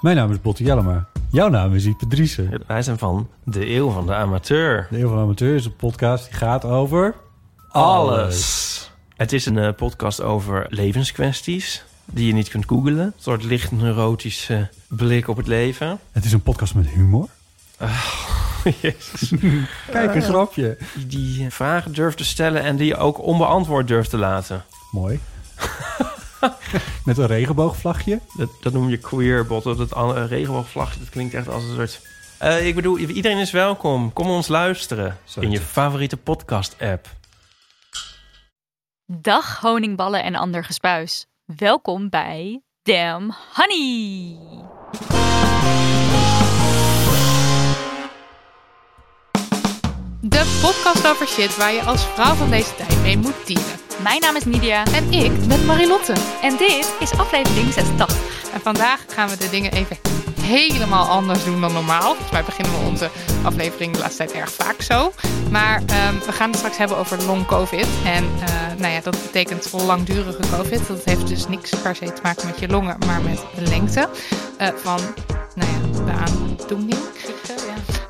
[0.00, 1.08] Mijn naam is Botte Jellema.
[1.30, 2.62] Jouw naam is Ipe Driessen.
[2.66, 4.86] Wij zijn van de Eeuw van de Amateur.
[4.90, 7.14] De Eeuw van de Amateur is een podcast die gaat over...
[7.68, 8.90] Alles.
[9.16, 12.98] Het is een eh, podcast over levenskwesties die je niet kunt googlen.
[12.98, 15.98] Een soort licht neurotische blik op het leven.
[16.12, 17.28] Het is een podcast met humor.
[18.80, 19.32] Jezus.
[19.90, 20.78] Kijk, een grapje.
[20.94, 24.64] Die, die vragen durft te stellen en die je ook onbeantwoord durft te laten.
[24.90, 25.20] Mooi.
[27.04, 28.20] met een regenboogvlagje.
[28.36, 29.62] Dat, dat noem je queerbot.
[29.62, 29.92] Dat het
[30.28, 32.00] regenboogvlagje, dat klinkt echt als een soort...
[32.38, 34.12] Eh, ik bedoel, iedereen is welkom.
[34.12, 37.08] Kom ons luisteren in je favoriete podcast-app.
[39.06, 41.26] Dag honingballen en ander gespuis.
[41.44, 44.36] Welkom bij Damn Honey.
[50.20, 53.89] De podcast over shit waar je als vrouw van deze tijd mee moet dealen.
[53.98, 56.14] Mijn naam is Nidia En ik ben Marilotte.
[56.42, 58.16] en dit is aflevering 86.
[58.52, 59.96] En vandaag gaan we de dingen even
[60.40, 62.02] helemaal anders doen dan normaal.
[62.02, 63.10] Volgens mij beginnen we onze
[63.42, 65.12] aflevering de laatste tijd erg vaak zo.
[65.50, 67.86] Maar ehm, we gaan het straks hebben over long covid.
[68.04, 70.86] En eh, nou ja, dat betekent langdurige covid.
[70.88, 74.08] Dat heeft dus niks per se te maken met je longen, maar met de lengte
[74.58, 75.00] eh, van
[75.54, 76.98] nou ja, de aandoening.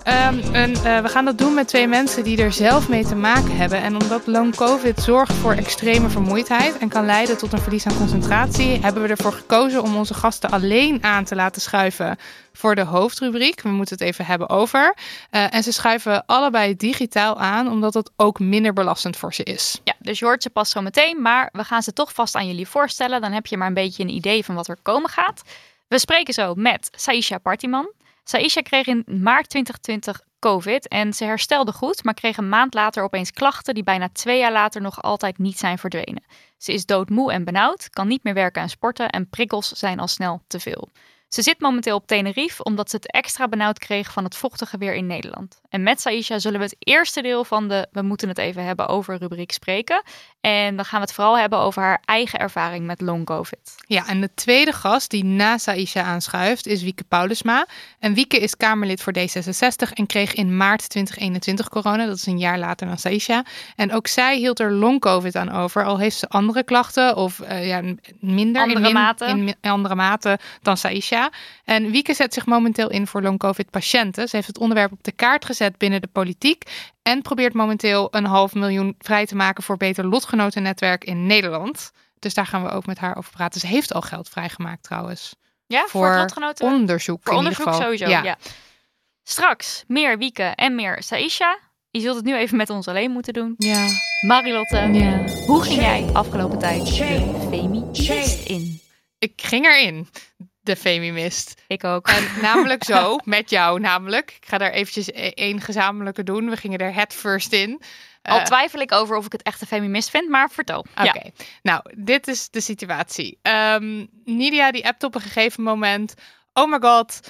[0.04, 3.56] Ehm, eh, we gaan dat doen met twee mensen die er zelf mee te maken
[3.56, 3.82] hebben.
[3.82, 7.96] En omdat long covid zorgt voor extreme vermoeidheid en kan leiden tot een verlies aan
[7.96, 12.18] concentratie, hebben we ervoor gekozen om onze gasten alleen aan te laten schuiven
[12.52, 13.62] voor de hoofdrubriek.
[13.62, 14.94] We moeten het even hebben over.
[15.30, 19.80] Eh, en ze schuiven allebei digitaal aan, omdat het ook minder belastend voor ze is.
[19.84, 22.46] Ja, dus je hoort ze pas zo meteen, maar we gaan ze toch vast aan
[22.46, 23.20] jullie voorstellen.
[23.20, 25.42] Dan heb je maar een beetje een idee van wat er komen gaat.
[25.88, 27.92] We spreken zo met Saisha Partiman.
[28.30, 33.02] Saisha kreeg in maart 2020 COVID en ze herstelde goed, maar kreeg een maand later
[33.02, 36.24] opeens klachten die bijna twee jaar later nog altijd niet zijn verdwenen.
[36.58, 40.08] Ze is doodmoe en benauwd, kan niet meer werken en sporten en prikkels zijn al
[40.08, 40.88] snel te veel.
[41.30, 44.94] Ze zit momenteel op Tenerife omdat ze het extra benauwd kreeg van het vochtige weer
[44.94, 45.60] in Nederland.
[45.68, 48.88] En met Saisha zullen we het eerste deel van de We moeten het even hebben
[48.88, 50.02] over rubriek spreken.
[50.40, 53.74] En dan gaan we het vooral hebben over haar eigen ervaring met long covid.
[53.86, 57.66] Ja, en de tweede gast die na Saisha aanschuift is Wieke Paulusma.
[57.98, 62.06] En Wieke is Kamerlid voor D66 en kreeg in maart 2021 corona.
[62.06, 63.44] Dat is een jaar later dan Saisha.
[63.76, 65.84] En ook zij hield er long covid aan over.
[65.84, 67.80] Al heeft ze andere klachten of eh, ja,
[68.20, 69.24] minder Andere in, min- mate.
[69.24, 71.18] in andere mate dan Saisha.
[71.64, 74.28] En Wieke zet zich momenteel in voor long covid patiënten.
[74.28, 76.62] Ze heeft het onderwerp op de kaart gezet binnen de politiek.
[77.02, 81.90] En probeert momenteel een half miljoen vrij te maken voor beter lotgenotennetwerk in Nederland.
[82.18, 83.60] Dus daar gaan we ook met haar over praten.
[83.60, 85.34] Ze heeft al geld vrijgemaakt trouwens.
[85.66, 86.66] Ja, voor, het lotgenoten?
[86.66, 87.20] onderzoek.
[87.22, 87.96] Voor in onderzoek ieder geval.
[87.96, 88.36] sowieso, ja.
[89.22, 91.58] Straks meer Wieke en meer Saisha.
[91.90, 93.54] Je zult het nu even met ons alleen moeten doen.
[93.58, 93.86] Ja.
[94.26, 95.24] Marilotte, Ja.
[95.46, 98.80] hoe ging jij afgelopen tijd de Femi Mist in?
[99.18, 100.08] Ik ging erin,
[100.70, 101.62] de Femimist.
[101.66, 102.08] Ik ook.
[102.08, 104.30] En namelijk zo, met jou namelijk.
[104.40, 106.50] Ik ga daar eventjes e- één gezamenlijke doen.
[106.50, 107.82] We gingen er het first in.
[108.22, 110.78] Al Eh, twijfel ik over of ik het echt een Femimist vind, maar vertel.
[110.78, 111.14] Oké, Ja.
[111.62, 113.38] nou, dit is de situatie.
[113.42, 116.14] Ehm, Nidia die appt op een gegeven moment.
[116.52, 117.20] Oh my god,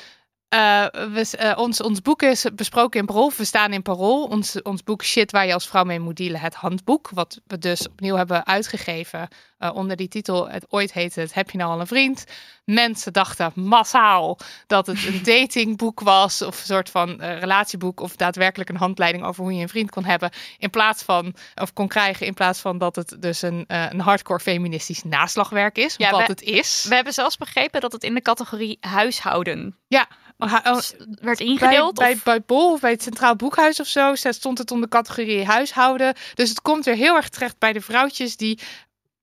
[0.51, 3.33] eh, we, eh, ons, ons boek is besproken in Parool.
[3.37, 4.25] We staan in Parool.
[4.25, 6.41] Ons, ons boek Shit waar je als vrouw mee moet dealen.
[6.41, 7.11] Het handboek.
[7.15, 9.29] Wat we dus opnieuw hebben uitgegeven.
[9.59, 10.49] eh, onder die titel.
[10.49, 12.25] Het ooit heette het Heb je nou al een vriend?
[12.65, 16.43] Mensen dachten massaal dat het een datingboek was.
[16.43, 18.01] Of een soort van relatieboek.
[18.01, 20.31] Of daadwerkelijk een handleiding over hoe je een vriend kon hebben.
[20.59, 22.27] In plaats van, of kon krijgen.
[22.27, 25.95] In plaats van dat het dus een, een hardcore feministisch naslagwerk is.
[25.97, 26.87] Ja, wat we- het is.
[26.89, 30.09] We hebben zelfs begrepen dat het in de categorie huishouden ja.
[30.41, 30.79] Oh,
[31.21, 31.95] werd bij, ingedeeld.
[31.95, 34.97] bij, of- bij Bol of bij het Centraal Boekhuis of zo stond het onder de
[34.97, 36.15] categorie huishouden.
[36.35, 38.59] Dus het komt weer heel erg terecht bij de vrouwtjes die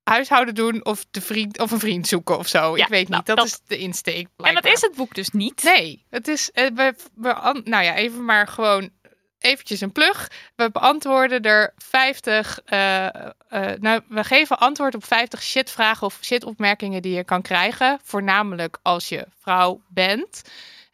[0.03, 2.77] huishouden doen of, de vriend, of een vriend zoeken of zo.
[2.77, 3.25] Ja, ik weet nou, niet.
[3.25, 4.27] Dat, dat- is de insteek.
[4.37, 5.63] en dat is het boek dus niet.
[5.63, 6.51] Nee, het is.
[6.51, 8.89] eh, We, we, nou ja, even maar gewoon
[9.39, 10.31] eventjes een plug.
[10.55, 12.59] We beantwoorden er 50.
[12.65, 13.21] eh, eh,
[13.79, 17.99] nou, we geven antwoord op 50 shitvragen of shitopmerkingen die je kan krijgen.
[18.03, 20.41] Voornamelijk als je vrouw bent.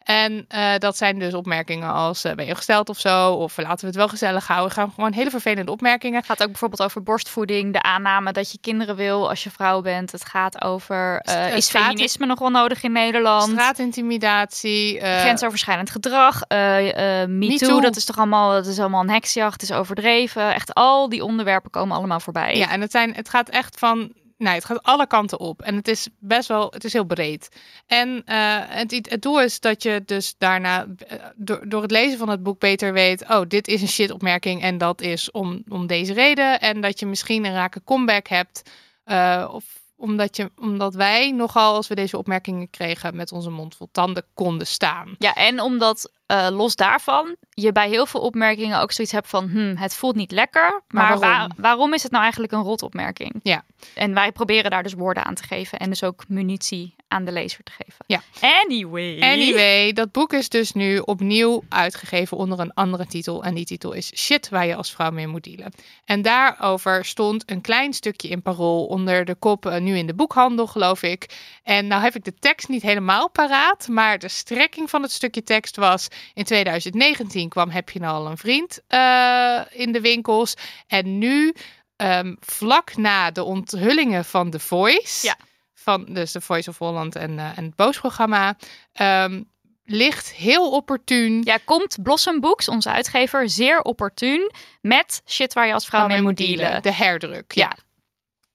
[0.04, 3.80] En eh, dat zijn dus opmerkingen als eh, ben je gesteld of zo, of laten
[3.80, 4.72] we het wel gezellig houden.
[4.72, 6.16] Gaan gewoon hele vervelende opmerkingen.
[6.16, 9.80] Het gaat ook bijvoorbeeld over borstvoeding, de aanname dat je kinderen wil als je vrouw
[9.80, 10.12] bent.
[10.12, 13.50] Het gaat over eh, is feminisme nog wel nodig in Nederland?
[13.50, 14.98] Straatintimidatie.
[15.00, 17.80] Grensoverschrijdend gedrag, Me MeToo, Too.
[17.80, 20.54] dat is toch allemaal, dat is allemaal een heksjacht, het is overdreven.
[20.54, 22.56] Echt al die onderwerpen komen allemaal voorbij.
[22.56, 24.12] Ja, en het, zijn, het gaat echt van.
[24.38, 25.62] Nee, het gaat alle kanten op.
[25.62, 27.48] En het is best wel, het is heel breed.
[27.86, 32.18] En eh, het, het doel is dat je dus daarna, eh, door, door het lezen
[32.18, 35.62] van het boek beter weet, oh, dit is een shit opmerking en dat is om,
[35.68, 36.60] om deze reden.
[36.60, 38.62] En dat je misschien een rake comeback hebt.
[39.04, 39.64] eh, of
[39.96, 44.24] omdat, je, omdat wij nogal, als we deze opmerkingen kregen, met onze mond vol tanden
[44.34, 45.14] konden staan.
[45.18, 49.48] Ja, en omdat eh, los daarvan je bij heel veel opmerkingen ook zoiets hebt van,
[49.48, 51.38] hm, het voelt niet lekker, maar, Maar waarom?
[51.48, 53.40] waar- waarom is het nou eigenlijk een rotopmerking?
[53.42, 53.64] Ja.
[53.94, 57.32] En wij proberen daar dus woorden aan te geven en dus ook munitie aan de
[57.32, 58.04] lezer te geven.
[58.06, 58.22] Ja.
[58.62, 59.20] Anyway.
[59.20, 63.44] Anyway, dat boek is dus nu opnieuw uitgegeven onder een andere titel.
[63.44, 65.72] En die titel is Shit waar je als vrouw mee moet dealen.
[66.04, 70.14] En daarover stond een klein stukje in parool onder de kop eh, nu in de
[70.14, 71.26] boekhandel, geloof ik.
[71.62, 75.42] En nou heb ik de tekst niet helemaal paraat, maar de strekking van het stukje
[75.42, 76.08] tekst was...
[76.34, 80.54] In 2019 kwam Heb je nou al een vriend eh, in de winkels.
[80.86, 81.54] En nu,
[81.96, 85.26] ehm, vlak na de onthullingen van The Voice...
[85.26, 85.36] Ja.
[85.74, 88.56] Van dus The Voice of Holland en, eh, en het Boos-programma...
[88.92, 89.42] ehm,
[89.84, 95.72] ligt heel opportun Ja, komt Blossom Books, onze uitgever, zeer opportun met shit waar je
[95.72, 96.82] als vrouw mee moet dealen.
[96.82, 97.62] De herdruk, ja.
[97.62, 97.76] Ja.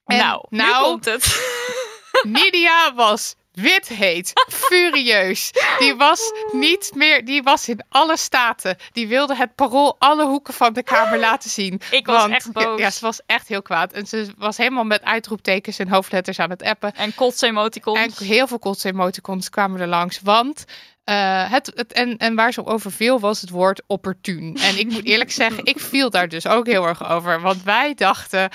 [0.04, 1.24] En nou, nu nou komt het.
[2.22, 5.50] Nidia was wit heet, furieus.
[5.78, 8.76] Die was niet meer, die was in alle staten.
[8.92, 11.80] Die wilde het parool alle hoeken van de kamer laten zien.
[11.90, 12.80] Ik was Want- echt boos.
[12.80, 13.92] Ja, ze was echt heel kwaad.
[13.92, 16.94] En ze was helemaal met uitroeptekens en hoofdletters aan het appen.
[16.94, 17.98] En kotsemoticons.
[17.98, 20.20] En heel veel kotse-emoticons kwamen er langs.
[20.22, 20.64] Want
[21.04, 24.56] eh, het, het, en, en waar ze over viel was het woord opportun.
[24.60, 27.40] En ik moet eerlijk zeggen, ik viel daar dus ook heel erg over.
[27.40, 28.48] Want wij dachten,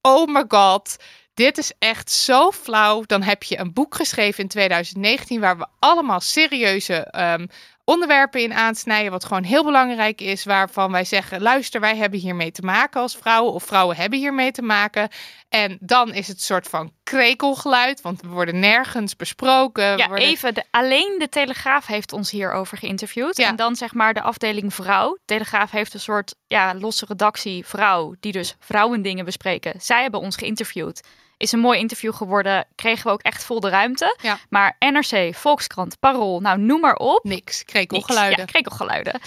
[0.00, 0.96] oh my god,
[1.36, 3.02] dit is echt zo flauw.
[3.06, 7.46] Dan heb je een boek geschreven in 2019 waar we allemaal serieuze ehm,
[7.84, 9.10] onderwerpen in aansnijden.
[9.10, 10.44] Wat gewoon heel belangrijk is.
[10.44, 13.52] Waarvan wij zeggen, luister, wij hebben hiermee te maken als vrouwen.
[13.52, 15.08] Of vrouwen hebben hiermee te maken.
[15.48, 18.00] En dan is het een soort van krekelgeluid.
[18.00, 19.96] Want we worden nergens besproken.
[19.96, 20.54] Ja, worden- even.
[20.54, 23.36] De, alleen de Telegraaf heeft ons hierover geïnterviewd.
[23.36, 23.48] Ja.
[23.48, 25.18] En dan zeg maar de afdeling vrouw.
[25.24, 28.14] Telegraaf heeft een soort ja, losse redactie vrouw.
[28.20, 29.80] Die dus vrouwendingen bespreken.
[29.80, 31.02] Zij hebben ons geïnterviewd.
[31.36, 32.66] Is een mooi interview geworden.
[32.74, 34.16] Kregen we ook echt vol de ruimte.
[34.22, 34.38] Ja.
[34.48, 36.40] Maar NRC, Volkskrant, Parool.
[36.40, 37.24] Nou, noem maar op.
[37.24, 37.64] Niks, Niks.
[37.64, 38.38] krekelgeluiden.
[38.38, 39.20] Ja, krekelgeluiden.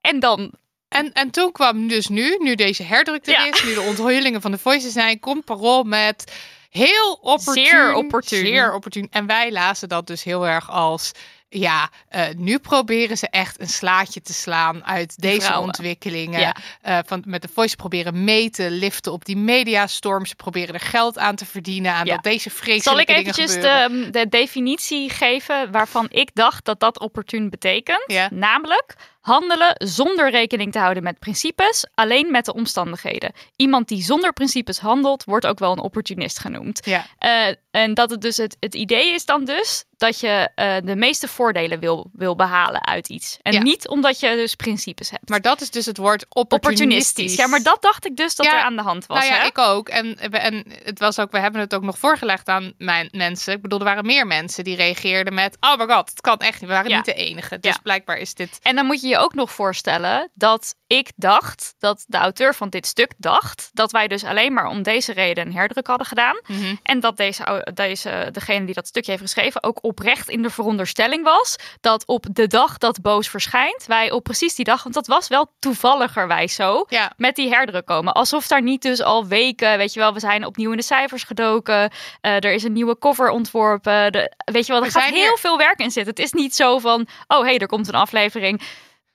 [0.00, 0.52] En dan
[0.88, 3.52] En, en toen kwam dus nu, nu deze herdruk er Ja.
[3.52, 6.32] is, nu de onthullingen van de voices zijn, komt Parool met
[6.70, 7.66] heel opportun.
[7.66, 8.38] Zeer opportun.
[8.46, 9.08] Zeer opportun.
[9.10, 11.12] En wij lazen dat dus heel erg als,
[11.52, 15.66] ja, eh, nu proberen ze echt een slaatje te slaan uit deze vrouwen.
[15.66, 16.40] ontwikkelingen.
[16.40, 16.56] Ja.
[16.80, 20.26] Eh, van, met de voice proberen mee te liften op die mediastorm.
[20.26, 22.14] Ze proberen er geld aan te verdienen aan Ja.
[22.14, 26.98] dat deze vreselijke Zal ik eventjes de, de definitie geven waarvan ik dacht dat dat
[26.98, 28.04] opportun betekent?
[28.06, 28.28] Ja.
[28.32, 33.32] Namelijk handelen zonder rekening te houden met principes, alleen met de omstandigheden.
[33.56, 36.86] Iemand die zonder principes handelt, wordt ook wel een opportunist genoemd.
[36.86, 37.06] Ja.
[37.18, 40.96] Eh, en dat het dus het, het idee is dan dus dat je eh, de
[40.96, 43.38] meeste voordelen wil, wil behalen uit iets.
[43.42, 43.60] En Ja.
[43.62, 45.28] niet omdat je dus principes hebt.
[45.28, 46.80] Maar dat is dus het woord opportunistisch.
[46.86, 47.36] opportunistisch.
[47.36, 49.18] Ja, maar dat dacht ik dus dat Ja, er aan de hand was.
[49.18, 49.46] nou ja, hè?
[49.46, 49.88] ik ook.
[49.88, 53.52] En, en het was ook, we hebben het ook nog voorgelegd aan mijn mensen.
[53.54, 56.60] Ik bedoel, er waren meer mensen die reageerden met: Oh my god, het kan echt
[56.60, 56.68] niet.
[56.70, 56.96] We waren Ja.
[56.96, 57.58] niet de enige.
[57.58, 58.58] Dus blijkbaar is dit.
[58.62, 62.68] En dan moet je je ook nog voorstellen dat ik dacht, dat de auteur van
[62.68, 66.40] dit stuk dacht, dat wij dus alleen maar om deze reden een herdruk hadden gedaan.
[66.46, 66.74] Mhm.
[66.82, 71.24] En dat deze, deze, degene die dat stukje heeft geschreven ook oprecht in de veronderstelling
[71.24, 75.06] was dat op de dag dat Boos verschijnt, wij op precies die dag, want dat
[75.06, 77.12] was wel toevalligerwijs zo, Ja.
[77.16, 78.12] met die herdruk komen.
[78.12, 81.22] Alsof daar niet dus al weken, weet je wel, we zijn opnieuw in de cijfers
[81.24, 85.12] gedoken, eh, er is een nieuwe cover ontworpen, de, weet je wel, er gaat heel
[85.14, 86.14] hier- veel werk in zitten.
[86.14, 88.62] Het is niet zo van, oh hé, hey, er komt een aflevering.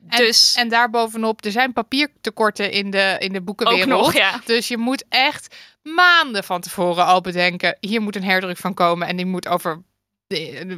[0.08, 3.88] En, dus en daarbovenop, er zijn papiertekorten in de, in de boekenwereld.
[3.88, 4.40] nog, ja.
[4.46, 9.08] Dus je moet echt maanden van tevoren al bedenken: hier moet een herdruk van komen.
[9.08, 9.84] En die moet over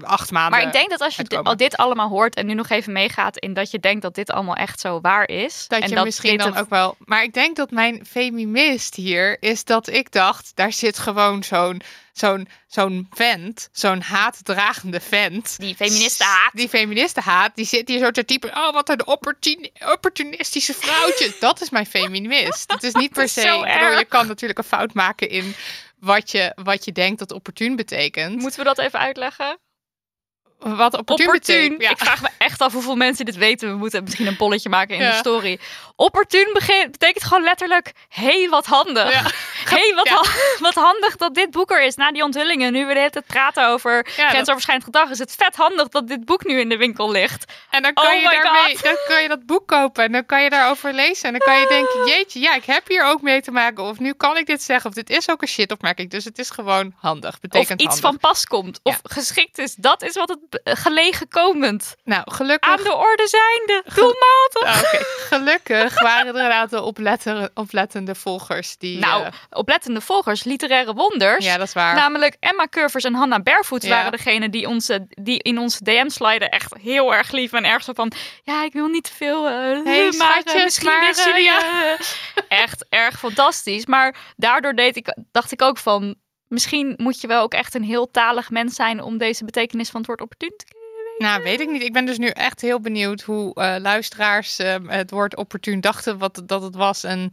[0.02, 0.52] acht maanden.
[0.52, 3.38] Maar ik denk dat als je al dit allemaal hoort en nu nog even meegaat
[3.38, 5.68] in dat je denkt dat dit allemaal echt zo waar is.
[5.68, 6.96] Dat en je dat misschien dan ook wel.
[7.06, 11.82] Maar ik denk dat mijn feminist hier is dat ik dacht, daar zit gewoon zo'n
[12.14, 15.60] zo'n zo'n vent, zo'n haatdragende vent.
[15.60, 16.52] Die feministen haat.
[16.54, 18.50] Die feministen haat, die zit hier zo te typen.
[18.56, 21.36] Oh, wat een opportun, opportunistische vrouwtje.
[21.40, 22.72] dat is mijn feminist.
[22.72, 23.42] Het is niet per se.
[23.42, 25.56] bedoel, je kan natuurlijk een fout maken in
[26.00, 28.42] wat je, wat je denkt dat opportun betekent.
[28.42, 29.60] Moeten we dat even uitleggen?
[30.60, 31.76] Wat opportun.
[31.78, 31.90] Ja.
[31.90, 33.70] Ik vraag me echt af hoeveel mensen dit weten.
[33.70, 35.12] We moeten misschien een polletje maken in Ja.
[35.12, 35.60] de story.
[35.96, 37.92] Opportun betekent gewoon letterlijk...
[38.10, 39.12] hey, wat handig.
[39.14, 39.22] Ja.
[39.78, 41.96] hey, wat, ha- wat handig dat dit boek er is.
[41.96, 45.10] Na die onthullingen, nu we de hele tijd praten over grensoverschrijdend gedrag...
[45.10, 47.54] is het vet handig dat dit boek nu in de winkel ligt.
[47.70, 48.84] En dan kan, Oh je daarmee, God.
[48.84, 51.26] dan kan je dat boek kopen en dan kan je daarover lezen.
[51.26, 53.84] En dan kan je denken, jeetje, ja, ik heb hier ook mee te maken.
[53.84, 54.90] Of nu kan ik dit zeggen.
[54.90, 56.10] Of dit is ook een shitopmerking.
[56.10, 57.34] Dus het is gewoon handig.
[57.34, 58.02] Of Betekent iets handig.
[58.10, 58.80] van pas komt.
[58.84, 59.76] Of geschikt is.
[59.76, 61.96] Dat is wat het gelegen komend.
[62.04, 62.72] Nou, gelukkig...
[62.72, 63.84] Aan de orde zijnde.
[63.96, 64.64] Doelmatig.
[64.64, 65.04] Ah, oké.
[65.36, 69.00] Gelukkig waren er een aantal oplettende, oplettende volgers die...
[69.00, 71.46] Nou, eh, oplettende volgers, literaire wonders.
[71.46, 71.96] ja, dat is waar.
[71.96, 73.90] Namelijk Emma Curvers en Hannah Barefoot Ja.
[73.90, 77.84] waren degene die, onze, die in onze DM sliden echt heel erg lief en erg
[77.84, 78.12] zo van...
[78.44, 79.54] Ja, ik wil niet te veel, eh,
[79.84, 81.44] Hey, eh, misschien maar, eh, jullie...
[81.44, 81.60] ja.
[82.50, 83.86] eh, echt erg fantastisch.
[83.86, 86.16] Maar daardoor deed ik, dacht ik ook van...
[86.50, 90.00] Misschien moet je wel ook echt een heel talig mens zijn om deze betekenis van
[90.00, 90.66] het woord opportun te
[91.18, 91.82] Nou, weet ik niet.
[91.82, 96.18] Ik ben dus nu echt heel benieuwd hoe eh, luisteraars eh, het woord opportun dachten
[96.18, 97.04] wat, dat het was.
[97.04, 97.30] En,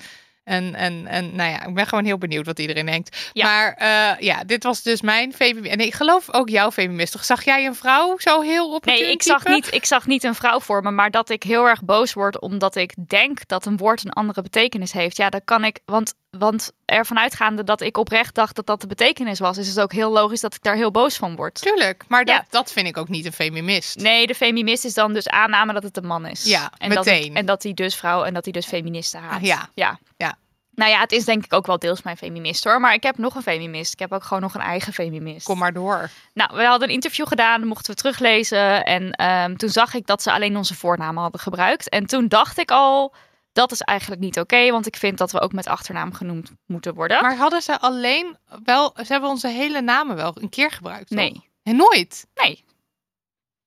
[0.47, 3.31] en, en, en nou ja, ik ben gewoon heel benieuwd wat iedereen denkt.
[3.33, 3.45] Ja.
[3.45, 5.69] Maar eh, ja, dit was dus mijn feminisme.
[5.69, 7.17] En ik geloof ook jouw feminisme.
[7.17, 10.25] Toch zag jij een vrouw zo heel opportun Nee, ik zag, niet, ik zag niet
[10.25, 13.67] een vrouw voor me, maar dat ik heel erg boos word omdat ik denk dat
[13.67, 15.17] een woord een andere betekenis heeft.
[15.17, 18.87] Ja, dat kan ik, want, want ervan uitgaande dat ik oprecht dacht dat dat de
[18.87, 21.61] betekenis was, is het ook heel logisch dat ik daar heel boos van word.
[21.61, 22.45] Tuurlijk, maar dat, Ja.
[22.50, 23.97] dat vind ik ook niet een feminist.
[23.99, 26.45] Nee, de feminist is dan dus aanname dat het een man is.
[26.45, 27.28] Ja, en Dat meteen.
[27.28, 29.40] het- en dat hij dus vrouw en dat hij dus feministen haat.
[29.47, 29.69] Ja.
[29.75, 29.99] ja.
[30.16, 30.35] Ja.
[30.75, 32.81] Nou ja, het is denk ik ook wel deels mijn feminist hoor.
[32.81, 33.93] Maar ik heb nog een feminist.
[33.93, 35.47] Ik heb ook gewoon nog een eigen feminist.
[35.47, 36.11] Kom maar door.
[36.35, 38.85] Nou, we hadden een interview gedaan, dat mochten we teruglezen.
[38.85, 41.88] En ehm, toen zag ik dat ze alleen onze voornamen hadden gebruikt.
[41.88, 43.14] En toen dacht ik al,
[43.57, 44.71] dat is eigenlijk niet oké.
[44.71, 47.23] want ik vind dat we ook met achternaam genoemd moeten worden.
[47.23, 48.93] Maar hadden ze alleen wel...
[48.97, 51.19] Ze hebben onze hele namen wel een keer gebruikt, toch?
[51.19, 52.27] nee, En nooit?
[52.35, 52.65] nee.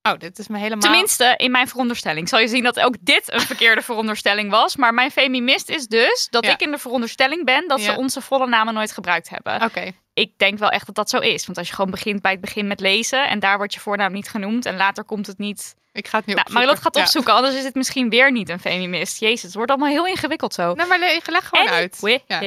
[0.01, 0.79] Oh, dit is me helemaal...
[0.79, 2.29] Tenminste, in mijn veronderstelling.
[2.29, 4.75] Zal je zien dat ook dit een verkeerde veronderstelling was.
[4.75, 6.51] Maar mijn feminist is dus dat Ja.
[6.51, 7.93] ik in de veronderstelling ben dat Ja.
[7.93, 9.61] ze onze volle namen nooit gebruikt hebben.
[9.61, 9.91] Oké.
[10.13, 11.45] Ik denk wel echt dat dat zo is.
[11.45, 14.11] Want als je gewoon begint bij het begin met lezen en daar wordt je voornaam
[14.11, 16.51] niet genoemd en later komt het niet Ik ga het nu Nou.
[16.51, 17.01] Marilot gaat Ja.
[17.01, 19.19] opzoeken, anders is het misschien weer niet een feminist.
[19.19, 20.73] Jezus, het wordt allemaal heel ingewikkeld zo.
[20.73, 21.97] Nou, maar leg, leg gewoon uit.
[22.27, 22.39] Ja.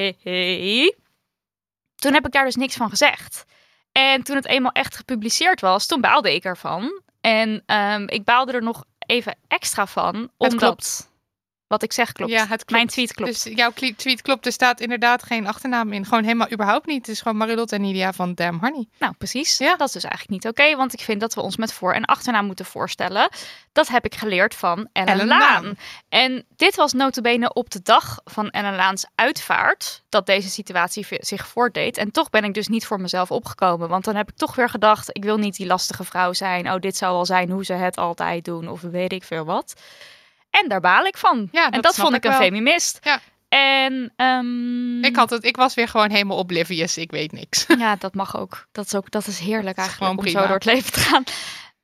[1.95, 3.45] Toen heb ik daar dus niks van gezegd.
[3.93, 7.03] En toen het eenmaal echt gepubliceerd was, toen baalde ik ervan.
[7.21, 11.11] En ehm, ik baalde er nog even extra van, omdat klopt.
[11.73, 12.33] Wat ik zeg klopt.
[12.33, 12.71] Ja, het klopt.
[12.71, 13.45] Mijn tweet klopt.
[13.45, 14.47] Dus jouw tweet klopt.
[14.47, 16.05] Er staat inderdaad geen achternaam in.
[16.05, 17.07] Gewoon helemaal überhaupt niet.
[17.07, 18.89] Het is gewoon Marilot en Nidia van Damn Honey.
[18.99, 19.59] Nou, precies.
[19.59, 19.77] Ja.
[19.77, 22.05] Dat is dus eigenlijk niet oké, want ik vind dat we ons met voor- en
[22.05, 23.29] achternaam moeten voorstellen.
[23.73, 25.63] Dat heb ik geleerd van Ellen, Ellen Laan.
[25.65, 25.77] Laan.
[26.09, 31.47] En dit was notabene op de dag van Ellen Laans uitvaart dat deze situatie zich
[31.47, 31.97] voortdeed.
[31.97, 34.69] En toch ben ik dus niet voor mezelf opgekomen, want dan heb ik toch weer
[34.69, 36.73] gedacht, ik wil niet die lastige vrouw zijn.
[36.73, 39.75] Oh, dit zou wel zijn hoe ze het altijd doen of weet ik veel wat.
[40.61, 41.49] En daar baal ik van.
[41.53, 42.47] Ja, en dat dat snap vond ik ik een wel.
[42.49, 42.99] feminist.
[43.03, 43.21] Ja.
[43.49, 46.97] En ehm, Ik, had het, ik was weer gewoon helemaal oblivious.
[46.99, 47.65] Ik weet niks.
[47.79, 48.67] ja, dat mag ook.
[48.73, 51.25] Dat is ook dat is heerlijk is eigenlijk om zo door het leven te gaan.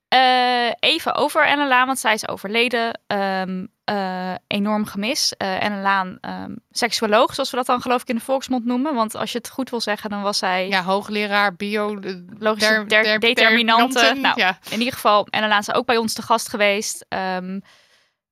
[0.09, 3.01] Eh, even over Ellen Laan, want zij is overleden.
[3.07, 5.35] Ehm, eh, enorm gemis.
[5.37, 8.95] Eh Ellen Laan, ehm, seksuoloog, zoals we dat dan geloof ik in de volksmond noemen.
[8.95, 11.99] Want als je het goed wil zeggen, dan was zij Ja, hoogleraar bio...
[12.01, 13.27] de- logische der- determinante.
[13.27, 14.21] determinanten.
[14.21, 14.59] Nou, Ja.
[14.71, 17.07] in ieder geval, Ellen Laan is ook bij ons te gast geweest.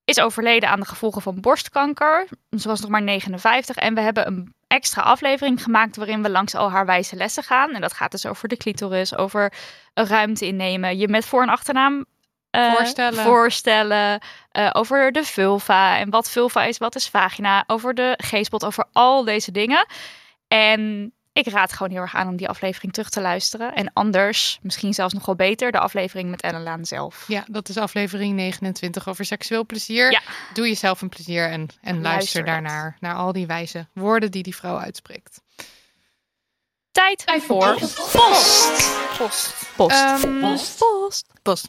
[0.06, 2.26] Is overleden aan de gevolgen van borstkanker.
[2.58, 3.76] Ze was nog maar 59.
[3.76, 7.70] En we hebben een extra aflevering gemaakt waarin we langs al haar wijze lessen gaan.
[7.75, 9.52] En dat gaat dus over de clitoris, over
[9.94, 10.98] ruimte innemen.
[10.98, 12.04] Je met voor- en achternaam
[12.50, 13.25] eh, Voorstellen.
[13.25, 14.20] voorstellen
[14.50, 18.84] eh, over de vulva en wat vulva is, wat is vagina, over de G-spot, over
[18.92, 19.86] al deze dingen.
[20.48, 23.75] En ik raad gewoon heel erg aan om die aflevering terug te luisteren.
[23.75, 27.25] En anders, misschien zelfs nog wel beter, de aflevering met Ellen Laan zelf.
[27.28, 30.11] ja, dat is aflevering 29 over seksueel plezier.
[30.11, 30.23] Ja.
[30.52, 32.97] Doe jezelf een plezier en, en luister, daarnaar.
[33.00, 35.40] Naar al die wijze woorden die die vrouw uitspreekt.
[36.90, 38.12] Tijd voor post.
[39.19, 39.71] Post.
[39.76, 39.93] Post.
[39.93, 40.78] Ehm, Post.
[40.78, 41.26] Post.
[41.43, 41.69] Post.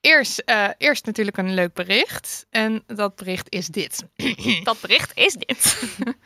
[0.00, 2.46] Eerst, eh, eerst natuurlijk een leuk bericht.
[2.50, 4.04] En dat bericht is dit.
[4.62, 5.76] Dat bericht is dit.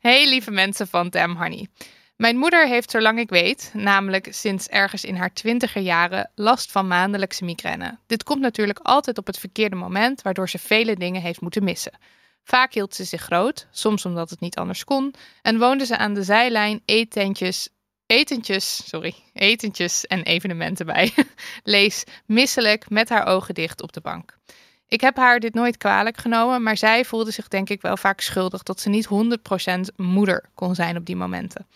[0.00, 1.68] Hey lieve mensen van Damn Honey.
[2.16, 6.86] Mijn moeder heeft zolang ik weet, namelijk sinds ergens in haar twintiger jaren, last van
[6.86, 7.98] maandelijkse migraine.
[8.06, 11.98] Dit komt natuurlijk altijd op het verkeerde moment, waardoor ze vele dingen heeft moeten missen.
[12.44, 16.14] Vaak hield ze zich groot, soms omdat het niet anders kon, en woonde ze aan
[16.14, 17.68] de zijlijn etentjes,
[18.06, 21.14] etentjes, sorry, etentjes en evenementen bij.
[21.62, 24.38] Lees misselijk met haar ogen dicht op de bank.
[24.88, 28.20] Ik heb haar dit nooit kwalijk genomen, maar zij voelde zich denk ik wel vaak
[28.20, 31.66] schuldig dat ze niet 100% moeder kon zijn op die momenten.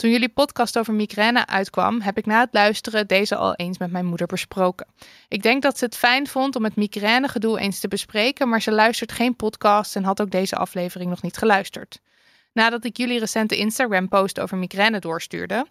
[0.00, 3.90] Toen jullie podcast over migraine uitkwam, heb ik na het luisteren deze al eens met
[3.90, 4.86] mijn moeder besproken.
[5.28, 8.72] Ik denk dat ze het fijn vond om het migrainegedoe eens te bespreken, maar ze
[8.72, 12.00] luistert geen podcast en had ook deze aflevering nog niet geluisterd.
[12.52, 15.66] Nadat ik jullie recente Instagram-post over migraine doorstuurde,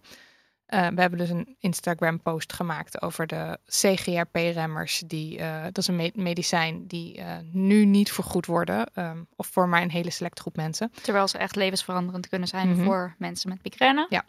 [0.74, 5.02] uh, we hebben dus een Instagram-post gemaakt over de CGRP-remmers.
[5.06, 8.86] Die, uh, dat is een medicijn die uh, nu niet vergoed worden.
[8.94, 10.92] Um, of voor maar een hele select groep mensen.
[11.02, 12.84] Terwijl ze echt levensveranderend kunnen zijn mm -hmm.
[12.84, 14.06] voor mensen met migraine.
[14.08, 14.24] Ja.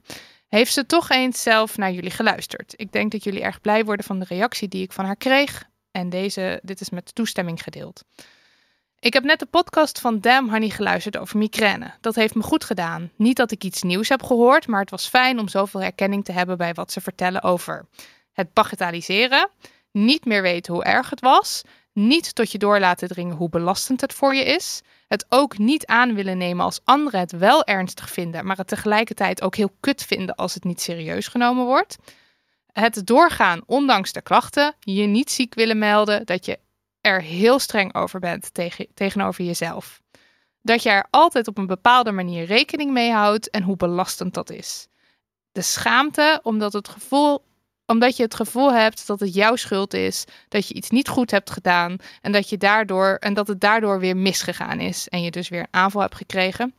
[0.48, 2.74] Heeft ze toch eens zelf naar jullie geluisterd?
[2.75, 5.69] Ik denk dat jullie erg blij worden van de reactie die ik van haar kreeg.
[5.91, 8.03] En deze, dit is met toestemming gedeeld.
[9.01, 11.93] Ik heb net de podcast van Damn Honey geluisterd over migraine.
[12.01, 13.12] Dat heeft me goed gedaan.
[13.15, 16.31] Niet dat ik iets nieuws heb gehoord, maar het was fijn om zoveel herkenning te
[16.31, 17.86] hebben bij wat ze vertellen over
[18.31, 19.50] het bagatelliseren,
[19.91, 21.62] niet meer weten hoe erg het was,
[21.93, 25.86] niet tot je door laten dringen hoe belastend het voor je is, het ook niet
[25.86, 30.03] aan willen nemen als anderen het wel ernstig vinden, maar het tegelijkertijd ook heel kut
[30.03, 31.98] vinden als het niet serieus genomen wordt.
[32.72, 36.60] Het doorgaan ondanks de klachten, je niet ziek willen melden, dat je
[37.01, 40.01] er heel streng over bent tegen, tegenover jezelf.
[40.62, 44.50] Dat je er altijd op een bepaalde manier rekening mee houdt en hoe belastend dat
[44.50, 44.88] is.
[45.51, 47.43] De schaamte omdat, het gevoel,
[47.86, 51.31] omdat je het gevoel hebt dat het jouw schuld is, dat je iets niet goed
[51.31, 55.31] hebt gedaan en dat, je daardoor, en dat het daardoor weer misgegaan is en je
[55.31, 56.74] dus weer een aanval hebt gekregen.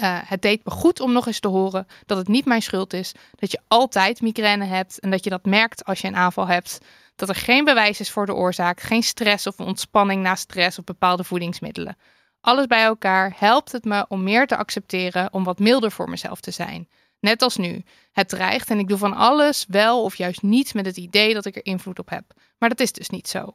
[0.00, 2.92] Uh, het deed me goed om nog eens te horen dat het niet mijn schuld
[2.92, 6.46] is, dat je altijd migraine hebt en dat je dat merkt als je een aanval
[6.46, 6.78] hebt
[7.20, 10.84] dat er geen bewijs is voor de oorzaak, geen stress of ontspanning na stress of
[10.84, 11.96] bepaalde voedingsmiddelen.
[12.40, 16.40] Alles bij elkaar helpt het me om meer te accepteren, om wat milder voor mezelf
[16.40, 16.88] te zijn.
[17.18, 17.84] Net als nu.
[18.12, 21.44] Het dreigt en ik doe van alles wel of juist niet met het idee dat
[21.44, 22.24] ik er invloed op heb.
[22.58, 23.54] Maar dat is dus niet zo.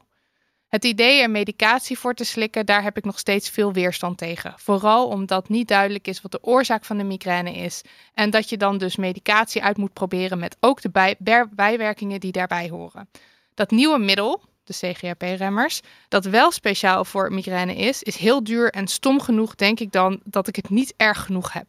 [0.76, 4.54] Het idee er medicatie voor te slikken, daar heb ik nog steeds veel weerstand tegen.
[4.58, 7.82] Vooral omdat niet duidelijk is wat de oorzaak van de migraine is.
[8.14, 11.16] En dat je dan dus medicatie uit moet proberen met ook de bij
[11.52, 13.10] bijwerkingen die daarbij horen.
[13.54, 18.88] Dat nieuwe middel, de CGRP-remmers, dat wel speciaal voor migraine is, is heel duur en
[18.88, 21.68] stom genoeg, denk ik dan, dat ik het niet erg genoeg heb.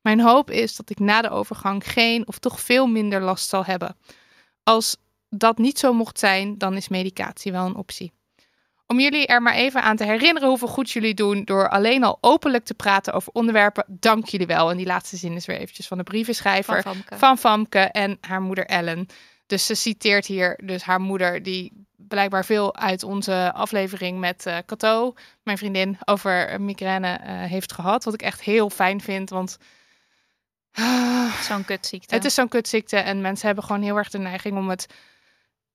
[0.00, 3.64] Mijn hoop is dat ik na de overgang geen of toch veel minder last zal
[3.64, 3.96] hebben.
[4.62, 4.96] Als
[5.28, 8.14] dat niet zo mocht zijn, dan is medicatie wel een optie.
[8.86, 12.18] Om jullie er maar even aan te herinneren hoeveel goed jullie doen door alleen al
[12.20, 14.70] openlijk te praten over onderwerpen, dank jullie wel.
[14.70, 17.16] En die laatste zin is weer eventjes van de brievenschrijver Van Famke.
[17.16, 19.06] van Famke en haar moeder Ellen.
[19.46, 24.56] Dus ze citeert hier dus haar moeder, die blijkbaar veel uit onze aflevering met uh,
[24.66, 28.04] Cato, mijn vriendin, over migraine uh, heeft gehad.
[28.04, 29.58] Wat ik echt heel fijn vind, want...
[30.78, 32.14] Uh, zo'n kutziekte.
[32.14, 34.86] Het is zo'n kutziekte en mensen hebben gewoon heel erg de neiging om het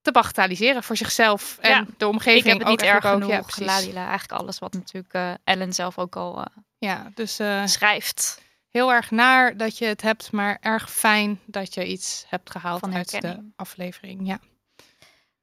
[0.02, 2.44] te bagatelliseren voor zichzelf en Ja, de omgeving.
[2.46, 3.40] ik heb het niet ook erg eigenlijk genoeg.
[3.40, 3.50] ook.
[3.50, 3.66] Ja, precies.
[3.86, 6.46] Ladila, eigenlijk alles wat natuurlijk eh, Ellen zelf ook al eh,
[6.78, 8.42] Ja, dus eh, schrijft.
[8.70, 12.94] heel erg naar dat je het hebt, maar erg fijn dat je iets hebt gehaald
[12.94, 14.28] uit de aflevering.
[14.28, 14.40] Ja.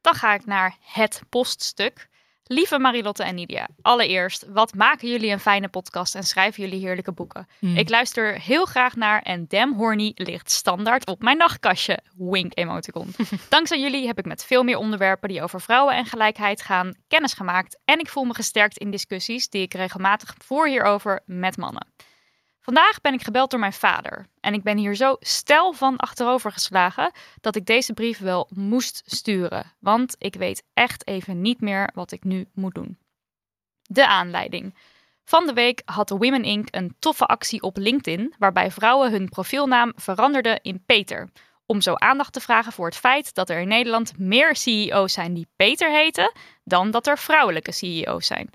[0.00, 2.08] Dan ga ik naar het poststuk.
[2.50, 7.12] Lieve Marilotte en Nidia, allereerst, wat maken jullie een fijne podcast en schrijven jullie heerlijke
[7.12, 7.48] boeken?
[7.58, 7.76] Hmm.
[7.76, 11.98] Ik luister heel graag naar en Damn Horny ligt standaard op mijn nachtkastje.
[12.16, 13.14] Wink emoticon.
[13.48, 17.32] Dankzij jullie heb ik met veel meer onderwerpen die over vrouwen en gelijkheid gaan kennis
[17.32, 17.78] gemaakt.
[17.84, 21.86] En ik voel me gesterkt in discussies die ik regelmatig voer hierover met mannen.
[22.68, 24.26] Vandaag ben ik gebeld door mijn vader.
[24.40, 29.02] En ik ben hier zo stel van achterover geslagen dat ik deze brief wel moest
[29.06, 29.72] sturen.
[29.80, 32.98] Want ik weet echt even niet meer wat ik nu moet doen.
[33.82, 34.74] De aanleiding.
[35.24, 36.68] Van de week had Women Inc.
[36.70, 41.30] een toffe actie op LinkedIn waarbij vrouwen hun profielnaam veranderden in Peter.
[41.66, 45.34] Om zo aandacht te vragen voor het feit dat er in Nederland meer CEO's zijn
[45.34, 46.32] die Peter heten
[46.64, 48.50] dan dat er vrouwelijke CEO's zijn.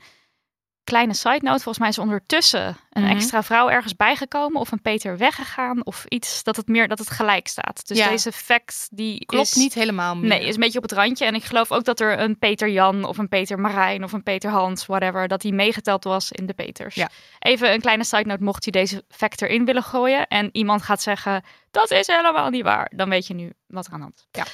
[0.83, 3.11] Kleine side note, volgens mij is er ondertussen een Mhm.
[3.11, 7.09] extra vrouw ergens bijgekomen of een Peter weggegaan of iets dat het meer dat het
[7.09, 7.87] gelijk staat.
[7.87, 8.09] Dus Ja.
[8.09, 10.29] deze fact die Klopt is, niet helemaal meer.
[10.29, 11.25] Nee, is een beetje op het randje.
[11.25, 14.23] En ik geloof ook dat er een Peter Jan of een Peter Marijn of een
[14.23, 16.95] Peter Hans, whatever, dat die meegeteld was in de Peters.
[16.95, 17.09] Ja.
[17.39, 21.01] Even een kleine side note, mocht je deze fact erin willen gooien en iemand gaat
[21.01, 24.15] zeggen, dat is helemaal niet waar, dan weet je nu wat er aan de hand
[24.17, 24.27] is.
[24.31, 24.45] Ja.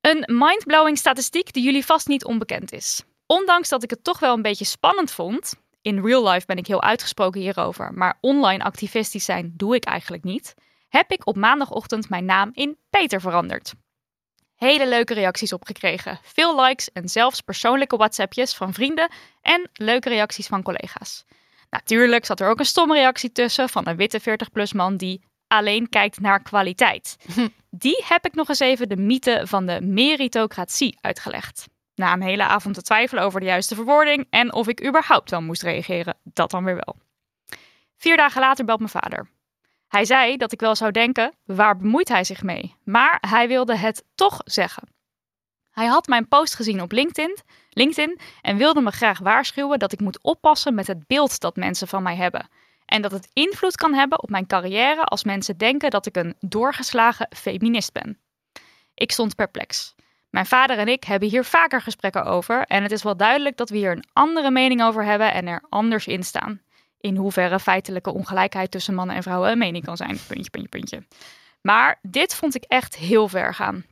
[0.00, 3.02] Een mindblowing statistiek die jullie vast niet onbekend is.
[3.30, 6.66] Ondanks dat ik het toch wel een beetje spannend vond, in real life ben ik
[6.66, 10.54] heel uitgesproken hierover, maar online activistisch zijn doe ik eigenlijk niet,
[10.88, 13.74] heb ik op maandagochtend mijn naam in Peter veranderd.
[14.54, 16.18] Hele leuke reacties opgekregen.
[16.22, 19.10] Veel likes en zelfs persoonlijke WhatsAppjes van vrienden
[19.42, 21.24] en leuke reacties van collega's.
[21.70, 25.88] Natuurlijk zat er ook een stomme reactie tussen van een witte 40-plus man die alleen
[25.88, 27.16] kijkt naar kwaliteit.
[27.70, 31.66] Die heb ik nog eens even de mythe van de meritocratie uitgelegd.
[31.98, 35.42] Na een hele avond te twijfelen over de juiste verwoording en of ik überhaupt wel
[35.42, 36.96] moest reageren, dat dan weer wel.
[37.96, 39.28] Vier dagen later belt mijn vader.
[39.88, 42.74] Hij zei dat ik wel zou denken, waar bemoeit hij zich mee?
[42.84, 44.88] Maar hij wilde het toch zeggen.
[45.70, 47.38] Hij had mijn post gezien op LinkedIn,
[47.70, 51.88] LinkedIn en wilde me graag waarschuwen dat ik moet oppassen met het beeld dat mensen
[51.88, 52.48] van mij hebben.
[52.84, 56.34] En dat het invloed kan hebben op mijn carrière als mensen denken dat ik een
[56.40, 58.18] doorgeslagen feminist ben.
[58.94, 59.94] Ik stond perplex.
[60.30, 63.70] Mijn vader en ik hebben hier vaker gesprekken over en het is wel duidelijk dat
[63.70, 66.60] we hier een andere mening over hebben en er anders in staan.
[67.00, 70.18] In hoeverre feitelijke ongelijkheid tussen mannen en vrouwen een mening kan zijn.
[70.26, 71.02] Puntje, puntje, puntje.
[71.60, 73.84] Maar dit vond ik echt heel ver gaan.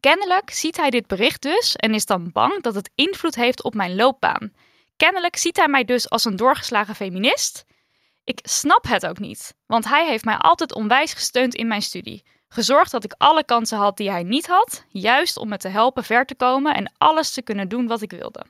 [0.00, 3.74] Kennelijk ziet hij dit bericht dus en is dan bang dat het invloed heeft op
[3.74, 4.52] mijn loopbaan.
[4.96, 7.64] Kennelijk ziet hij mij dus als een doorgeslagen feminist.
[8.24, 12.24] Ik snap het ook niet, want hij heeft mij altijd onwijs gesteund in mijn studie.
[12.48, 16.04] Gezorgd dat ik alle kansen had die hij niet had, juist om me te helpen
[16.04, 18.44] ver te komen en alles te kunnen doen wat ik wilde.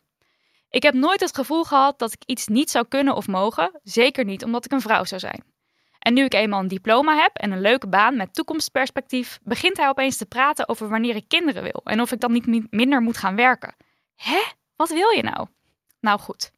[0.70, 4.24] Ik heb nooit het gevoel gehad dat ik iets niet zou kunnen of mogen, zeker
[4.24, 5.44] niet omdat ik een vrouw zou zijn.
[5.98, 9.88] En nu ik eenmaal een diploma heb en een leuke baan met toekomstperspectief, begint hij
[9.88, 13.16] opeens te praten over wanneer ik kinderen wil en of ik dan niet minder moet
[13.16, 13.74] gaan werken.
[14.14, 14.42] Hè?
[14.76, 15.46] Wat wil je nou?
[16.00, 16.50] Nou goed.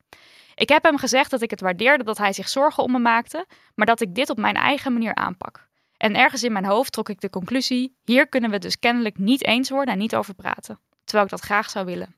[0.55, 3.47] Ik heb hem gezegd dat ik het waardeerde dat hij zich zorgen om me maakte,
[3.75, 5.68] maar dat ik dit op mijn eigen manier aanpak.
[5.99, 9.45] En ergens in mijn hoofd trok ik de conclusie: hier kunnen we dus kennelijk niet
[9.45, 12.17] eens worden en niet over praten, terwijl ik dat graag zou willen.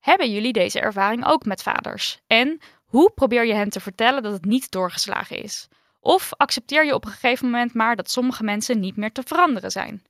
[0.00, 2.20] Hebben jullie deze ervaring ook met vaders?
[2.26, 5.68] En hoe probeer je hen te vertellen dat het niet doorgeslagen is?
[6.00, 9.70] Of accepteer je op een gegeven moment maar dat sommige mensen niet meer te veranderen
[9.70, 10.02] zijn?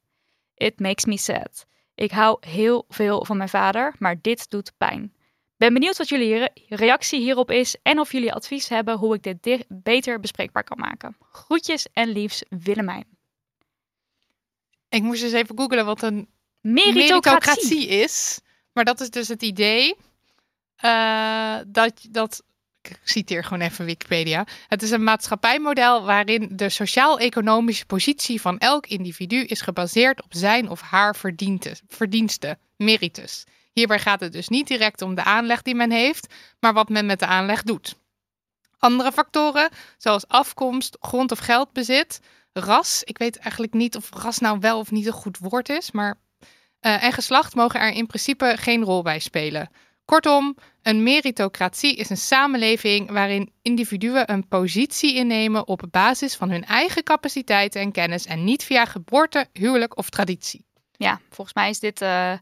[0.55, 1.67] It makes me sad.
[1.95, 5.13] Ik hou heel veel van mijn vader, maar dit doet pijn.
[5.57, 9.65] Ben benieuwd wat jullie reactie hierop is en of jullie advies hebben hoe ik dit
[9.69, 11.17] beter bespreekbaar kan maken.
[11.21, 13.07] Groetjes en liefs, Willemijn.
[14.89, 16.29] Ik moest eens even googlen wat een
[16.61, 18.41] meritocratie, meritocratie is.
[18.73, 19.97] Maar dat is dus het idee
[20.85, 22.43] uh, dat, dat
[22.83, 24.47] ik citeer gewoon even Wikipedia.
[24.69, 30.69] Het is een maatschappijmodel waarin de sociaal-economische positie van elk individu is gebaseerd op zijn
[30.69, 31.17] of haar
[31.89, 33.45] verdiensten, meritus.
[33.77, 37.07] Hierbij gaat het dus niet direct om de aanleg die men heeft, maar wat men
[37.07, 37.97] met de aanleg doet.
[38.79, 42.21] Andere factoren, zoals afkomst, grond of geldbezit,
[42.53, 43.03] ras.
[43.05, 46.15] Ik weet eigenlijk niet of ras nou wel of niet een goed woord is, maar.
[46.81, 49.71] Uh, en geslacht mogen er in principe geen rol bij spelen.
[50.05, 56.65] Kortom, een meritocratie is een samenleving waarin individuen een positie innemen op basis van hun
[56.65, 60.65] eigen capaciteiten en kennis en niet via geboorte, huwelijk of traditie.
[60.93, 62.33] Ja, volgens mij is dit uh,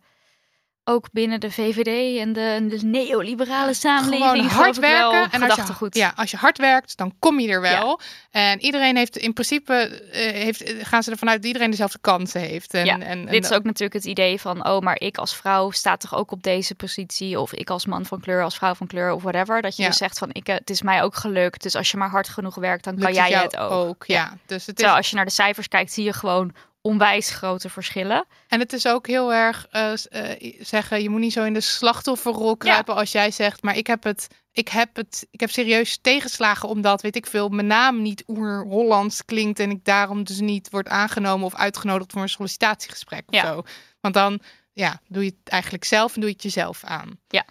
[0.85, 4.31] ook binnen de VVD en de, de neoliberale samenleving.
[4.31, 5.31] Gewoon hard werken.
[5.31, 5.95] en als je, goed.
[5.95, 8.01] Ja, als je hard werkt, dan kom je er wel.
[8.31, 12.41] En iedereen heeft in principe, uh, heeft, gaan ze ervan uit dat iedereen dezelfde kansen
[12.41, 12.75] heeft.
[12.75, 15.71] En, ja, en, dit is ook natuurlijk het idee van, oh, maar ik als vrouw
[15.71, 17.41] sta toch ook op deze positie.
[17.41, 19.63] Of ik als man van kleur, als vrouw van kleur of whatever.
[19.63, 19.89] Dat je ja.
[19.89, 21.63] dus zegt van, ik, het is mij ook gelukt.
[21.63, 23.71] Dus als je maar hard genoeg werkt, dan kan jij het ook.
[23.71, 24.37] ook ja.
[24.47, 24.87] Dus het is...
[24.87, 26.55] als je naar de cijfers kijkt, zie je gewoon
[26.87, 28.27] onwijs grote verschillen.
[28.49, 31.61] En het is ook heel erg uh, uh, zeggen, je moet niet zo in de
[31.61, 35.99] slachtofferrol kruipen als jij zegt, maar ik heb het, ik heb het, ik heb serieus
[36.01, 40.71] tegenslagen omdat, weet ik veel, mijn naam niet oer-Hollands klinkt en ik daarom dus niet
[40.71, 43.63] word aangenomen of uitgenodigd voor een sollicitatiegesprek of zo.
[44.01, 44.41] Want dan,
[44.73, 47.21] ja, doe je het eigenlijk zelf en doe je het jezelf aan.
[47.29, 47.45] Ja.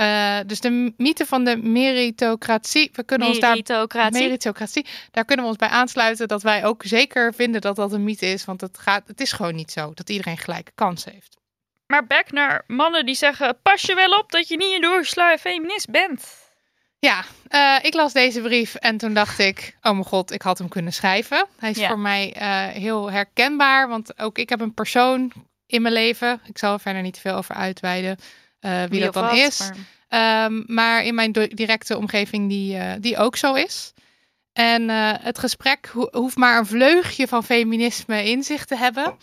[0.00, 2.90] Uh, dus de mythe van de meritocratie.
[2.92, 3.80] We kunnen meritocratie.
[3.80, 4.86] Ons daar, meritocratie.
[5.10, 8.26] Daar kunnen we ons bij aansluiten dat wij ook zeker vinden dat dat een mythe
[8.26, 8.44] is.
[8.44, 11.36] Want het, gaat, het is gewoon niet zo dat iedereen gelijke kansen heeft.
[11.86, 15.38] Maar back naar mannen die zeggen: pas je wel op dat je niet een doorgeslagen
[15.38, 16.24] feminist bent.
[16.98, 20.58] Ja, uh, ik las deze brief en toen dacht ik: oh mijn god, ik had
[20.58, 21.46] hem kunnen schrijven.
[21.58, 21.88] Hij is ja.
[21.88, 25.32] voor mij uh, heel herkenbaar, want ook ik heb een persoon
[25.66, 26.40] in mijn leven.
[26.46, 28.18] Ik zal er verder niet veel over uitweiden
[28.60, 29.58] wie, wie, dat dan wat, is.
[29.58, 30.44] Maar...
[30.44, 31.04] Um, maar...
[31.04, 33.92] in mijn directe omgeving die, uh, die ook zo is.
[34.52, 39.16] En uh, het gesprek ho hoeft maar een vleugje van feminisme in zich te hebben.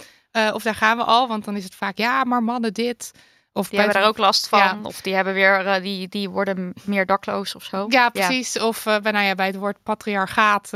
[0.53, 3.11] of daar gaan we al, want dan is het vaak ja, maar mannen dit.
[3.53, 4.59] Of die hebben daar ook last van.
[4.59, 4.79] Ja.
[4.83, 7.85] Of die hebben weer, die, die worden meer dakloos of zo.
[7.89, 8.53] Ja, precies.
[8.53, 8.65] Ja.
[8.65, 10.69] Of bij, nou ja, bij het woord patriarchaat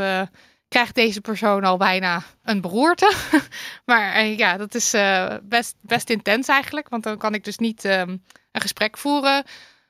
[0.68, 3.14] krijgt deze persoon al bijna een beroerte.
[3.86, 4.96] maar ja, dat is
[5.44, 6.90] best, best intens eigenlijk.
[6.90, 9.44] Want dan kan ik dus niet um, een gesprek voeren.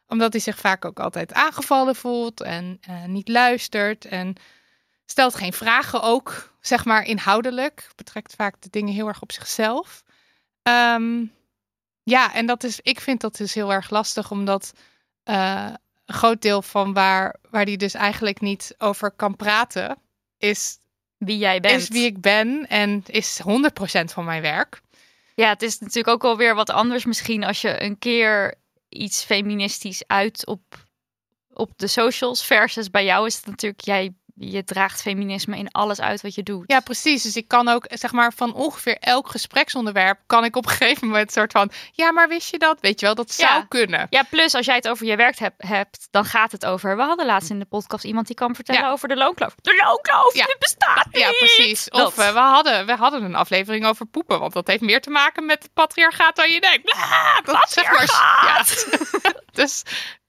[0.07, 4.05] Omdat hij zich vaak ook altijd aangevallen voelt en uh, niet luistert.
[4.05, 4.35] En
[5.05, 7.87] stelt geen vragen ook, zeg maar inhoudelijk.
[7.95, 10.03] Betrekt vaak de dingen heel erg op zichzelf.
[10.63, 11.31] Um,
[12.03, 14.73] ja, en dat is, ik vind dat dus heel erg lastig, omdat
[15.25, 15.69] uh,
[16.05, 19.97] een groot deel van waar, waar die dus eigenlijk niet over kan praten,
[20.37, 20.77] is
[21.17, 21.81] wie jij bent.
[21.81, 23.43] Is wie ik ben en is 100%
[24.03, 24.81] van mijn werk.
[25.35, 28.55] Ja, het is natuurlijk ook wel weer wat anders misschien als je een keer
[28.89, 30.61] iets feministisch uit op,
[31.53, 32.45] op de socials.
[32.45, 34.13] Versus bij jou is het natuurlijk, jij
[34.49, 36.63] je draagt feminisme in alles uit wat je doet.
[36.67, 37.23] Ja, precies.
[37.23, 41.07] Dus ik kan ook, zeg maar, van ongeveer elk gespreksonderwerp kan ik op een gegeven
[41.07, 42.77] moment soort van, ja, maar wist je dat?
[42.81, 43.65] Weet je wel, dat zou Ja.
[43.69, 44.07] kunnen.
[44.09, 46.95] Ja, plus als jij het over je werk hebt, hebt, dan gaat het over.
[46.95, 48.91] We hadden laatst in de podcast iemand die kan vertellen Ja.
[48.91, 49.55] over de loonkloof.
[49.61, 50.45] De loonkloof, Ja.
[50.45, 51.21] die bestaat niet.
[51.21, 51.85] Ja, precies.
[51.85, 52.07] Dat.
[52.07, 55.09] Of eh, we, hadden, we hadden een aflevering over poepen, want dat heeft meer te
[55.09, 56.83] maken met het patriarchaat dan je denkt.
[56.83, 58.05] Bla, dat, zeg maar,
[58.43, 58.63] ja.
[59.63, 59.83] dus,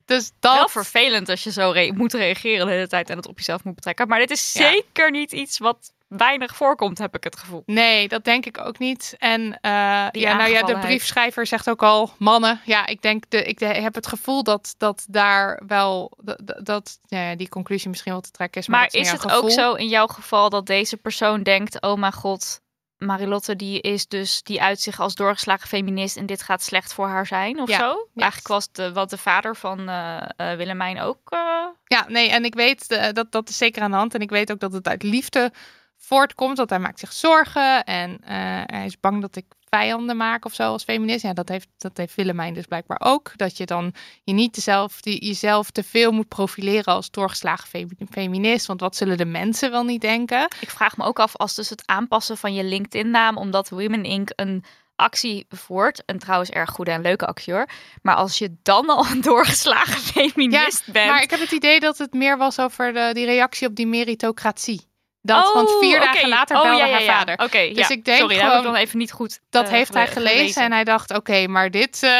[0.04, 0.54] dus dat.
[0.54, 3.64] Wel vervelend als je zo re- moet reageren de hele tijd en het op jezelf
[3.64, 4.08] moet betrekken.
[4.08, 4.70] Maar dit is Ja.
[4.70, 7.62] zeker niet iets wat weinig voorkomt, heb ik het gevoel.
[7.66, 9.14] Nee, dat denk ik ook niet.
[9.18, 9.70] En eh,
[10.10, 12.60] ja, nou ja, de briefschrijver zegt ook al mannen.
[12.64, 17.34] Ja, ik denk, de, ik heb het gevoel dat, dat daar wel dat, dat ja,
[17.34, 18.68] die conclusie misschien wel te trekken is.
[18.68, 22.12] Maar, Maar is het ook zo in jouw geval dat deze persoon denkt: oh mijn
[22.12, 22.60] god,
[23.06, 27.06] Marilotte die is dus die uit zich als doorgeslagen feminist en dit gaat slecht voor
[27.06, 28.08] haar zijn of Ja, zo?
[28.14, 31.30] Eigenlijk was de, wat de vader van eh, eh, Willemijn ook.
[31.30, 31.38] eh,
[31.84, 34.14] Ja, nee, en ik weet dat dat is zeker aan de hand.
[34.14, 35.52] En ik weet ook dat het uit liefde
[35.96, 36.56] voortkomt.
[36.56, 38.18] Want hij maakt zich zorgen en
[38.66, 41.22] hij is bang dat ik vijanden maak of zo als feminist.
[41.22, 43.32] Ja, dat heeft, dat heeft Willemijn dus blijkbaar ook.
[43.36, 48.66] Dat je dan je niet dezelfde, jezelf te veel moet profileren als doorgeslagen femi- feminist.
[48.66, 50.48] Want wat zullen de mensen wel niet denken?
[50.60, 54.30] Ik vraag me ook af als dus het aanpassen van je LinkedIn-naam, omdat Women Inc.
[54.36, 54.64] een
[54.96, 56.04] actie voert.
[56.04, 57.68] En trouwens erg goede en leuke actie hoor.
[58.02, 61.10] Maar als je dan al een doorgeslagen feminist bent.
[61.10, 63.86] Maar ik heb het idee dat het meer was over de, die reactie op die
[63.86, 64.90] meritocratie.
[65.24, 66.28] Dat, want vier Oh, dagen oké.
[66.28, 67.34] later Oh, belde ja, ja, haar vader.
[67.38, 69.70] Oké, Dus ik denk Sorry, dat heb ik gewoon- dan even niet goed Dat eh,
[69.70, 72.10] heeft hij gele- gelezen, en hij dacht, oké, maar dit eh,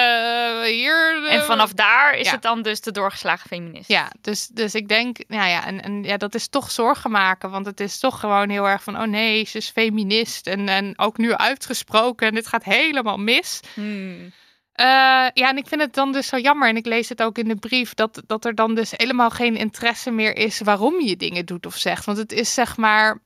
[0.63, 1.25] hier...
[1.27, 3.89] eh, En vanaf daar is het dan dus de doorgeslagen feminist.
[3.89, 7.51] Ja, dus, dus ik denk, nou ja, en, en ja, dat is toch zorgen maken.
[7.51, 10.47] Want het is toch gewoon heel erg van, oh nee, ze is feminist.
[10.47, 13.61] En, en ook nu uitgesproken en dit gaat helemaal mis.
[13.75, 14.33] Hmm.
[14.73, 14.87] Eh,
[15.35, 16.69] ja, en ik vind het dan dus zo jammer.
[16.69, 19.57] En ik lees het ook in de brief, dat, dat er dan dus helemaal geen
[19.57, 22.05] interesse meer is waarom je dingen doet of zegt.
[22.05, 23.23] Want het is zeg maar,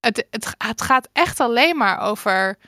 [0.00, 2.58] het, het, het gaat echt alleen maar over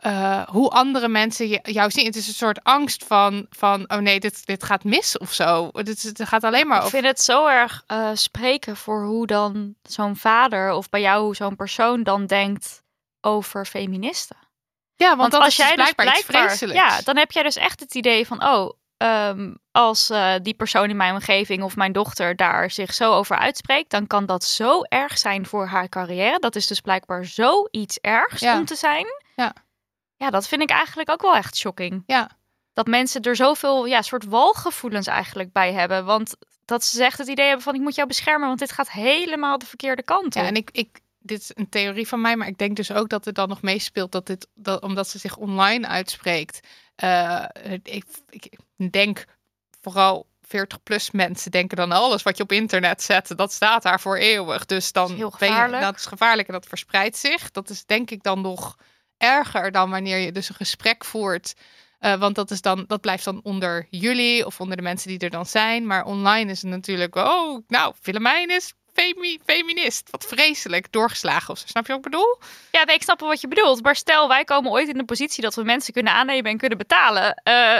[0.00, 2.04] eh, hoe andere mensen jou zien.
[2.06, 5.68] Het is een soort angst van, van oh nee, dit, dit gaat mis of zo.
[5.72, 6.98] Het, gaat alleen maar Ik over...
[6.98, 11.56] vind het zo erg eh, spreken voor hoe dan zo'n vader of bij jou zo'n
[11.56, 12.82] persoon dan denkt
[13.20, 14.36] over feministen.
[15.00, 17.42] Ja, want, Want dat als is jij dus dus blijkbaar, blijkbaar, ja, dan heb jij
[17.42, 21.76] dus echt het idee van, oh, ehm, als eh, die persoon in mijn omgeving of
[21.76, 25.88] mijn dochter daar zich zo over uitspreekt, dan kan dat zo erg zijn voor haar
[25.88, 26.38] carrière.
[26.38, 28.58] Dat is dus blijkbaar zoiets ergs Ja.
[28.58, 29.06] om te zijn.
[29.36, 29.52] Ja.
[30.16, 32.02] Ja, dat vind ik eigenlijk ook wel echt shocking.
[32.06, 32.30] Ja.
[32.72, 36.04] Dat mensen er zoveel, ja, soort walgevoelens eigenlijk bij hebben.
[36.04, 36.34] Want
[36.64, 39.58] dat ze echt het idee hebben van, ik moet jou beschermen, want dit gaat helemaal
[39.58, 40.32] de verkeerde kant op.
[40.42, 43.08] Ja, en ik, ik, dit is een theorie van mij, maar ik denk dus ook
[43.08, 46.60] dat er dan nog meespeelt dat dit, dat, omdat ze zich online uitspreekt.
[46.94, 47.44] eh,
[47.82, 48.04] ik,
[48.76, 49.24] ik denk
[49.80, 54.16] vooral 40-plus mensen denken dan alles wat je op internet zet, dat staat daar voor
[54.16, 54.66] eeuwig.
[54.66, 57.50] Dus dan Dat ben je- dat is gevaarlijk en dat verspreidt zich.
[57.50, 58.76] Dat is denk ik dan nog
[59.16, 61.54] erger dan wanneer je dus een gesprek voert.
[61.98, 65.18] Eh, want dat, is dan, dat blijft dan onder jullie of onder de mensen die
[65.18, 65.86] er dan zijn.
[65.86, 70.08] Maar online is het natuurlijk, oh, nou, Willemijn is femi- feminist.
[70.10, 71.66] Wat vreselijk, doorgeslagen of zo.
[71.66, 72.38] Snap je wat ik bedoel?
[72.70, 73.82] Ja, nee, ik snap wel wat je bedoelt.
[73.82, 76.78] Maar stel, wij komen ooit in de positie dat we mensen kunnen aannemen en kunnen
[76.78, 77.34] betalen.
[77.34, 77.78] Eh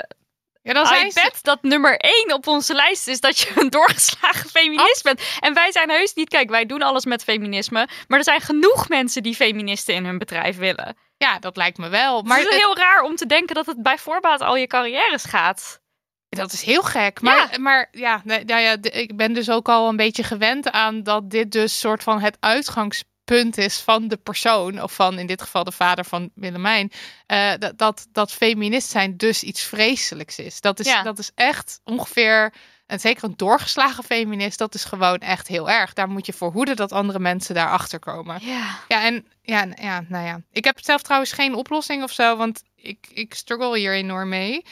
[0.63, 1.31] Ja, dan zijn ze...
[1.43, 5.23] dat nummer één op onze lijst is dat je een doorgeslagen feminist bent.
[5.41, 7.89] En wij zijn heus niet, kijk, wij doen alles met feminisme.
[8.09, 10.97] Maar er zijn genoeg mensen die feministen in hun bedrijf willen.
[11.17, 12.15] Ja, dat lijkt me wel.
[12.15, 14.57] Maar Maar het is het- heel raar om te denken dat het bij voorbaat al
[14.57, 15.81] je carrières gaat.
[16.31, 17.21] Dat is heel gek.
[17.21, 17.59] Maar Ja.
[17.59, 21.31] maar ja, nee, nou ja, ik ben dus ook al een beetje gewend aan dat
[21.31, 24.83] dit dus soort van het uitgangspunt is van de persoon.
[24.83, 26.93] Of van in dit geval de vader van Willemijn.
[27.27, 30.61] eh, dat, dat, dat feminist zijn dus iets vreselijks is.
[30.61, 31.03] Dat is, Ja.
[31.03, 32.53] dat is echt ongeveer...
[32.87, 35.93] En zeker een doorgeslagen feminist, dat is gewoon echt heel erg.
[35.93, 38.39] Daar moet je voor hoeden dat andere mensen daarachter komen.
[38.43, 38.79] Ja.
[38.89, 40.41] Ja, en ja, ja, nou ja.
[40.53, 44.65] Ik heb zelf trouwens geen oplossing of zo, want ik, ik struggle hier enorm mee.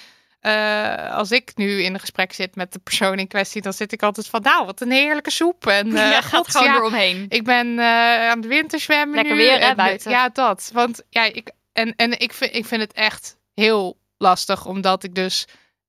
[0.49, 3.93] Eh, als ik nu in een gesprek zit met de persoon in kwestie, dan zit
[3.93, 5.67] ik altijd van, nou, wat een heerlijke soep.
[5.67, 7.27] En ja, gaat god, gewoon ja, eromheen.
[7.29, 9.41] ik ben eh, aan het winterzwemmen Lekker nu.
[9.41, 10.11] weer, hè, en, buiten.
[10.11, 10.71] Ja, dat.
[10.73, 15.15] Want ja, ik, en, en ik, vind, ik vind het echt heel lastig, omdat ik
[15.15, 15.47] dus,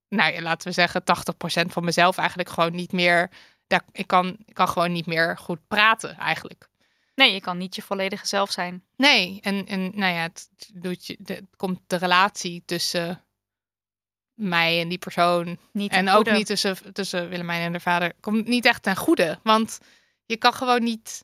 [0.10, 3.30] nou ja, laten we zeggen, 80% van mezelf eigenlijk gewoon niet meer,
[3.68, 6.70] ja, ik, kan, ik kan gewoon niet meer goed praten eigenlijk.
[7.16, 8.84] Nee, je kan niet je volledige zelf zijn.
[8.96, 13.24] Nee, en, en nou ja, het doet je, de, komt de relatie tussen
[14.40, 15.58] mij en die persoon.
[15.72, 18.14] Niet en ook niet tussen, tussen Willemijn en de vader.
[18.20, 19.40] Komt niet echt ten goede.
[19.44, 19.80] Want
[20.26, 21.24] je kan gewoon niet.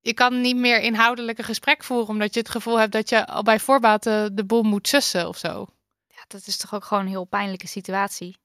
[0.00, 2.08] Je kan niet meer inhoudelijk een gesprek voeren.
[2.08, 5.28] Omdat je het gevoel hebt dat je al bij voorbaat de, de boel moet sussen
[5.28, 5.66] of zo.
[6.06, 8.36] Ja, dat is toch ook gewoon een heel pijnlijke situatie.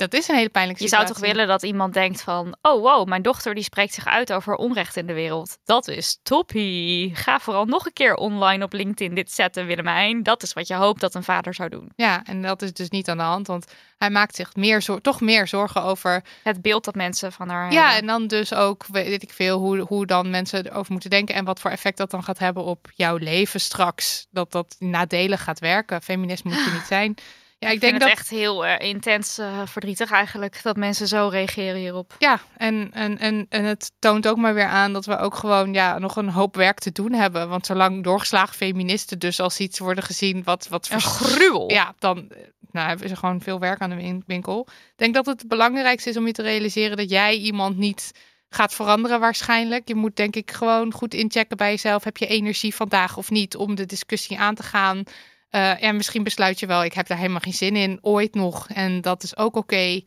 [0.00, 1.26] Dat is een hele pijnlijke Je zou situatie.
[1.26, 2.56] toch willen dat iemand denkt van...
[2.62, 5.58] Oh wow, mijn dochter die spreekt zich uit over onrecht in de wereld.
[5.64, 7.14] Dat is toppie.
[7.16, 10.22] Ga vooral nog een keer online op LinkedIn dit zetten, Willemijn.
[10.22, 11.92] Dat is wat je hoopt dat een vader zou doen.
[11.96, 15.20] Ja, en dat is dus niet aan de hand, want hij maakt zich meer toch
[15.20, 16.24] meer zorgen over.
[16.42, 18.00] Het beeld dat mensen van haar Ja, hebben.
[18.00, 21.44] en dan dus ook, weet ik veel, hoe, hoe dan mensen erover moeten denken en
[21.44, 24.26] wat voor effect dat dan gaat hebben op jouw leven straks.
[24.30, 26.02] Dat dat nadelig gaat werken.
[26.02, 27.14] Feminist moet je niet zijn.
[27.62, 28.10] Ja, ik, Ik denk vind dat.
[28.10, 32.14] het echt heel eh, intens eh, verdrietig eigenlijk dat mensen zo reageren hierop.
[32.18, 35.72] Ja, en, en, en, en het toont ook maar weer aan dat we ook gewoon
[35.72, 37.48] ja, nog een hoop werk te doen hebben.
[37.48, 41.70] Want zolang doorgeslagen feministen dus als iets worden gezien wat, wat Een gruwel.
[41.70, 42.38] Ja, dan eh,
[42.70, 44.66] nou, hebben ze gewoon veel werk aan de win- winkel.
[44.70, 48.10] Ik denk dat het belangrijkste is om je te realiseren dat jij iemand niet
[48.50, 49.88] gaat veranderen waarschijnlijk.
[49.88, 52.04] Je moet denk ik gewoon goed inchecken bij jezelf.
[52.04, 55.02] Heb je energie vandaag of niet om de discussie aan te gaan?
[55.50, 58.68] Eh, en misschien besluit je wel, ik heb daar helemaal geen zin in, ooit nog.
[58.68, 60.00] En dat is ook oké.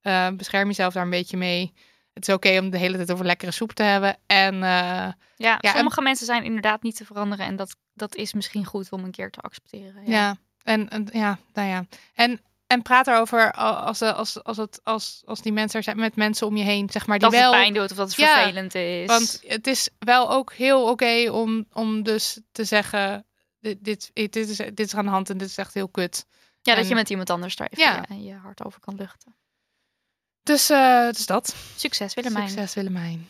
[0.00, 1.72] Eh, bescherm jezelf daar een beetje mee.
[2.12, 4.16] Het is oké om de hele tijd over lekkere soep te hebben.
[4.26, 7.46] En eh, Ja, en- sommige mensen zijn inderdaad niet te veranderen.
[7.46, 10.02] En dat, dat is misschien goed om een keer te accepteren.
[10.06, 11.84] Ja, en, en ja, nou ja.
[12.14, 16.16] En, en praat erover als, als, als, het, als, als die mensen er zijn met
[16.16, 17.52] mensen om je heen, zeg maar, die Dat wel.
[17.52, 19.06] het pijn doet of dat het Ja, vervelend is.
[19.06, 23.24] Want het is wel ook heel oké om, om dus te zeggen:
[23.60, 26.26] dit, dit, dit, is, dit is aan de hand en dit is echt heel kut.
[26.62, 28.04] ja, dat je met iemand anders daar even Ja.
[28.08, 29.34] je, je hart over kan luchten.
[30.42, 31.54] Dus, eh, dus dat.
[31.76, 32.48] Succes Willemijn.
[32.48, 33.28] Succes Willemijn.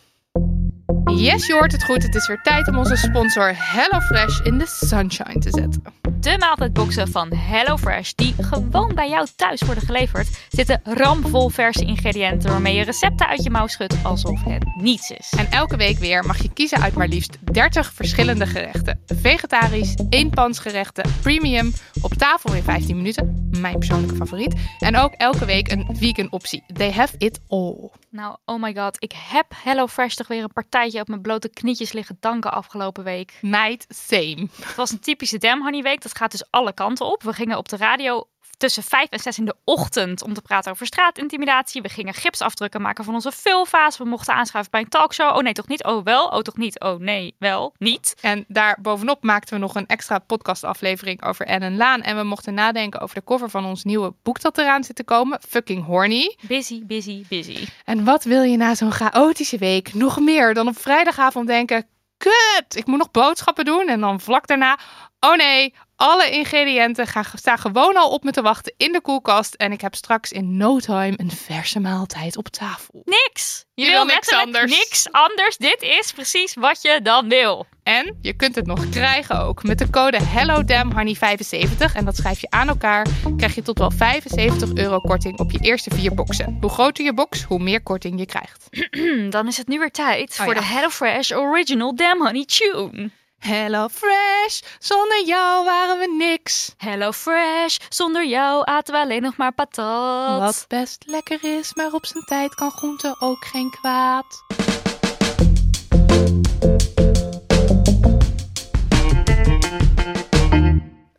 [1.04, 2.02] Yes, je hoort het goed.
[2.02, 5.82] Het is weer tijd om onze sponsor HelloFresh in de sunshine te zetten.
[6.20, 12.50] De maaltijdboxen van HelloFresh, die gewoon bij jou thuis worden geleverd, zitten ramvol verse ingrediënten
[12.50, 15.32] waarmee je recepten uit je mouw schudt alsof het niets is.
[15.36, 19.00] En elke week weer mag je kiezen uit maar liefst 30 verschillende gerechten.
[19.06, 21.72] Vegetarisch, eenpansgerechten, premium,
[22.02, 24.54] op tafel in 15 minuten, mijn persoonlijke favoriet.
[24.78, 26.62] En ook elke week een vegan optie.
[26.72, 27.90] They have it all.
[28.10, 31.92] Nou, oh my god, ik heb HelloFresh toch weer een partijtje op mijn blote knietjes
[31.92, 33.38] liggen danken afgelopen week.
[33.40, 34.48] Night same.
[34.60, 36.02] Het was een typische Damn Honey week.
[36.02, 37.22] Dat gaat dus alle kanten op.
[37.22, 38.28] We gingen op de radio
[38.60, 41.82] tussen vijf en zes in de ochtend om te praten over straatintimidatie.
[41.82, 43.98] We gingen gipsafdrukken maken van onze vulva's.
[43.98, 45.36] We mochten aanschuiven bij een talkshow.
[45.36, 45.84] Oh nee, toch niet?
[45.84, 46.26] Oh wel?
[46.26, 46.80] Oh toch niet?
[46.80, 47.74] Oh nee, wel?
[47.78, 48.14] Niet?
[48.20, 52.02] En daar bovenop maakten we nog een extra podcastaflevering over Ellen Laan.
[52.02, 55.04] En we mochten nadenken over de cover van ons nieuwe boek dat eraan zit te
[55.04, 55.40] komen.
[55.48, 56.36] Fucking Horny.
[56.48, 57.66] Busy, busy, busy.
[57.84, 61.86] En wat wil je na zo'n chaotische week nog meer dan op vrijdagavond denken...
[62.16, 63.88] Kut, ik moet nog boodschappen doen.
[63.88, 64.78] En dan vlak daarna...
[65.20, 69.54] Oh nee, alle ingrediënten gaan, staan gewoon al op me te wachten in de koelkast.
[69.54, 73.02] En ik heb straks in no time een verse maaltijd op tafel.
[73.04, 73.64] Niks.
[73.74, 74.70] Je, Je wil wil niks anders.
[74.70, 75.56] Niks anders.
[75.56, 77.66] Dit is precies wat je dan wil.
[77.82, 79.62] En je kunt het nog krijgen ook.
[79.62, 83.06] Met de code HelloDamHoney75, en dat schrijf je aan elkaar,
[83.36, 86.56] krijg je tot wel 75 euro korting op je eerste vier boxen.
[86.60, 88.68] Hoe groter je box, hoe meer korting je krijgt.
[89.34, 90.60] Dan is het nu weer tijd Oh voor ja.
[90.60, 93.10] de HelloFresh Original Damn Honey Tune.
[93.40, 96.74] Hello Fresh, zonder jou waren we niks.
[96.76, 100.40] HelloFresh, zonder jou aten we alleen nog maar patat.
[100.40, 104.44] Wat best lekker is, maar op zijn tijd kan groente ook geen kwaad.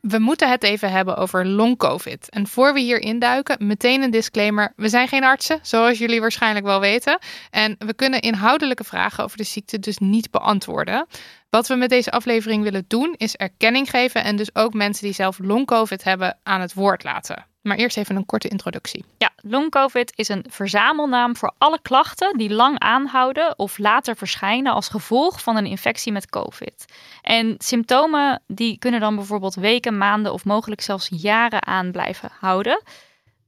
[0.01, 2.29] We moeten het even hebben over long covid.
[2.29, 4.73] En voor we hier induiken, meteen een disclaimer.
[4.75, 7.19] We zijn geen artsen, zoals jullie waarschijnlijk wel weten.
[7.49, 11.07] En we kunnen inhoudelijke vragen over de ziekte dus niet beantwoorden.
[11.51, 15.13] Wat we met deze aflevering willen doen, is erkenning geven en dus ook mensen die
[15.13, 17.45] zelf long covid hebben aan het woord laten.
[17.61, 19.05] Maar eerst even een korte introductie.
[19.17, 24.87] Ja, long-covid is een verzamelnaam voor alle klachten die lang aanhouden of later verschijnen als
[24.87, 26.85] gevolg van een infectie met covid.
[27.21, 32.81] En symptomen die kunnen dan bijvoorbeeld weken, maanden of mogelijk zelfs jaren aan blijven houden.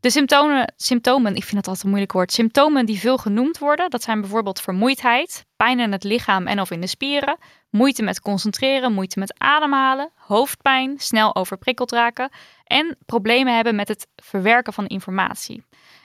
[0.03, 3.89] De symptomen, symptomen, ik vind het altijd een moeilijk woord, symptomen die veel genoemd worden,
[3.89, 7.37] dat zijn bijvoorbeeld vermoeidheid, pijn in het lichaam en of in de spieren,
[7.69, 12.29] moeite met concentreren, moeite met ademhalen, hoofdpijn, snel overprikkeld raken
[12.63, 15.63] en problemen hebben met het verwerken van informatie.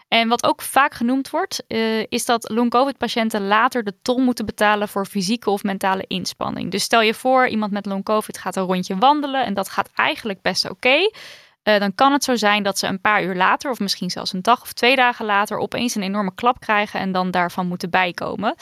[0.08, 4.88] En wat ook vaak genoemd wordt, eh, is dat long-covid-patiënten later de tol moeten betalen
[4.88, 6.70] voor fysieke of mentale inspanning.
[6.70, 10.42] Dus stel je voor, iemand met long-covid gaat een rondje wandelen en dat gaat eigenlijk
[10.42, 11.10] best oké.
[11.68, 14.32] Eh, dan kan het zo zijn dat ze een paar uur later, of misschien zelfs
[14.32, 17.90] een dag of twee dagen later, opeens een enorme klap krijgen en dan daarvan moeten
[17.90, 18.54] bijkomen.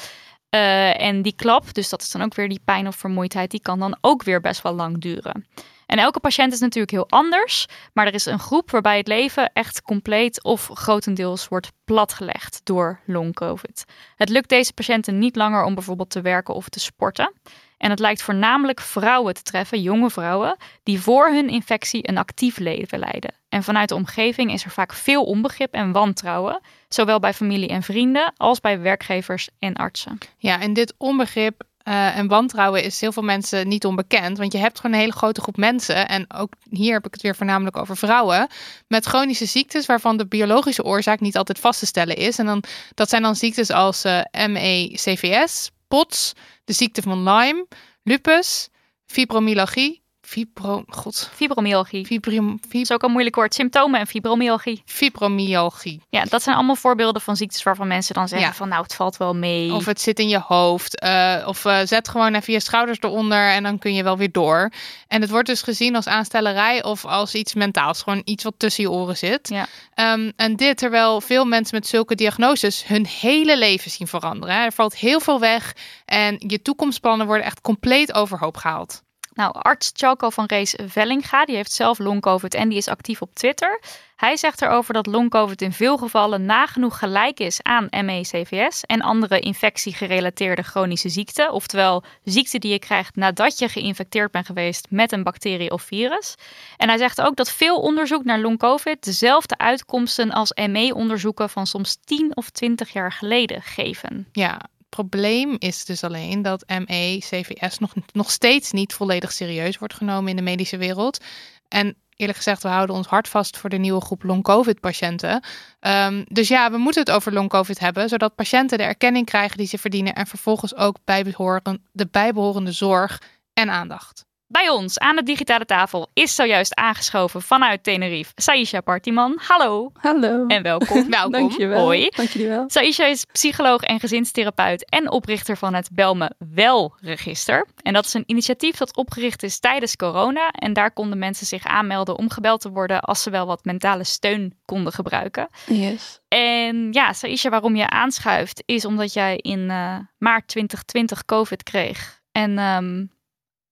[0.48, 3.60] Eh, en die klap, dus dat is dan ook weer die pijn of vermoeidheid, die
[3.60, 5.46] kan dan ook weer best wel lang duren.
[5.86, 9.50] En elke patiënt is natuurlijk heel anders, maar er is een groep waarbij het leven
[9.52, 13.84] echt compleet of grotendeels wordt platgelegd door long-covid.
[14.16, 17.32] Het lukt deze patiënten niet langer om bijvoorbeeld te werken of te sporten.
[17.78, 22.58] En het lijkt voornamelijk vrouwen te treffen, jonge vrouwen, die voor hun infectie een actief
[22.58, 23.34] leven leiden.
[23.48, 27.82] En vanuit de omgeving is er vaak veel onbegrip en wantrouwen, zowel bij familie en
[27.82, 30.18] vrienden als bij werkgevers en artsen.
[30.38, 34.38] Ja, en dit onbegrip uh, en wantrouwen is heel veel mensen niet onbekend.
[34.38, 36.08] Want je hebt gewoon een hele grote groep mensen.
[36.08, 38.48] En ook hier heb ik het weer voornamelijk over vrouwen.
[38.88, 42.38] Met chronische ziektes waarvan de biologische oorzaak niet altijd vast te stellen is.
[42.38, 42.62] En dan,
[42.94, 46.32] dat zijn dan ziektes als uh, ME-CVS, POTS,
[46.64, 47.66] de ziekte van Lyme,
[48.02, 48.68] lupus,
[49.06, 51.30] fibromyalgie, Fibro, god.
[51.34, 52.06] Fibromyalgie.
[52.06, 52.80] Fibrom, fib...
[52.80, 53.54] is ook een moeilijk woord.
[53.54, 54.82] Symptomen en fibromyalgie.
[54.84, 56.02] Fibromyalgie.
[56.08, 59.16] Ja, dat zijn allemaal voorbeelden van ziektes waarvan mensen dan zeggen van nou, het valt
[59.16, 59.72] wel mee.
[59.72, 61.02] Of het zit in je hoofd.
[61.04, 64.32] Uh, of uh, zet gewoon even je schouders eronder en dan kun je wel weer
[64.32, 64.70] door.
[65.08, 68.02] En het wordt dus gezien als aanstellerij of als iets mentaals.
[68.02, 69.48] Gewoon iets wat tussen je oren zit.
[69.48, 69.66] Ja.
[70.12, 74.56] Um, en dit terwijl veel mensen met zulke diagnoses hun hele leven zien veranderen.
[74.56, 75.74] Er valt heel veel weg
[76.04, 79.04] en je toekomstplannen worden echt compleet overhoop gehaald.
[79.36, 83.34] Nou, arts Chalco van Rees Vellinga, die heeft zelf long-covid en die is actief op
[83.34, 83.80] Twitter.
[84.16, 89.40] Hij zegt erover dat long-covid in veel gevallen nagenoeg gelijk is aan ME-CVS en andere
[89.40, 91.52] infectiegerelateerde chronische ziekten.
[91.52, 96.34] Oftewel ziekten die je krijgt nadat je geïnfecteerd bent geweest met een bacterie of virus.
[96.76, 101.96] En hij zegt ook dat veel onderzoek naar long-covid dezelfde uitkomsten als ME-onderzoeken van soms
[102.04, 104.28] 10 of 20 jaar geleden geven.
[104.32, 109.94] Ja, probleem is dus alleen dat ME, CVS nog, nog steeds niet volledig serieus wordt
[109.94, 111.24] genomen in de medische wereld.
[111.68, 115.44] En eerlijk gezegd, we houden ons hart vast voor de nieuwe groep long-covid-patiënten.
[115.80, 119.66] Um, dus ja, we moeten het over long-covid hebben, zodat patiënten de erkenning krijgen die
[119.66, 123.22] ze verdienen en vervolgens ook bijbehoren, de bijbehorende zorg
[123.52, 124.24] en aandacht.
[124.48, 129.38] Bij ons aan de digitale tafel is zojuist aangeschoven vanuit Tenerife Saisha Partiman.
[129.42, 129.90] Hallo.
[130.00, 130.46] Hallo.
[130.46, 131.10] En welkom.
[131.10, 131.32] welkom.
[131.32, 131.84] Dankjewel.
[131.84, 132.08] Hoi.
[132.08, 132.64] Dankjewel.
[132.66, 137.66] Saisha is psycholoog en gezinstherapeut en oprichter van het Belme Wel-register.
[137.82, 140.48] En dat is een initiatief dat opgericht is tijdens corona.
[140.50, 144.04] En daar konden mensen zich aanmelden om gebeld te worden als ze wel wat mentale
[144.04, 145.48] steun konden gebruiken.
[145.66, 146.20] Yes.
[146.28, 152.20] En ja, Saisha, waarom je aanschuift is omdat jij in uh, maart 2020 COVID kreeg.
[152.32, 153.14] En um,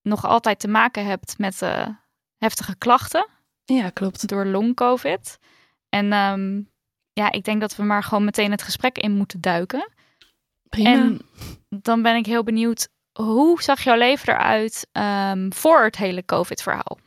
[0.05, 1.87] nog altijd te maken hebt met uh,
[2.39, 3.27] heftige klachten.
[3.65, 4.29] Ja, klopt.
[4.29, 5.39] Door long-covid.
[5.89, 6.71] En um,
[7.13, 9.89] ja, ik denk dat we maar gewoon meteen het gesprek in moeten duiken.
[10.69, 10.91] Prima.
[10.91, 11.21] En
[11.69, 16.99] dan ben ik heel benieuwd, hoe zag jouw leven eruit um, voor het hele covid-verhaal?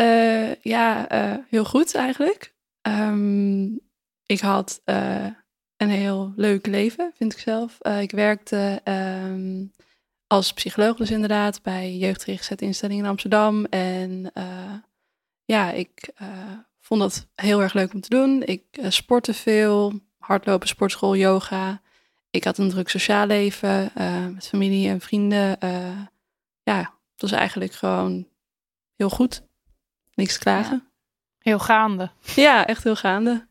[0.00, 2.54] Uh, ja, uh, heel goed eigenlijk.
[2.82, 3.80] Um,
[4.26, 5.26] ik had uh,
[5.76, 7.78] een heel leuk leven, vind ik zelf.
[7.80, 8.80] ik werkte
[10.28, 13.64] als psycholoog dus inderdaad bij jeugdgerichte instellingen in Amsterdam.
[13.64, 14.74] En uh,
[15.44, 16.28] ja, ik uh,
[16.80, 18.42] vond dat heel erg leuk om te doen.
[18.42, 21.80] Ik uh, sportte veel, hardlopen, sportschool, yoga.
[22.30, 23.90] Ik had een druk sociaal leven
[24.34, 25.56] met familie en vrienden.
[26.62, 26.78] ja,
[27.12, 28.26] het was eigenlijk gewoon
[28.96, 29.42] heel goed.
[30.14, 30.82] Niks te klagen.
[30.84, 30.90] Ja.
[31.38, 32.10] Heel gaande.
[32.34, 33.46] Ja, echt heel gaande.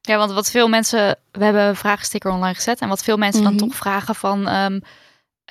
[0.00, 3.40] Ja, want wat veel mensen, we hebben een vraagsticker online gezet en wat veel mensen
[3.42, 3.56] mm -hmm.
[3.56, 4.82] dan toch vragen van, um,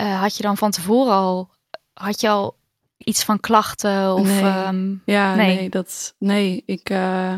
[0.00, 1.50] uh, had je dan van tevoren al,
[1.92, 2.56] had je al
[2.96, 4.26] iets van klachten of?
[4.26, 4.66] Nee.
[4.66, 5.56] Um, ja, nee.
[5.56, 5.68] nee.
[5.68, 7.34] dat, nee, ik, uh,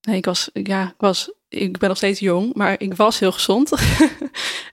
[0.00, 3.32] nee, ik was, ja, ik was, ik ben nog steeds jong, maar ik was heel
[3.32, 3.72] gezond.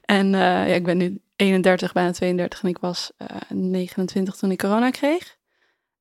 [0.06, 3.12] en uh, ja, ik ben nu 31, bijna 32 en ik was
[3.50, 5.38] 29 toen ik corona kreeg.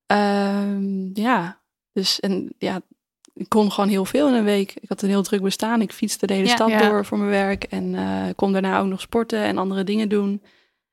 [0.06, 1.60] Um, ja,
[1.92, 2.80] dus en ja,
[3.34, 4.74] ik kon gewoon heel veel in een week.
[4.80, 5.80] Ik had een heel druk bestaan.
[5.80, 6.88] Ik fietste de hele Ja, stad ja.
[6.88, 10.42] door voor mijn werk en uh, kon daarna ook nog sporten en andere dingen doen.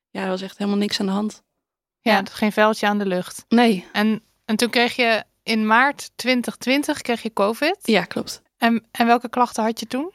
[0.10, 1.44] Ja, er was echt helemaal niks aan de hand.
[2.02, 2.24] Ja, Ja.
[2.32, 3.46] geen vuiltje aan de lucht.
[3.50, 7.78] Nee, En, en toen kreeg je in maart 2020 kreeg je COVID.
[7.82, 8.42] ja, klopt.
[8.58, 10.12] En, en welke klachten had je toen?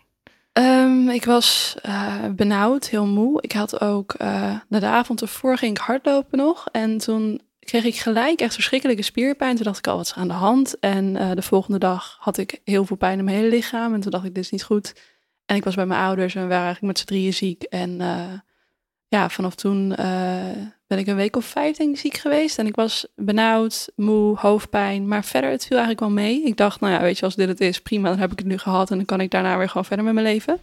[0.52, 3.42] Ehm, ik was eh, benauwd, heel moe.
[3.42, 6.66] Ik had ook, eh, na de avond ervoor ging ik hardlopen nog.
[6.72, 9.54] En toen kreeg ik gelijk echt verschrikkelijke spierpijn.
[9.56, 10.78] Toen dacht ik al, wat is aan de hand?
[10.78, 13.94] En eh, de volgende dag had ik heel veel pijn in mijn hele lichaam.
[13.94, 14.94] En toen dacht ik, dit is niet goed.
[15.46, 17.62] En ik was bij mijn ouders en we waren eigenlijk met z'n drieën ziek.
[17.62, 18.00] En
[19.14, 20.50] ja, vanaf toen eh,
[20.86, 22.58] ben ik een week of vijf denk ik ziek geweest.
[22.58, 25.08] En ik was benauwd, moe, hoofdpijn.
[25.08, 26.44] Maar verder, het viel eigenlijk wel mee.
[26.44, 28.08] Ik dacht, nou ja, weet je, als dit het is, prima.
[28.08, 30.14] Dan heb ik het nu gehad en dan kan ik daarna weer gewoon verder met
[30.14, 30.60] mijn leven.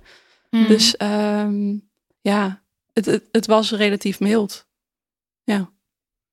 [0.50, 0.68] Mhm.
[0.68, 1.78] Dus ehm,
[2.22, 2.62] ja,
[2.94, 4.68] het, het, het was relatief mild.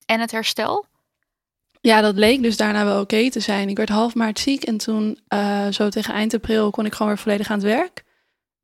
[0.07, 0.87] en het herstel?
[1.81, 3.69] Ja, dat leek dus daarna wel oké te zijn.
[3.69, 7.09] Ik werd half maart ziek en toen, eh, zo tegen eind april, kon ik gewoon
[7.13, 8.05] weer volledig aan het werk.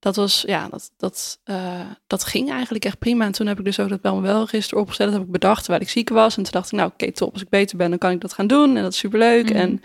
[0.04, 3.24] Dat was, ja, dat, dat, eh, dat ging eigenlijk echt prima.
[3.24, 5.06] En toen heb ik dus ook dat wel wel register opgezet.
[5.06, 6.36] Dat heb ik bedacht terwijl ik ziek was.
[6.36, 7.32] En toen dacht ik, nou oké, top.
[7.32, 8.76] Als ik beter ben, dan kan ik dat gaan doen.
[8.76, 9.48] En dat is superleuk.
[9.48, 9.56] Mhm.
[9.56, 9.82] En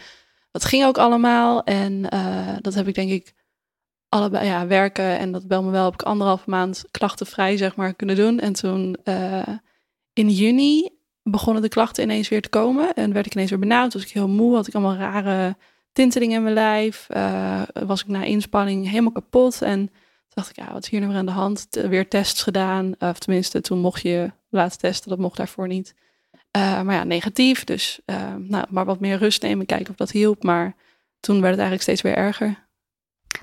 [0.52, 1.64] dat ging ook allemaal.
[1.64, 3.34] En eh, dat heb ik denk ik
[4.10, 7.94] allebei, ja, werken en dat bel me wel heb ik anderhalve maand klachtenvrij, zeg maar,
[7.94, 8.40] kunnen doen.
[8.40, 9.48] En toen eh,
[10.14, 10.90] in juni
[11.24, 12.94] begonnen de klachten ineens weer te komen.
[12.94, 13.94] En werd ik ineens weer benauwd.
[13.94, 15.58] Was ik heel moe, had ik allemaal rare
[15.92, 17.08] tintelingen in mijn lijf.
[17.86, 19.62] was ik na inspanning helemaal kapot.
[19.62, 19.90] En
[20.30, 21.68] toen dacht ik, ja, wat is hier nou weer aan de hand?
[21.70, 22.96] Weer tests gedaan.
[23.00, 25.10] Of tenminste, toen mocht je laten testen.
[25.10, 25.96] Dat mocht daarvoor niet.
[26.52, 27.64] Eh, maar ja, negatief.
[27.64, 30.44] Dus eh, nou, maar wat meer rust nemen, kijken of dat hielp.
[30.44, 30.76] Maar
[31.20, 32.68] toen werd het eigenlijk steeds weer erger.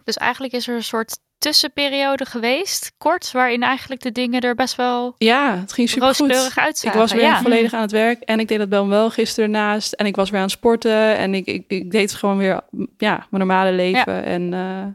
[0.04, 4.76] Dus eigenlijk is er een soort tussenperiode geweest, kort, waarin eigenlijk de dingen er best
[4.76, 6.82] wel Ja, het ging super goed.
[6.82, 7.40] Ik was weer ja.
[7.42, 9.92] volledig aan het werk en ik deed dat wel wel gisteren naast.
[9.92, 12.60] En ik was weer aan het sporten en ik, ik, ik deed gewoon weer
[12.98, 14.24] ja, mijn normale leven.
[14.24, 14.86] En uh,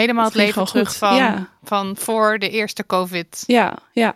[0.00, 0.96] Helemaal het, leven terug goed.
[0.96, 1.48] van, Ja.
[1.62, 3.44] van voor de eerste COVID.
[3.46, 4.14] ja, ja,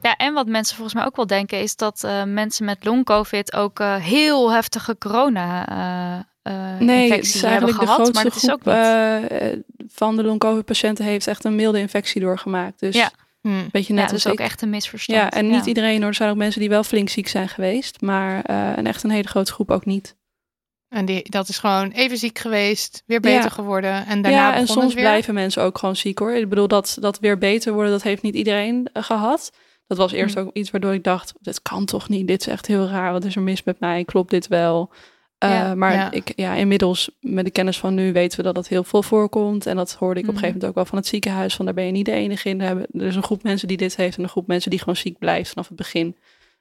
[0.00, 3.52] Ja, en wat mensen volgens mij ook wel denken is dat eh, mensen met long-covid
[3.52, 8.14] ook eh, heel heftige corona eh eh, nee, het is hebben eigenlijk de gehad, grootste
[8.14, 9.92] maar dat is ook groep niet.
[9.94, 12.80] van de long-covid-patiënten heeft echt een milde infectie doorgemaakt.
[12.80, 13.10] Dus Ja.
[13.40, 13.48] Hm.
[13.48, 14.44] een beetje net ja, als dus ook ik.
[14.44, 15.18] echt een misverstand.
[15.18, 16.08] Ja, en niet iedereen hoor.
[16.08, 19.10] Er zijn ook mensen die wel flink ziek zijn geweest, maar eh, een echt een
[19.10, 20.16] hele grote groep ook niet.
[20.88, 23.48] En die, dat is gewoon even ziek geweest, weer beter Ja.
[23.48, 24.06] geworden.
[24.06, 25.02] En daarna ja, en soms weer.
[25.02, 26.32] blijven mensen ook gewoon ziek hoor.
[26.32, 29.52] Ik bedoel, dat, dat weer beter worden, dat heeft niet iedereen eh, gehad.
[29.86, 30.40] Dat was eerst Hm.
[30.40, 32.26] ook iets waardoor ik dacht, dit kan toch niet.
[32.26, 33.12] Dit is echt heel raar.
[33.12, 34.04] Wat is er mis met mij?
[34.04, 34.90] Klopt dit wel?
[35.38, 36.10] Eh, Ja, maar ja.
[36.10, 39.66] Ik, ja, inmiddels, met de kennis van nu, weten we dat dat heel veel voorkomt.
[39.66, 40.44] En dat hoorde ik op een Mhm.
[40.44, 41.54] gegeven moment ook wel van het ziekenhuis.
[41.56, 42.60] Van daar ben je niet de enige in.
[42.60, 44.78] Er, hebben, er is een groep mensen die dit heeft en een groep mensen die
[44.78, 46.16] gewoon ziek blijft vanaf het begin.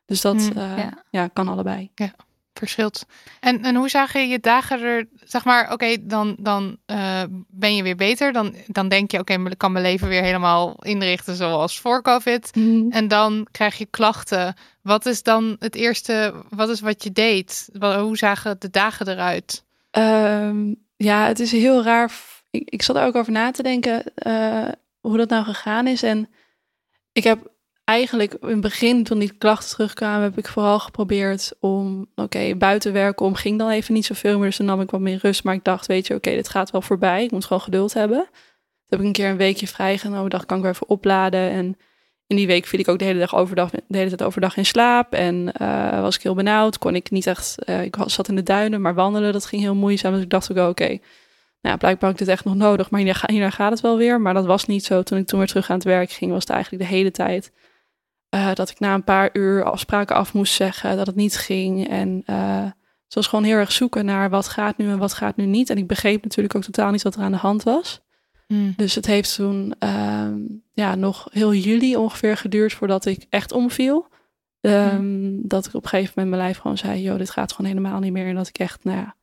[0.06, 1.04] Dus dat Mhm, eh, ja.
[1.10, 1.92] ja, kan allebei.
[2.58, 3.06] Verschilt.
[3.40, 7.84] En, en hoe zagen je dagen er, zeg maar, oké, dan, dan eh, ben je
[7.84, 8.34] weer beter.
[8.34, 12.52] Dan, dan denk je, oké, ik kan mijn leven weer helemaal inrichten zoals voor COVID.
[12.90, 14.56] En dan krijg je klachten.
[14.82, 17.70] Wat is dan het eerste, wat is wat je deed?
[17.80, 19.66] Hoe zagen de dagen eruit?
[19.92, 22.12] Ehm, ja, het is heel raar.
[22.52, 24.68] Ik, ik zat er ook over na te denken eh,
[25.00, 26.04] hoe dat nou gegaan is.
[26.04, 26.30] En
[27.12, 27.52] ik heb
[27.88, 32.94] eigenlijk in het begin, toen die klachten terugkwamen, heb ik vooral geprobeerd om, oké, buiten
[32.94, 34.48] werken om ging dan even niet zoveel meer.
[34.48, 35.44] Dus dan nam ik wat meer rust.
[35.44, 37.24] Maar ik dacht, weet je, oké, dit gaat wel voorbij.
[37.24, 38.18] Ik moet gewoon geduld hebben.
[38.18, 40.30] Toen heb ik een keer een weekje vrijgenomen.
[40.30, 41.50] dacht, kan ik weer even opladen.
[41.50, 41.78] En
[42.28, 44.66] in die week viel ik ook de hele dag overdag, de hele tijd overdag in
[44.66, 45.14] slaap.
[45.14, 46.78] En eh, was ik heel benauwd.
[46.78, 49.76] Kon ik niet echt, eh, ik zat in de duinen, maar wandelen, dat ging heel
[49.76, 50.14] moeizaam.
[50.14, 50.98] Dus ik dacht ook, oké,
[51.62, 52.90] nou, blijkbaar heb ik dit echt nog nodig.
[52.90, 54.22] Maar hierna gaat het wel weer.
[54.22, 55.04] Maar dat was niet zo.
[55.04, 57.52] Toen ik toen weer terug aan het werk ging, was het eigenlijk de hele tijd
[58.30, 61.88] eh, dat ik na een paar uur afspraken af moest zeggen, dat het niet ging.
[61.88, 62.24] En
[63.06, 65.70] het was gewoon heel erg zoeken naar wat gaat nu en wat gaat nu niet.
[65.70, 68.02] En ik begreep natuurlijk ook totaal niet wat er aan de hand was.
[68.76, 70.40] Dus het heeft toen ehm,
[70.74, 74.08] ja, nog heel juli ongeveer geduurd voordat ik echt omviel.
[74.62, 77.72] Ehm, Dat ik op een gegeven moment mijn lijf gewoon zei, joh, dit gaat gewoon
[77.72, 78.28] helemaal niet meer.
[78.28, 79.16] En dat ik echt, nou ja,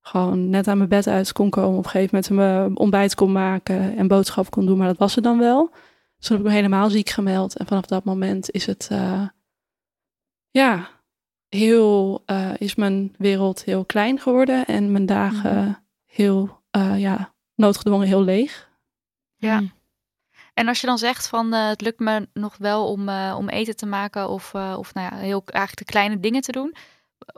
[0.00, 1.78] gewoon net aan mijn bed uit kon komen.
[1.78, 4.78] Op een gegeven moment mijn ontbijt kon maken en boodschap kon doen.
[4.78, 5.70] Maar dat was het dan wel.
[6.20, 7.56] Dus toen heb ik me helemaal ziek gemeld.
[7.56, 9.26] En vanaf dat moment is het, eh,
[10.50, 10.88] ja,
[11.48, 14.66] heel, eh, is mijn wereld heel klein geworden.
[14.66, 18.68] En mijn dagen heel, eh, ja, noodgedwongen heel leeg.
[19.36, 19.62] Ja.
[20.54, 23.48] En als je dan zegt van eh, het lukt me nog wel om, eh, om
[23.48, 26.74] eten te maken of, eh, of nou ja, heel eigenlijk de kleine dingen te doen.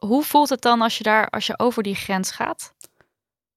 [0.07, 2.72] Hoe voelt het dan als je daar als je over die grens gaat?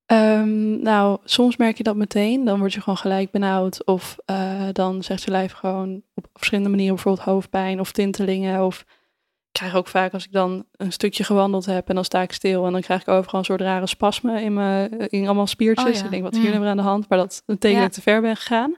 [0.06, 2.45] Ehm, nou, soms merk je dat meteen.
[2.45, 3.86] Dan word je gewoon gelijk benauwd.
[3.86, 8.66] Of eh, dan zegt je lijf gewoon op verschillende manieren, bijvoorbeeld hoofdpijn of tintelingen.
[8.66, 12.22] Of ik krijg ook vaak als ik dan een stukje gewandeld heb en dan sta
[12.22, 12.66] ik stil.
[12.66, 15.88] En dan krijg ik overal een soort rare spasme in, mijn, in allemaal spiertjes.
[15.88, 16.03] Oh ja.
[16.03, 16.53] Ik denk, wat is hier Mm.
[16.53, 17.10] nou weer aan de hand?
[17.10, 18.76] Maar dat betekent dat ik te ver ben gegaan.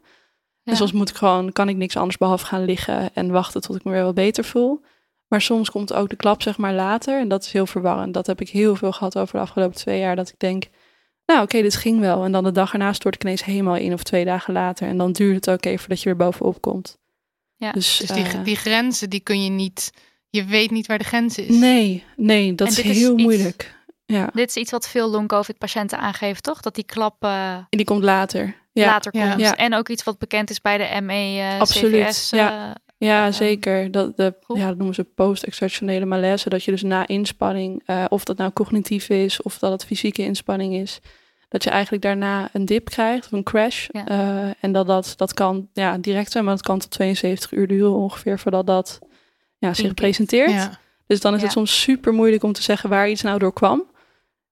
[0.64, 0.72] Ja.
[0.72, 3.76] En soms moet ik gewoon, kan ik niks anders behalve gaan liggen en wachten tot
[3.76, 4.82] ik me weer wat beter voel.
[5.28, 8.14] Maar soms komt ook de klap zeg maar later en dat is heel verwarrend.
[8.14, 10.16] Dat heb ik heel veel gehad over de afgelopen twee jaar.
[10.16, 10.68] Dat ik denk,
[11.28, 12.24] nou oké, dit ging wel.
[12.24, 14.88] En dan de dag erna stort ik ineens helemaal in of twee dagen later.
[14.88, 16.98] En dan duurt het ook even voordat je weer bovenop komt.
[17.56, 19.92] Ja, Dus, Dus die, eh, die grenzen, die kun je niet,
[20.30, 21.56] je weet niet waar de grens is.
[21.58, 23.76] nee, nee, dat is heel iets- moeilijk.
[24.06, 26.62] Ja, Dit is iets wat veel long-covid-patiënten aangeven, toch?
[26.62, 28.56] Dat die klap eh, en die komt later.
[28.74, 29.40] Ja, later komt.
[29.40, 29.56] Ja.
[29.56, 32.30] En ook iets wat bekend is bij de ME, eh Absoluut, CVS.
[32.30, 32.76] ja.
[32.98, 33.92] Ja, Ehm, zeker.
[33.92, 34.58] Dat, de, goed.
[34.58, 36.50] ja, dat noemen ze post-exertionele malaise.
[36.50, 40.24] Dat je dus na inspanning, eh, of dat nou cognitief is of dat het fysieke
[40.24, 41.00] inspanning is,
[41.50, 43.88] dat je eigenlijk daarna een dip krijgt of een crash.
[43.92, 44.08] Ja.
[44.08, 47.68] Eh, en dat, dat dat kan ja, direct zijn, maar dat kan tot 72 uur
[47.68, 49.00] duren ongeveer voordat dat
[49.58, 50.52] ja, zich presenteert.
[50.52, 50.80] Ja.
[51.08, 53.86] Dus dan is het soms super moeilijk om te zeggen waar iets nou door kwam.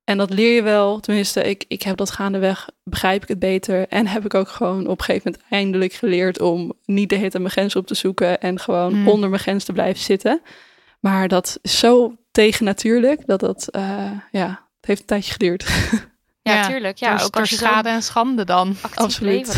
[0.05, 0.99] En dat leer je wel.
[0.99, 3.87] Tenminste, ik, ik heb dat gaandeweg, begrijp ik het beter.
[3.87, 7.33] En heb ik ook gewoon op een gegeven moment eindelijk geleerd om niet de tijd
[7.33, 9.07] mijn grens op te zoeken en gewoon Hmm.
[9.07, 10.41] onder mijn grens te blijven zitten.
[10.99, 15.65] Maar dat is zo tegennatuurlijk dat dat, eh, ja, het heeft een tijdje geduurd.
[16.41, 16.97] Ja, tuurlijk.
[16.97, 18.75] Ja, ook als je schade en schande dan.
[18.81, 19.57] actief Absoluut.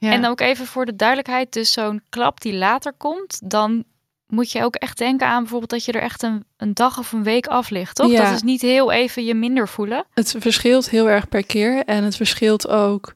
[0.00, 0.12] Ja.
[0.12, 3.84] En ook even voor de duidelijkheid, dus zo'n klap die later komt, dan
[4.30, 7.12] moet je ook echt denken aan bijvoorbeeld dat je er echt een, een dag of
[7.12, 8.10] een week af ligt, toch?
[8.10, 8.24] Ja.
[8.24, 10.04] Dat is niet heel even je minder voelen.
[10.14, 11.84] Het verschilt heel erg per keer.
[11.84, 13.14] En het verschilt ook,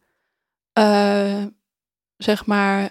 [0.73, 1.43] eh,
[2.17, 2.91] zeg maar,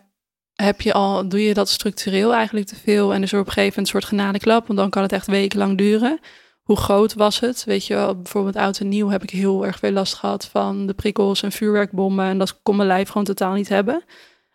[0.53, 3.51] heb je al, doe je dat structureel eigenlijk te veel en is er op een
[3.51, 6.19] gegeven moment een soort genadeklap, want dan kan het echt wekenlang duren.
[6.63, 7.63] Hoe groot was het?
[7.63, 10.85] Weet je wel, bijvoorbeeld oud en nieuw heb ik heel erg veel last gehad van
[10.85, 12.25] de prikkels en vuurwerkbommen.
[12.25, 14.03] En dat kon mijn lijf gewoon totaal niet hebben.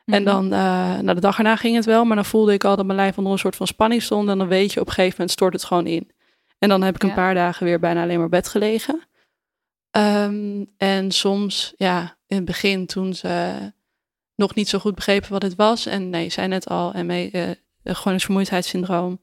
[0.08, 0.30] En Mhm.
[0.32, 2.86] dan, uh, na de dag erna ging het wel, maar dan voelde ik al dat
[2.86, 4.28] mijn lijf onder een soort van spanning stond.
[4.28, 6.10] En dan weet je, op een gegeven moment stort het gewoon in.
[6.58, 7.14] En dan heb ik een Ja.
[7.14, 9.00] paar dagen weer bijna alleen maar bed gelegen.
[9.90, 13.56] Ehm, en soms, ja, in het begin toen ze
[14.34, 15.86] nog niet zo goed begrepen wat het was.
[15.86, 17.30] En nee, zei net al, en mee,
[17.84, 19.20] gewoon een vermoeidheidssyndroom.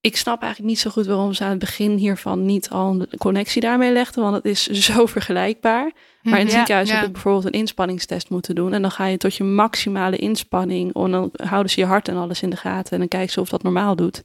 [0.00, 3.08] Ik snap eigenlijk niet zo goed waarom ze aan het begin hiervan niet al een
[3.18, 4.22] connectie daarmee legden.
[4.22, 5.92] Want het is zo vergelijkbaar.
[6.22, 6.94] Maar in het Ja, ziekenhuis ja.
[6.96, 8.72] heb ik bijvoorbeeld een inspanningstest moeten doen.
[8.72, 10.94] En dan ga je tot je maximale inspanning.
[10.94, 12.92] En dan houden ze je hart en alles in de gaten.
[12.92, 14.22] En dan kijken ze of dat normaal doet.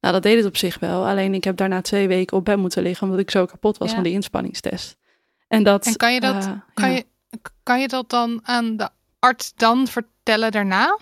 [0.00, 1.06] Nou, dat deed het op zich wel.
[1.08, 3.06] Alleen ik heb daarna twee weken op bed moeten liggen.
[3.06, 3.94] Omdat ik zo kapot was Ja.
[3.94, 4.96] van die inspanningstest.
[5.48, 7.04] En, dat, En kan je dat- eh, Kan, je,
[7.62, 8.88] kan je dat dan aan de
[9.18, 10.98] arts dan vertellen daarna?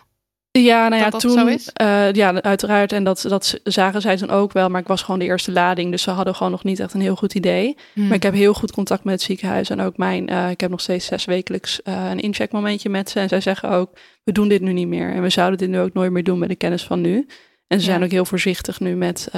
[0.63, 2.93] Ja, nou ja, dat toen, eh, ja, uiteraard.
[2.93, 4.69] En dat, dat zagen zij toen ook wel.
[4.69, 5.91] Maar ik was gewoon de eerste lading.
[5.91, 7.77] Dus ze hadden gewoon nog niet echt een heel goed idee.
[7.93, 8.07] Hm.
[8.07, 9.71] Maar ik heb heel goed contact met het ziekenhuis.
[9.71, 13.21] En ook mijn, eh, ik heb nog steeds zes wekelijks eh, een incheckmomentje met ze.
[13.21, 13.91] En zij zeggen ook,
[14.25, 15.13] we doen dit nu niet meer.
[15.13, 17.27] En we zouden dit nu ook nooit meer doen met de kennis van nu.
[17.67, 17.93] En ze Ja.
[17.93, 19.29] zijn ook heel voorzichtig nu met,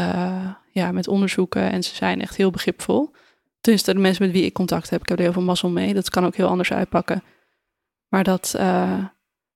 [0.73, 1.71] ja, met onderzoeken.
[1.71, 3.11] En ze zijn echt heel begripvol.
[3.61, 5.01] Tenminste, de mensen met wie ik contact heb.
[5.01, 5.95] Ik heb er heel veel mazzel mee.
[5.95, 7.23] Dat kan ook heel anders uitpakken.
[8.09, 8.55] Maar dat,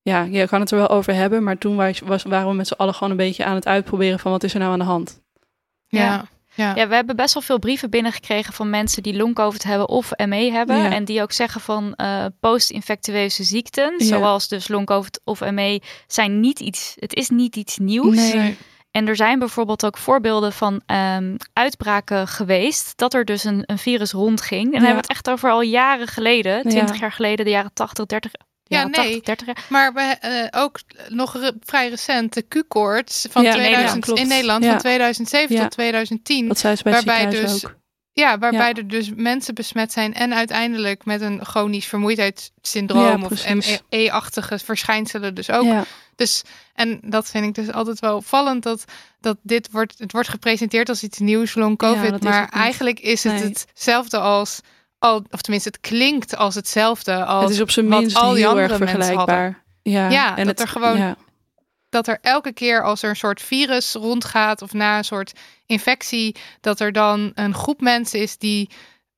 [0.02, 1.42] ja, je kan het er wel over hebben.
[1.42, 4.18] Maar toen was, was, waren we met z'n allen gewoon een beetje aan het uitproberen
[4.18, 5.20] van wat is er nou aan de hand.
[5.86, 6.24] ja.
[6.54, 6.74] Ja.
[6.74, 10.50] Ja, we hebben best wel veel brieven binnengekregen van mensen die long-covid hebben of ME
[10.52, 10.76] hebben.
[10.76, 10.90] Ja.
[10.92, 14.04] En die ook zeggen van eh, post-infectueuze ziekten, Ja.
[14.04, 18.32] zoals dus long-covid of ME, zijn niet iets, het is niet iets nieuws.
[18.32, 18.56] Nee.
[18.90, 23.78] En er zijn bijvoorbeeld ook voorbeelden van ehm, uitbraken geweest, dat er dus een, een
[23.78, 24.64] virus rondging.
[24.64, 24.86] En dan Ja.
[24.86, 27.00] hebben we het echt over al jaren geleden, 20 Ja.
[27.00, 28.32] jaar geleden, de jaren 80, 30.
[28.64, 28.92] Ja, nee.
[28.92, 29.66] 80, 30 jaar.
[29.68, 34.04] Maar we, eh, ook nog re- vrij recent de Q-koorts van Ja, in 2000 Nederland,
[34.04, 34.20] klopt.
[34.20, 34.70] in Nederland Ja.
[34.70, 35.62] van 2007 Ja.
[35.62, 36.48] tot 2010.
[36.48, 37.80] Dat zei ze bij het Waarbij dus- ook.
[38.14, 43.44] Ja, waarbij er dus mensen besmet zijn en uiteindelijk met een chronisch vermoeidheidssyndroom of.
[43.90, 45.84] ME-achtige verschijnselen dus ook.
[46.16, 46.42] Dus,
[46.74, 48.84] en dat vind ik dus altijd wel opvallend dat,
[49.20, 53.32] dat dit wordt, het wordt gepresenteerd als iets nieuws, long covid, maar eigenlijk is het
[53.32, 53.42] Nee.
[53.42, 54.60] hetzelfde als,
[55.02, 58.38] al, of tenminste het klinkt als hetzelfde als Het is op zijn minst al die
[58.46, 59.04] heel erg andere hadden.
[59.06, 59.62] vergelijkbaar.
[59.82, 61.16] Ja, Ja, en dat het, er gewoon- Ja,
[61.88, 65.32] dat er elke keer als er een soort virus rondgaat of na een soort
[65.66, 68.70] infectie, dat er dan een groep mensen is die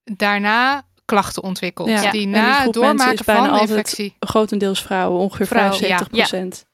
[0.05, 1.89] daarna klachten ontwikkelt.
[1.89, 2.11] Ja.
[2.11, 4.17] Die na het doormaken van de altijd infectie.
[4.21, 5.69] grotendeels vrouwen, ongeveer Vrouw, ja.
[5.71, 6.65] 75 procent.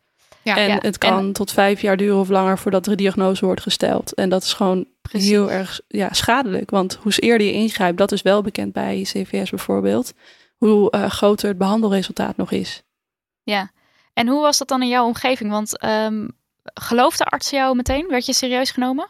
[0.43, 0.57] Ja.
[0.57, 3.61] en Ja, het kan tot vijf jaar duren of langer voordat er een diagnose wordt
[3.61, 4.15] gesteld.
[4.15, 5.29] En dat is gewoon Precies.
[5.29, 6.71] heel erg ja, schadelijk.
[6.71, 10.13] Want hoe eerder je ingrijpt, dat is wel bekend bij CVS bijvoorbeeld,
[10.57, 12.83] hoe eh, groter het behandelresultaat nog is.
[13.43, 13.71] Ja.
[14.13, 15.51] En hoe was dat dan in jouw omgeving?
[15.51, 16.27] Want ehm
[16.75, 18.09] geloofde artsen jou meteen?
[18.09, 19.07] Werd je serieus genomen?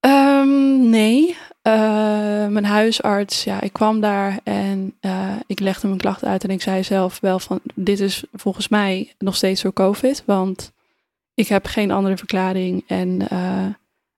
[0.00, 6.28] Ehm, nee, Eh, mijn huisarts, ja, ik kwam daar en eh, ik legde mijn klachten
[6.28, 10.22] uit en ik zei zelf wel van, dit is volgens mij nog steeds door COVID,
[10.26, 10.72] want
[11.34, 13.66] ik heb geen andere verklaring en eh,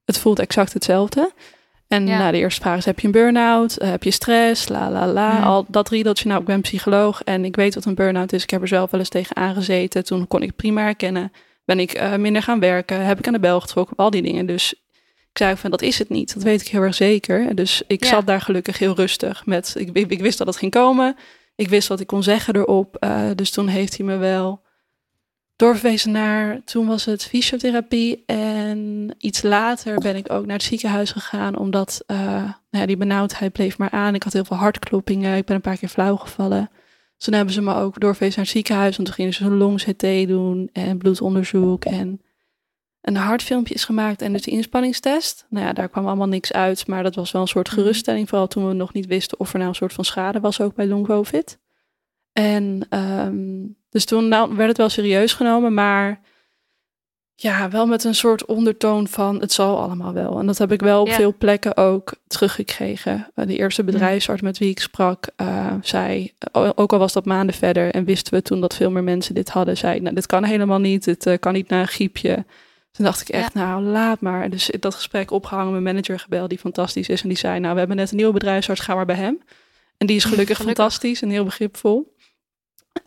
[0.05, 1.32] het voelt exact hetzelfde.
[1.88, 2.18] En Ja.
[2.18, 3.74] nou, de eerste vraag is, heb je een burn-out?
[3.74, 4.68] Heb je stress?
[4.68, 5.43] La la la.
[5.43, 6.28] Al dat riedeltje.
[6.28, 8.43] Nou, ik ben psycholoog en ik weet wat een burn-out is.
[8.43, 10.05] Ik heb er zelf wel eens tegen aangezeten.
[10.05, 11.32] Toen kon ik prima herkennen.
[11.64, 13.05] Ben ik minder gaan werken?
[13.05, 13.97] Heb ik aan de bel getrokken?
[13.97, 14.47] Al die dingen.
[14.47, 14.82] Dus
[15.33, 16.35] ik zei van, dat is het niet.
[16.35, 17.55] Dat weet ik heel erg zeker.
[17.55, 18.11] Dus ik Ja.
[18.11, 19.74] zat daar gelukkig heel rustig met...
[19.78, 21.16] Ik, ik, ik wist dat het ging komen.
[21.57, 22.97] Ik wist wat ik kon zeggen erop.
[22.97, 24.61] Eh, dus toen heeft hij me wel
[25.57, 26.61] doorverwezen naar...
[26.64, 28.22] Toen was het fysiotherapie.
[28.26, 31.57] En iets later ben ik ook naar het ziekenhuis gegaan.
[31.59, 34.14] Omdat eh, nou ja, die benauwdheid bleef maar aan.
[34.14, 35.37] Ik had heel veel hartkloppingen.
[35.37, 36.70] Ik ben een paar keer flauw gevallen.
[37.16, 38.99] Dus toen hebben ze me ook doorverwezen naar het ziekenhuis.
[38.99, 41.85] En toen gingen ze een long-CT doen en bloedonderzoek.
[41.85, 42.20] En
[43.03, 45.46] een hartfilmpje is gemaakt en dus de inspanningstest.
[45.48, 46.86] Nou ja, daar kwam allemaal niks uit.
[46.86, 47.76] Maar dat was wel een soort Mhm.
[47.76, 48.28] geruststelling.
[48.28, 50.74] Vooral toen we nog niet wisten of er nou een soort van schade was ook
[50.74, 51.59] bij long covid.
[52.32, 55.74] En ehm, dus toen nou, werd het wel serieus genomen.
[55.74, 56.20] Maar
[57.34, 60.38] ja, wel met een soort ondertoon van het zal allemaal wel.
[60.38, 61.14] En dat heb ik wel op Ja.
[61.14, 63.30] veel plekken ook teruggekregen.
[63.34, 67.55] Eh, de eerste bedrijfsarts met wie ik sprak, eh, zei, ook al was dat maanden
[67.55, 70.44] verder en wisten we toen dat veel meer mensen dit hadden, zei, nou, dit kan
[70.44, 72.44] helemaal niet, dit eh, kan niet na een griepje.
[72.93, 74.51] Toen dacht ik echt, nou, laat maar.
[74.51, 77.22] Dus dat gesprek opgehangen, mijn manager gebeld, die fantastisch is.
[77.22, 79.40] En die zei, nou, we hebben net een nieuwe bedrijfsarts, ga maar bij hem.
[79.97, 80.82] En die is gelukkig, Gelukkig.
[80.84, 82.16] fantastisch en heel begripvol.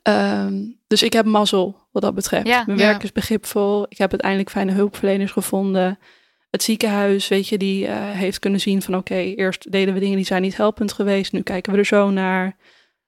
[0.01, 2.47] Ehm, dus ik heb mazzel wat dat betreft.
[2.47, 2.63] Ja.
[2.65, 2.85] Mijn Ja.
[2.85, 3.85] werk is begripvol.
[3.89, 5.99] Ik heb uiteindelijk fijne hulpverleners gevonden.
[6.49, 10.15] Het ziekenhuis, weet je, die eh, heeft kunnen zien van oké, eerst deden we dingen
[10.15, 11.31] die zijn niet helpend geweest.
[11.31, 12.57] Nu kijken we er zo naar.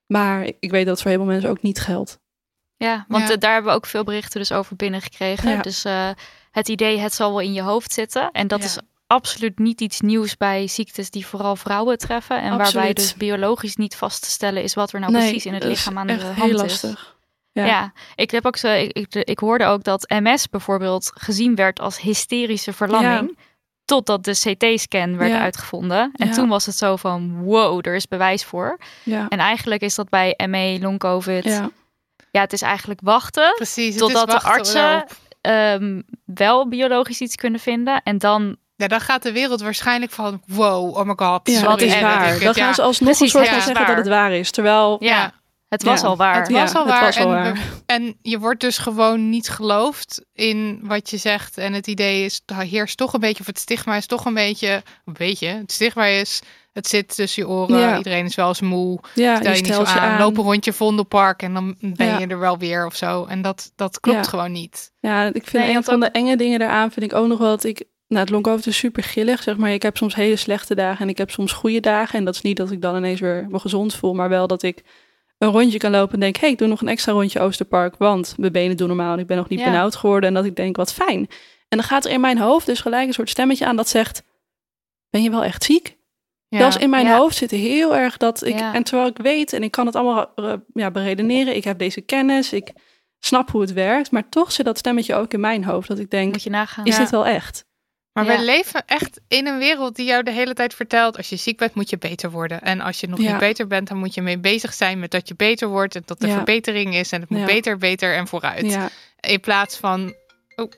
[0.05, 2.19] Maar ik- ik weet dat het voor heel veel mensen ook niet geldt.
[2.75, 3.33] Ja, want Ja.
[3.33, 5.49] eh, daar hebben we ook veel berichten dus over binnengekregen.
[5.49, 5.61] Ja.
[5.61, 6.09] Dus eh,
[6.57, 8.29] het idee, het zal wel in je hoofd zitten.
[8.31, 8.65] En dat Ja.
[8.65, 8.77] is
[9.07, 12.41] absoluut niet iets nieuws bij ziektes die vooral vrouwen treffen.
[12.41, 15.53] En waarbij dus biologisch niet vast te stellen is wat er nou Nee, precies in
[15.53, 16.61] het lichaam aan de hand heel is.
[16.61, 17.15] lastig.
[17.51, 17.65] Ja.
[17.65, 17.93] Ja.
[18.15, 21.99] ik heb ook zo, ik, ik, ik hoorde ook dat MS bijvoorbeeld gezien werd als
[21.99, 23.37] hysterische verlamming.
[23.85, 25.39] Totdat de CT-scan werd Ja.
[25.39, 26.11] uitgevonden.
[26.15, 28.77] En toen was het zo van, wow, er is bewijs voor.
[29.05, 31.43] En eigenlijk is dat bij ME, long covid.
[31.43, 31.69] Ja,
[32.31, 32.41] Ja.
[32.41, 33.97] het is eigenlijk wachten Precies.
[33.97, 35.05] Totdat de artsen-
[35.47, 38.01] ehm, wel biologisch iets kunnen vinden.
[38.03, 41.49] En dan, Ja, dan gaat de wereld waarschijnlijk van wow, oh my god.
[41.49, 42.27] Ja, sorry, dat is waar.
[42.33, 43.95] het, Dan gaan ze alsnog Precies, een soort van zeggen waar.
[43.95, 44.51] dat het waar is.
[44.51, 45.31] Terwijl, ja,
[45.69, 46.35] het was Ja, al waar.
[46.39, 47.03] Het was ja, al het waar.
[47.03, 47.57] was al en, waar.
[47.85, 51.57] en je wordt dus gewoon niet geloofd in wat je zegt.
[51.57, 54.33] En het idee is, er heerst toch een beetje, of het stigma is toch een
[54.33, 56.41] beetje, een beetje, het stigma is,
[56.77, 57.97] het zit tussen je oren, Ja.
[57.97, 60.19] iedereen is wel eens moe, ja, stel je je niet zo aan, aan.
[60.19, 62.17] loop een rondje Vondelpark en dan ben Ja.
[62.19, 63.25] je er wel weer of zo.
[63.25, 64.23] En dat, dat klopt Ja.
[64.23, 64.91] gewoon niet.
[64.99, 67.49] Ja, ik vind Nee, een van de enge dingen daaraan vind ik ook nog wel
[67.49, 67.83] dat ik...
[68.07, 69.71] Nou, het long-covid is super gillig, zeg maar.
[69.71, 72.19] Ik heb soms hele slechte dagen en ik heb soms goede dagen.
[72.19, 74.63] En dat is niet dat ik dan ineens weer me gezond voel, maar wel dat
[74.63, 74.83] ik
[75.37, 76.37] een rondje kan lopen en denk...
[76.37, 79.27] hey, ik doe nog een extra rondje Oosterpark, want mijn benen doen normaal en ik
[79.27, 79.65] ben nog niet Ja.
[79.65, 80.29] benauwd geworden.
[80.29, 81.27] En dat ik denk, wat fijn.
[81.69, 84.23] En dan gaat er in mijn hoofd dus gelijk een soort stemmetje aan dat zegt...
[85.09, 85.96] Ben je wel echt ziek?
[86.49, 86.57] Ja.
[86.59, 87.17] Zelfs in mijn Ja.
[87.17, 88.59] hoofd zit heel erg dat ik...
[88.59, 88.73] Ja.
[88.73, 91.55] En terwijl ik weet en ik kan het allemaal eh, ja, beredeneren.
[91.55, 92.71] Ik heb deze kennis, ik
[93.19, 94.11] snap hoe het werkt.
[94.11, 95.87] Maar toch zit dat stemmetje ook in mijn hoofd.
[95.87, 96.85] Dat ik denk, Moet je nagaan.
[96.85, 96.99] is Ja.
[97.01, 97.65] dit wel echt?
[98.13, 98.37] Maar Ja.
[98.37, 101.57] we leven echt in een wereld die jou de hele tijd vertelt: als je ziek
[101.57, 102.61] bent, moet je beter worden.
[102.61, 103.29] En als je nog Ja.
[103.29, 106.01] niet beter bent, dan moet je mee bezig zijn met dat je beter wordt en
[106.05, 106.33] dat er Ja.
[106.35, 107.45] verbetering is en het moet Ja.
[107.45, 108.71] beter, beter en vooruit.
[108.71, 108.89] Ja,
[109.19, 110.15] In plaats van.
[110.55, 110.71] Oh.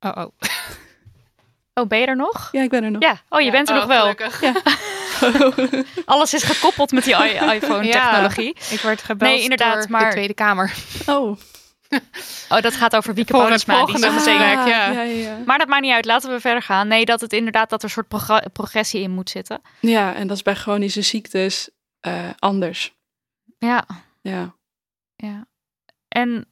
[0.00, 0.32] Oh, oh.
[1.80, 2.48] Oh, ben je er nog?
[2.52, 3.02] ja ik ben er nog.
[3.02, 4.00] Ja, oh, je bent er nog wel.
[4.00, 4.42] gelukkig.
[6.04, 7.14] Alles is gekoppeld met die
[7.54, 8.56] iPhone-technologie.
[8.70, 10.74] Ik word gebeld Nee, inderdaad, door maar- de Tweede Kamer.
[11.06, 11.38] Oh,
[12.48, 14.64] Oh, dat gaat over Wieke die zo meteen- gesprek, ja.
[14.66, 15.36] ja, ja, ja.
[15.46, 16.04] Maar dat maakt niet uit.
[16.04, 16.88] Laten we verder gaan.
[16.88, 19.60] Nee, dat het inderdaad dat er een soort progr- progressie in moet zitten.
[19.80, 21.70] Ja, en dat is bij chronische ziektes
[22.00, 22.94] eh, anders.
[23.58, 23.84] Ja,
[24.22, 24.54] Ja.
[25.16, 25.46] ja.
[26.08, 26.46] En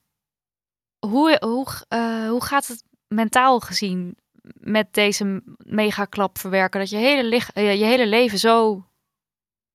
[1.07, 4.17] hoe, hoe, eh, hoe gaat het mentaal gezien
[4.61, 6.81] met deze megaklap verwerken?
[6.81, 8.87] Dat je hele, eh, je hele leven zo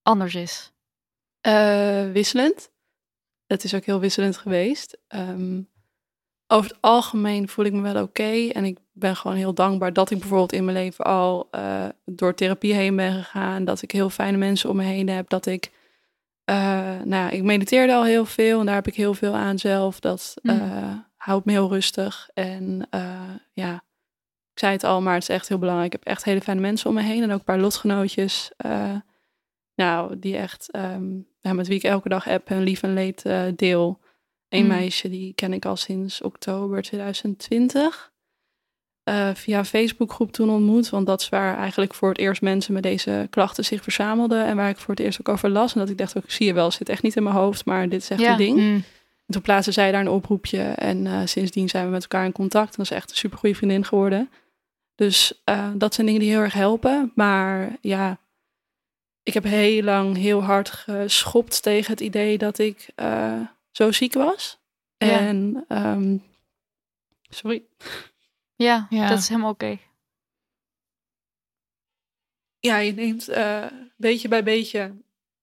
[0.04, 0.72] anders is.
[1.42, 2.72] Eh, wisselend.
[3.48, 4.98] Het is ook heel wisselend geweest.
[5.08, 5.62] Ehm,
[6.48, 8.48] over het algemeen voel ik me wel oké.
[8.48, 12.34] En ik ben gewoon heel dankbaar dat ik bijvoorbeeld in mijn leven al eh, door
[12.34, 13.66] therapie heen ben gegaan.
[13.66, 15.30] Dat ik heel fijne mensen om me heen heb.
[15.30, 15.72] Dat ik,
[16.46, 20.00] nou ja, ik mediteerde al heel veel en daar heb ik heel veel aan zelf.
[20.00, 21.06] Dat Mm.
[21.18, 22.30] houdt me heel rustig.
[22.34, 22.88] En
[23.54, 23.84] ja,
[24.60, 25.94] ik zei het al, maar het is echt heel belangrijk.
[25.94, 28.52] Ik heb echt hele fijne mensen om me heen en ook een paar lotgenootjes.
[28.58, 28.96] eh,
[29.76, 31.04] nou, die echt, ehm,
[31.40, 34.00] ja, met wie ik elke dag app en lief en leed eh, deel.
[34.50, 34.68] Een Mm.
[34.68, 38.12] meisje, die ken ik al sinds oktober 2020.
[39.04, 40.90] Eh, via een Facebookgroep toen ontmoet.
[40.90, 44.46] Want dat is waar eigenlijk voor het eerst mensen met deze klachten zich verzamelden.
[44.46, 45.74] En waar ik voor het eerst ook over las.
[45.74, 47.66] En dat ik dacht, ook, zie je wel, het zit echt niet in mijn hoofd.
[47.66, 48.32] Maar dit is echt Ja.
[48.32, 48.58] een ding.
[48.58, 48.74] Mm.
[49.26, 50.62] En toen plaatste zij daar een oproepje.
[50.62, 52.68] En sindsdien zijn we met elkaar in contact.
[52.70, 54.30] En dat is echt een super goede vriendin geworden.
[55.00, 57.12] Dus eh, dat zijn dingen die heel erg helpen.
[57.16, 58.20] Maar ja,
[59.24, 63.42] ik heb heel lang heel hard geschopt tegen het idee dat ik eh,
[63.72, 64.60] zo ziek was.
[64.98, 65.20] Ja.
[65.20, 66.18] En ehm,
[67.30, 67.64] sorry.
[68.56, 69.08] Ja, Ja.
[69.10, 69.78] dat is helemaal oké.
[72.60, 74.94] Ja, je neemt eh, beetje bij beetje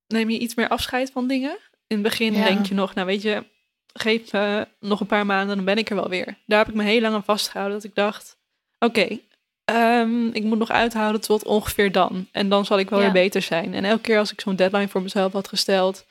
[0.07, 1.59] neem je iets meer afscheid van dingen.
[1.87, 2.45] In het begin Ja.
[2.45, 3.45] denk je nog, nou weet je,
[3.93, 6.39] geef me nog een paar maanden, dan ben ik er wel weer.
[6.47, 8.39] Daar heb ik me heel lang aan vastgehouden, dat ik dacht,
[8.79, 9.21] oké,
[9.67, 12.29] ehm, ik moet nog uithouden tot ongeveer dan.
[12.33, 13.05] En dan zal ik wel Ja.
[13.05, 13.75] weer beter zijn.
[13.75, 16.07] En elke keer als ik zo'n deadline voor mezelf had gesteld,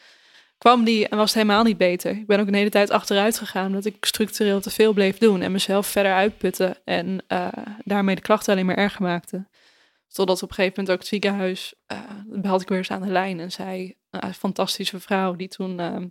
[0.58, 2.12] kwam die en was het helemaal niet beter.
[2.12, 5.42] Ik ben ook een hele tijd achteruit gegaan, omdat ik structureel te veel bleef doen
[5.42, 7.48] en mezelf verder uitputte en eh,
[7.84, 9.46] daarmee de klachten alleen maar erger maakte.
[10.08, 12.00] Totdat op een gegeven moment ook het ziekenhuis, eh
[12.44, 16.08] had ik weer eens aan de lijn en zei, een fantastische vrouw die toen ehm,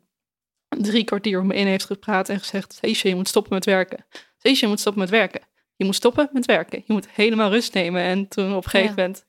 [0.69, 4.07] drie kwartier om me in heeft gepraat en gezegd, Heesje, je moet stoppen met werken.
[4.39, 5.41] Zie je moet stoppen met werken.
[5.77, 6.83] Je moet stoppen met werken.
[6.87, 8.03] Je moet helemaal rust nemen.
[8.03, 9.03] En toen op een gegeven Ja.
[9.03, 9.25] moment,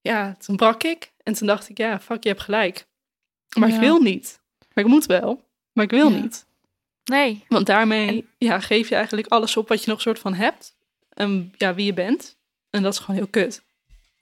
[0.00, 1.12] ja, toen brak ik.
[1.22, 2.86] En toen dacht ik, ja, fuck, je hebt gelijk.
[3.58, 3.74] Maar Ja.
[3.74, 4.40] ik wil niet.
[4.74, 5.44] Maar ik moet wel.
[5.72, 6.20] Maar ik wil Ja.
[6.20, 6.46] niet.
[7.04, 7.44] Nee.
[7.48, 10.74] Want daarmee ja, geef je eigenlijk alles op wat je nog soort van hebt.
[11.08, 12.36] En ja, wie je bent.
[12.70, 13.64] En dat is gewoon heel kut.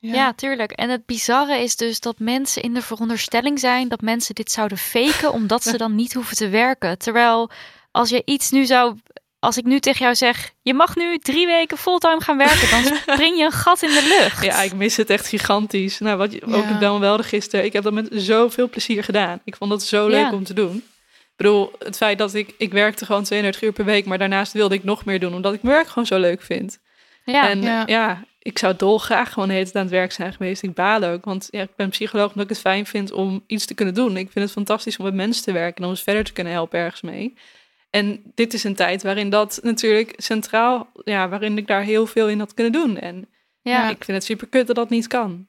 [0.01, 0.33] Ja.
[0.33, 0.73] tuurlijk.
[0.73, 4.79] En het bizarre is dus dat mensen in de veronderstelling zijn dat mensen dit zouden
[4.79, 6.99] faken omdat ze dan niet hoeven te werken.
[6.99, 7.51] Terwijl
[7.91, 8.99] als je iets nu zou.
[9.45, 12.83] Als ik nu tegen jou zeg, je mag nu drie weken fulltime gaan werken, dan
[13.15, 14.45] spring je een gat in de lucht.
[14.45, 15.99] Ja, ik mis het echt gigantisch.
[15.99, 16.57] Nou, wat je, Ja.
[16.57, 17.65] ook dan wel de gisteren.
[17.65, 19.41] Ik heb dat met zoveel plezier gedaan.
[19.45, 20.33] Ik vond dat zo leuk Ja.
[20.33, 20.77] om te doen.
[20.77, 22.55] Ik bedoel, het feit dat ik...
[22.59, 24.05] Ik werkte gewoon 32 uur per week.
[24.07, 25.35] Maar daarnaast wilde ik nog meer doen.
[25.35, 26.79] Omdat ik mijn werk gewoon zo leuk vind.
[27.25, 28.25] Ja, en Ja.
[28.39, 30.63] ik zou dolgraag gewoon de hele tijd aan het werk zijn geweest.
[30.63, 31.25] Ik baal ook.
[31.25, 34.17] Want ja, ik ben psycholoog omdat ik het fijn vind om iets te kunnen doen.
[34.17, 35.77] Ik vind het fantastisch om met mensen te werken.
[35.77, 37.35] En om ons verder te kunnen helpen ergens mee.
[37.95, 40.91] En dit is een tijd waarin dat natuurlijk centraal...
[41.05, 42.99] Ja, waarin ik daar heel veel in had kunnen doen.
[42.99, 43.29] En
[43.63, 45.47] ja, ik vind het super kut dat dat niet kan.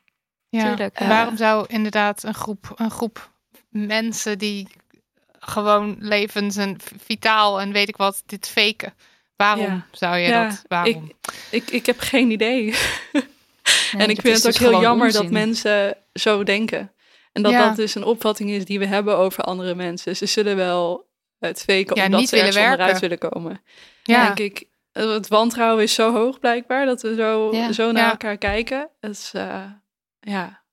[0.49, 0.63] Ja.
[0.63, 0.95] tuurlijk.
[0.95, 3.31] En waarom zou inderdaad een groep, een groep
[3.69, 4.67] mensen die
[5.39, 8.93] gewoon levens en vitaal en weet ik wat, dit faken?
[9.35, 9.85] Waarom Ja.
[9.91, 10.63] zou je Ja, dat?
[10.67, 11.11] Waarom?
[11.51, 12.73] Ik, ik heb geen idee.
[13.91, 16.91] Nee, en ik vind het ook dus heel jammer dat mensen zo denken.
[17.33, 17.67] En dat Ja.
[17.67, 20.15] dat dus een opvatting is die we hebben over andere mensen.
[20.15, 21.05] Ze zullen wel
[21.39, 23.17] het faken Ja, omdat niet ze willen ergens onderuit werken.
[23.19, 23.61] willen komen.
[24.03, 27.71] ja, Denk ik, eh, het wantrouwen is zo hoog blijkbaar dat we zo, Ja.
[27.71, 28.09] zo naar Ja.
[28.11, 28.89] elkaar kijken.
[28.99, 29.63] Is, eh,
[30.19, 30.63] ja.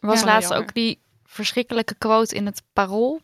[0.00, 0.58] was laatst jammer.
[0.68, 3.20] ook die verschrikkelijke quote in het parool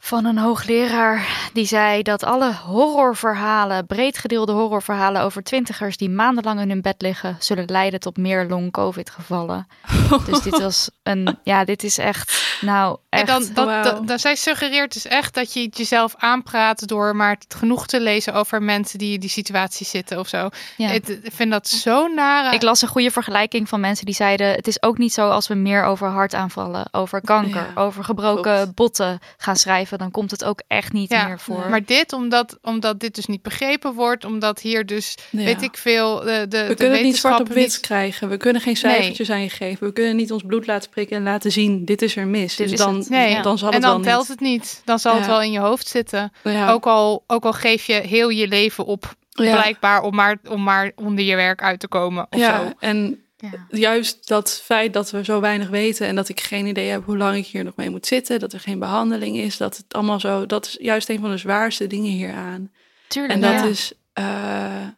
[0.00, 6.60] van een hoogleraar die zei dat alle horrorverhalen, breed gedeelde horrorverhalen over twintigers die maandenlang
[6.60, 9.66] in hun bed liggen, zullen leiden tot meer long-covid gevallen.
[10.26, 13.54] Dus dit was een, ja, dit is echt, nou En echt.
[13.54, 17.86] dan, dat, dat- zij suggereert dus echt dat je het jezelf aanpraat door maar genoeg
[17.86, 20.48] te lezen over mensen die in die situatie zitten of zo.
[20.76, 20.90] ja.
[20.90, 22.54] Ik vind dat zo nare.
[22.54, 25.48] Ik las een goede vergelijking van mensen die zeiden: Het is ook niet zo als
[25.48, 28.74] we meer over hartaanvallen, over kanker, Ja, over gebroken klopt.
[28.74, 29.87] botten gaan schrijven.
[29.96, 31.66] Dan komt het ook echt niet Ja, meer voor.
[31.70, 35.44] Maar dit, omdat, omdat dit dus niet begrepen wordt, omdat hier dus, Ja.
[35.44, 37.80] weet ik veel, de, de, We kunnen het niet zwart op wit niet...
[37.80, 38.28] krijgen.
[38.28, 39.86] We kunnen geen cijfertjes aan je geven.
[39.86, 42.56] We kunnen niet ons bloed laten prikken en laten zien: dit is er mis.
[42.56, 43.04] Dit dus is dan.
[43.08, 43.42] Nee, Ja.
[43.42, 44.28] dan zal En het dan wel telt niet.
[44.28, 44.82] het niet.
[44.84, 46.32] Dan zal het wel in je hoofd zitten.
[46.44, 46.70] Ja.
[46.70, 49.52] Ook, al, ook al geef je heel je leven op, Ja.
[49.52, 52.26] blijkbaar, om maar, om maar onder je werk uit te komen.
[52.30, 52.72] Of ja, zo.
[52.78, 53.66] en Ja.
[53.70, 57.16] juist dat feit dat we zo weinig weten en dat ik geen idee heb hoe
[57.16, 60.20] lang ik hier nog mee moet zitten, dat er geen behandeling is, dat het allemaal
[60.20, 62.72] zo, dat is juist een van de zwaarste dingen hieraan.
[63.08, 63.34] Tuurlijk.
[63.34, 63.64] En dat ja.
[63.64, 64.88] is, eh,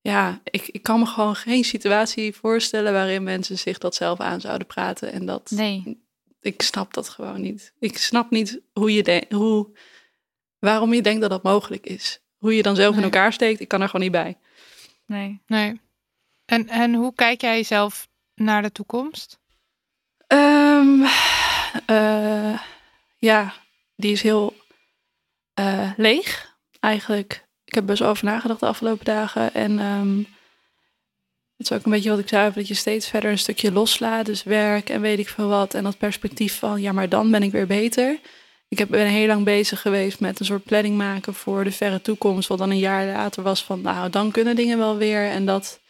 [0.00, 4.40] ja, ik, ik kan me gewoon geen situatie voorstellen waarin mensen zich dat zelf aan
[4.40, 5.12] zouden praten.
[5.12, 6.02] En dat, Nee.
[6.40, 7.72] ik snap dat gewoon niet.
[7.78, 9.76] Ik snap niet hoe je denkt, hoe,
[10.58, 12.20] waarom je denkt dat dat mogelijk is.
[12.38, 14.38] Hoe je dan zelf in elkaar steekt, ik kan er gewoon niet bij.
[15.06, 15.40] Nee.
[15.46, 15.80] Nee.
[16.44, 19.38] En, en hoe kijk jij zelf naar de toekomst?
[20.26, 21.02] Ehm,
[21.86, 22.58] eh,
[23.16, 23.54] ja,
[23.96, 24.56] die is heel
[25.54, 27.46] eh, leeg eigenlijk.
[27.64, 29.54] Ik heb best over nagedacht de afgelopen dagen.
[29.54, 30.18] En ehm,
[31.56, 34.26] het is ook een beetje wat ik zei, dat je steeds verder een stukje loslaat.
[34.26, 35.74] Dus werk en weet ik veel wat.
[35.74, 38.18] En dat perspectief van, ja, maar dan ben ik weer beter.
[38.68, 42.00] Ik heb, ben heel lang bezig geweest met een soort planning maken voor de verre
[42.00, 42.48] toekomst.
[42.48, 45.30] Wat dan een jaar later was van, nou, dan kunnen dingen wel weer.
[45.30, 45.80] En dat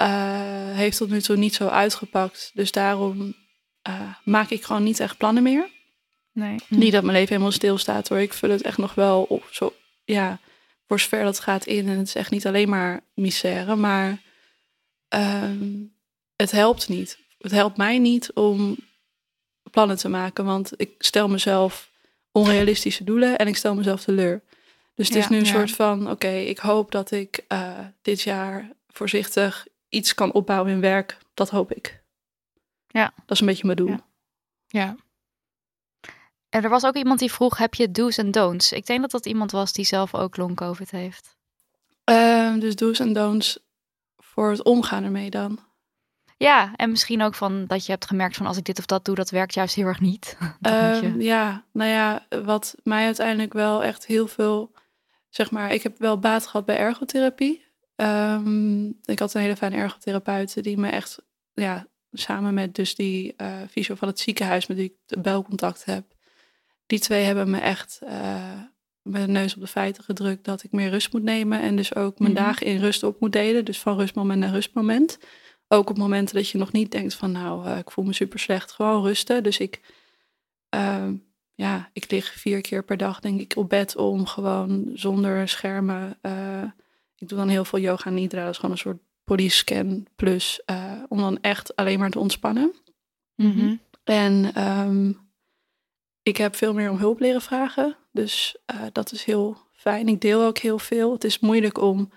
[0.00, 2.50] eh, heeft tot nu toe niet zo uitgepakt.
[2.54, 3.34] Dus daarom
[3.82, 5.68] eh, maak ik gewoon niet echt plannen meer.
[6.32, 6.56] Nee.
[6.68, 8.18] Niet dat mijn leven helemaal stilstaat hoor.
[8.18, 9.48] Ik vul het echt nog wel op.
[9.50, 9.74] Zo,
[10.04, 10.38] ja,
[10.86, 11.88] voor zover dat gaat in.
[11.88, 13.76] En het is echt niet alleen maar misère.
[13.76, 14.22] Maar
[15.08, 15.82] ehm,
[16.36, 17.18] het helpt niet.
[17.38, 18.76] Het helpt mij niet om
[19.70, 20.44] plannen te maken.
[20.44, 21.90] Want ik stel mezelf
[22.32, 23.38] onrealistische doelen.
[23.38, 24.42] En ik stel mezelf teleur.
[24.94, 25.50] Dus het is nu een ja.
[25.50, 26.10] soort van...
[26.10, 31.18] Oké, ik hoop dat ik eh, dit jaar voorzichtig iets kan opbouwen in werk.
[31.34, 32.02] Dat hoop ik.
[32.88, 33.12] Ja.
[33.16, 33.88] Dat is een beetje mijn doel.
[33.88, 34.00] Ja.
[34.66, 34.96] Ja.
[36.48, 38.72] En er was ook iemand die vroeg: Heb je do's en don'ts?
[38.72, 41.36] Ik denk dat dat iemand was die zelf ook long COVID heeft.
[42.04, 43.58] Ehm, dus do's en don'ts
[44.16, 45.58] voor het omgaan ermee dan.
[46.36, 49.04] Ja, en misschien ook van dat je hebt gemerkt van als ik dit of dat
[49.04, 50.36] doe, dat werkt juist heel erg niet.
[50.40, 54.72] Je- Ehm, ja, nou ja, wat mij uiteindelijk wel echt heel veel,
[55.28, 57.64] zeg maar, ik heb wel baat gehad bij ergotherapie.
[58.00, 61.18] Ehm, ik had een hele fijne ergotherapeut die me echt,
[61.52, 66.04] ja, samen met dus die eh fysio van het ziekenhuis met wie ik belcontact heb.
[66.86, 68.52] Die twee hebben me echt eh,
[69.02, 71.94] met de neus op de feiten gedrukt dat ik meer rust moet nemen en dus
[71.94, 72.42] ook mijn Mhm.
[72.42, 73.64] dagen in rust op moet delen.
[73.64, 75.18] Dus van rustmoment naar rustmoment.
[75.68, 78.38] Ook op momenten dat je nog niet denkt van nou, eh, ik voel me super
[78.38, 79.42] slecht, gewoon rusten.
[79.42, 79.80] Dus ik,
[80.68, 81.14] ehm,
[81.54, 86.18] ja, ik lig vier keer per dag, denk ik, op bed om gewoon zonder schermen.
[87.20, 88.40] Ik doe dan heel veel yoga nidra.
[88.40, 90.62] Dat is gewoon een soort body scan plus.
[90.70, 92.74] Uh, om dan echt alleen maar te ontspannen.
[93.34, 93.76] Mhm.
[94.04, 95.30] En um,
[96.22, 97.96] ik heb veel meer om hulp leren vragen.
[98.12, 100.08] Dus uh, dat is heel fijn.
[100.08, 101.12] Ik deel ook heel veel.
[101.12, 102.12] Het is moeilijk om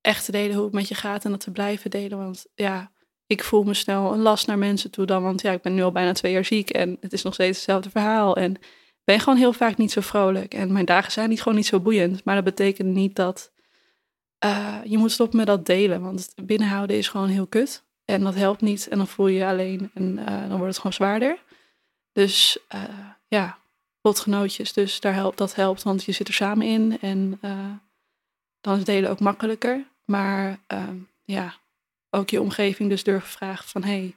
[0.00, 2.18] echt te delen hoe het met je gaat en dat te blijven delen.
[2.18, 2.92] Want ja,
[3.26, 5.22] ik voel me snel een last naar mensen toe dan.
[5.22, 7.56] Want ja, ik ben nu al bijna twee jaar ziek en het is nog steeds
[7.56, 8.36] hetzelfde verhaal.
[8.36, 8.56] En
[9.04, 10.54] ben gewoon heel vaak niet zo vrolijk.
[10.54, 12.24] En mijn dagen zijn niet gewoon niet zo boeiend.
[12.24, 13.52] Maar dat betekent niet dat
[14.44, 16.00] uh, je moet stoppen met dat delen.
[16.00, 17.84] Want het binnenhouden is gewoon heel kut.
[18.04, 18.88] En dat helpt niet.
[18.88, 21.38] En dan voel je je alleen en uh, dan wordt het gewoon zwaarder.
[22.12, 22.82] Dus uh,
[23.28, 23.58] ja,
[24.02, 24.72] lotgenootjes.
[24.72, 26.98] Dus daar helpt, dat helpt, want je zit er samen in.
[27.00, 27.40] En
[28.60, 29.84] dan is delen ook makkelijker.
[30.04, 31.54] Maar ehm, ja,
[32.10, 33.82] ook je omgeving dus durven vragen van...
[33.82, 34.14] hé,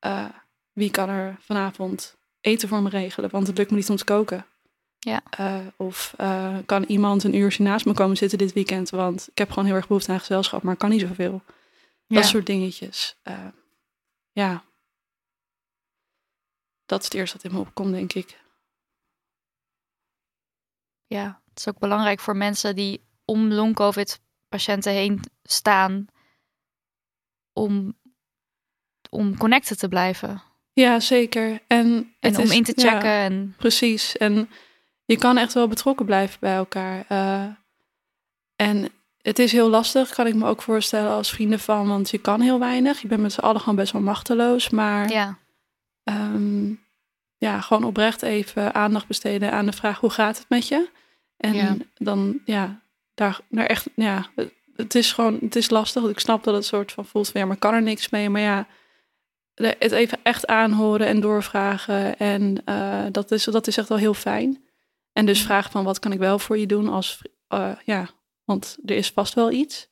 [0.00, 0.30] hey,
[0.72, 3.30] wie kan er vanavond eten voor me regelen?
[3.30, 4.46] Want het lukt me niet om te koken.
[5.04, 5.22] Ja.
[5.40, 8.90] Uh, of uh, kan iemand een uurtje naast me komen zitten dit weekend?
[8.90, 11.42] Want ik heb gewoon heel erg behoefte aan gezelschap, maar kan niet zoveel.
[12.06, 12.16] Ja.
[12.16, 13.16] Dat soort dingetjes.
[13.24, 13.48] Uh,
[14.32, 14.64] ja.
[16.86, 18.40] Dat is het eerste wat in me opkomt, denk ik.
[21.06, 26.06] Ja, het is ook belangrijk voor mensen die om long-covid-patiënten heen staan...
[27.52, 27.98] om,
[29.10, 30.42] om connected te blijven.
[30.72, 31.62] Ja, zeker.
[31.66, 33.10] En, en om is, in te checken.
[33.10, 33.54] Ja, en...
[33.56, 34.16] Precies.
[34.16, 34.50] En
[35.04, 37.04] je kan echt wel betrokken blijven bij elkaar.
[37.08, 37.44] Uh,
[38.56, 38.88] en
[39.22, 42.40] het is heel lastig, kan ik me ook voorstellen als vrienden van, want je kan
[42.40, 43.00] heel weinig.
[43.00, 44.70] Je bent met z'n allen gewoon best wel machteloos.
[44.70, 45.38] Maar ja.
[46.04, 46.82] Um,
[47.38, 50.88] ja, gewoon oprecht even aandacht besteden aan de vraag hoe gaat het met je?
[51.36, 51.76] En Ja.
[51.94, 52.80] dan ja,
[53.14, 54.26] daar, daar echt, ja,
[54.76, 56.04] het is gewoon, het is lastig.
[56.04, 58.30] Ik snap dat het soort van voelt van ja, maar kan er niks mee.
[58.30, 58.66] Maar ja,
[59.54, 62.18] het even echt aanhoren en doorvragen.
[62.18, 64.63] En eh, dat, is, dat is echt wel heel fijn.
[65.14, 68.08] En dus vragen van wat kan ik wel voor je doen als, eh, ja,
[68.44, 69.88] want er is vast wel iets.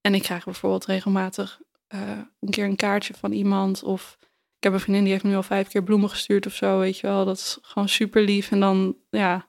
[0.00, 2.00] En ik krijg bijvoorbeeld regelmatig eh,
[2.40, 3.82] een keer een kaartje van iemand.
[3.82, 4.16] Of
[4.58, 6.78] ik heb een vriendin die heeft me nu al vijf keer bloemen gestuurd of zo,
[6.78, 7.24] weet je wel.
[7.24, 8.50] Dat is gewoon super lief.
[8.50, 9.46] En dan, ja,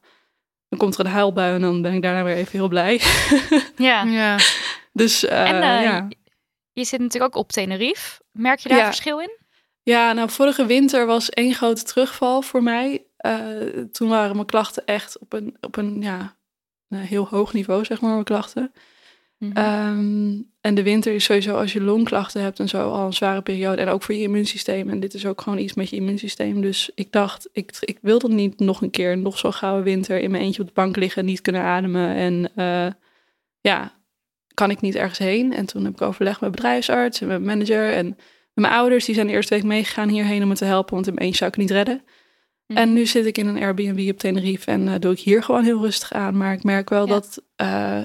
[0.70, 3.02] dan komt er een huilbui en dan ben ik daarna weer even heel blij.
[3.78, 4.04] Ja.
[4.04, 4.38] Ja.
[4.94, 6.08] dus eh, en ja.
[6.74, 8.22] je zit natuurlijk ook op Tenerife.
[8.32, 8.86] Merk je daar Ja.
[8.86, 9.38] verschil in?
[9.84, 13.05] Ja, nou, vorige winter was één grote terugval voor mij.
[13.26, 16.36] Eh, toen waren mijn klachten echt op een, op een, ja,
[16.90, 18.72] een heel hoog niveau, zeg maar, mijn klachten.
[19.38, 19.58] Mhm.
[19.58, 23.42] Ehm, en de winter is sowieso als je longklachten hebt en zo al een zware
[23.42, 23.82] periode.
[23.82, 24.90] En ook voor je immuunsysteem.
[24.90, 26.62] En dit is ook gewoon iets met je immuunsysteem.
[26.62, 30.20] Dus ik dacht, ik, ik wil dat niet nog een keer, nog zo'n gouden winter
[30.20, 32.16] in mijn eentje op de bank liggen, niet kunnen ademen.
[32.16, 32.92] En eh,
[33.62, 33.94] ja,
[34.54, 35.54] kan ik niet ergens heen.
[35.54, 37.94] En toen heb ik overlegd met bedrijfsarts en met mijn manager.
[37.94, 38.18] En met
[38.54, 40.94] mijn ouders, die zijn de eerste week meegegaan hierheen om me te helpen.
[40.94, 42.04] Want in mijn eentje zou ik het niet redden.
[42.68, 42.78] Mhm.
[42.78, 45.64] En nu zit ik in een Airbnb op Tenerife en eh, doe ik hier gewoon
[45.64, 46.38] heel rustig aan.
[46.38, 47.14] Maar ik merk wel Ja.
[47.14, 48.02] dat eh,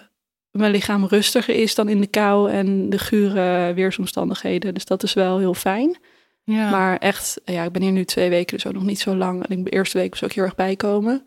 [0.51, 4.75] mijn lichaam rustiger is dan in de kou en de gure weersomstandigheden.
[4.75, 5.99] Dus dat is wel heel fijn.
[6.45, 6.71] Ja.
[6.71, 9.47] Maar echt, ja, ik ben hier nu twee weken, dus ook nog niet zo lang.
[9.47, 11.27] En ik de eerste week was ook heel erg bijkomen.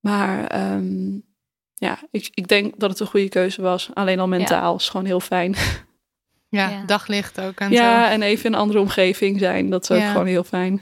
[0.00, 1.18] Maar ehm,
[1.74, 3.90] ja, ik, ik denk dat het een goede keuze was.
[3.94, 5.54] Alleen al mentaal is gewoon heel fijn.
[6.48, 6.84] ja, Ja.
[6.86, 8.12] daglicht ook en ja, zo.
[8.12, 10.10] en even in een andere omgeving zijn, dat is ook Ja.
[10.10, 10.80] gewoon heel fijn.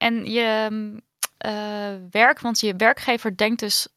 [0.00, 1.00] En je mm,
[1.36, 3.88] eh, werk, want je werkgever denkt dus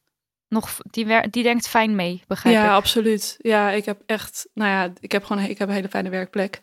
[0.48, 2.70] nog, die, wer- die denkt fijn mee, begrijp ja, ik.
[2.70, 3.36] absoluut.
[3.38, 6.62] Ja, ik heb echt, nou ja, ik heb gewoon ik heb een hele fijne werkplek.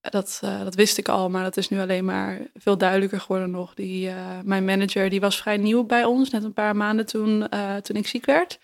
[0.00, 3.50] Dat, eh, dat wist ik al, maar dat is nu alleen maar veel duidelijker geworden
[3.50, 3.74] nog.
[3.74, 7.48] Die, eh, mijn manager die was vrij nieuw bij ons, net een paar maanden toen,
[7.82, 8.58] toen ik ziek werd.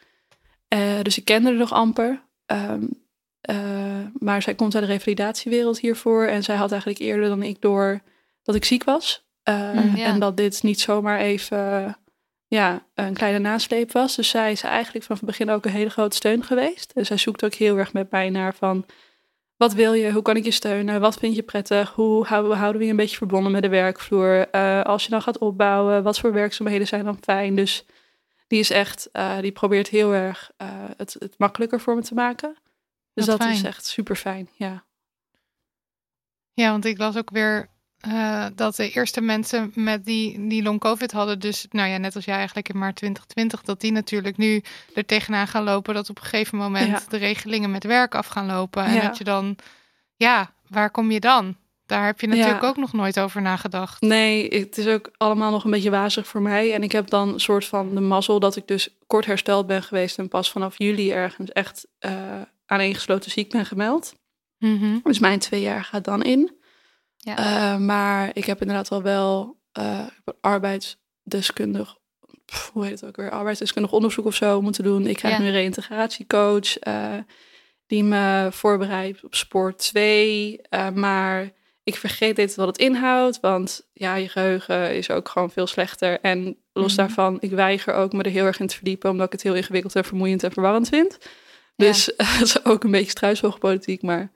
[1.02, 2.22] Dus ik kende er nog amper.
[2.46, 2.84] Ehm,
[3.40, 6.26] eh, maar zij komt uit de revalidatiewereld hiervoor.
[6.26, 8.00] En zij had eigenlijk eerder dan ik door
[8.42, 9.25] dat ik ziek was.
[9.46, 9.94] Eh, Mm.
[9.94, 11.96] En dat dit niet zomaar even
[12.46, 14.16] ja, een kleine nasleep was.
[14.16, 16.92] Dus zij is eigenlijk vanaf het begin ook een hele grote steun geweest.
[16.92, 18.86] En zij zoekt ook heel erg met mij naar van...
[19.56, 20.12] Wat wil je?
[20.12, 21.00] Hoe kan ik je steunen?
[21.00, 21.90] Wat vind je prettig?
[21.92, 24.48] Hoe houden we, je een beetje verbonden met de werkvloer?
[24.50, 27.56] Eh, als je dan gaat opbouwen, wat voor werkzaamheden zijn dan fijn?
[27.56, 27.84] Dus
[28.46, 30.50] die is echt, eh, die probeert heel erg
[30.96, 32.56] het, het makkelijker voor me te maken.
[33.14, 34.84] Dus Wat dat is echt super fijn, ja.
[36.52, 37.68] Ja, want ik las ook weer
[38.08, 42.14] eh, dat de eerste mensen met die, die long covid hadden, dus nou ja, net
[42.16, 44.62] als jij eigenlijk in maart 2020, dat die natuurlijk nu
[44.94, 47.02] er tegenaan gaan lopen dat op een gegeven moment Ja.
[47.08, 48.84] de regelingen met werk af gaan lopen.
[48.84, 49.00] En Ja.
[49.00, 49.56] dat je dan,
[50.16, 51.56] ja, waar kom je dan?
[51.86, 52.68] Daar heb je natuurlijk Ja.
[52.68, 54.00] ook nog nooit over nagedacht.
[54.00, 56.74] Nee, het is ook allemaal nog een beetje wazig voor mij.
[56.74, 59.82] En ik heb dan een soort van de mazzel dat ik dus kort hersteld ben
[59.82, 62.12] geweest en pas vanaf juli ergens echt eh
[62.66, 64.14] aaneengesloten ziek ben gemeld.
[64.58, 64.98] Mhm.
[65.02, 66.55] Dus mijn twee jaar gaat dan in.
[67.26, 67.36] Ja.
[67.74, 70.06] Eh, maar ik heb inderdaad al wel eh,
[70.40, 71.96] arbeidsdeskundig,
[72.44, 75.06] pff, hoe heet het ook weer, arbeidsdeskundig onderzoek of zo moeten doen.
[75.06, 75.40] Ik krijg Ja.
[75.40, 77.14] nu een reïntegratiecoach eh,
[77.86, 80.60] die me voorbereidt op sport 2.
[80.68, 81.50] eh, maar
[81.82, 86.20] ik vergeet dit wat het inhoudt, want ja, je geheugen is ook gewoon veel slechter.
[86.20, 86.96] En los Mhm.
[86.96, 89.54] daarvan, ik weiger ook me er heel erg in te verdiepen, omdat ik het heel
[89.54, 91.18] ingewikkeld en vermoeiend en verwarrend vind.
[91.76, 94.32] Dus dat is ook een beetje struisvogelpolitiek, maar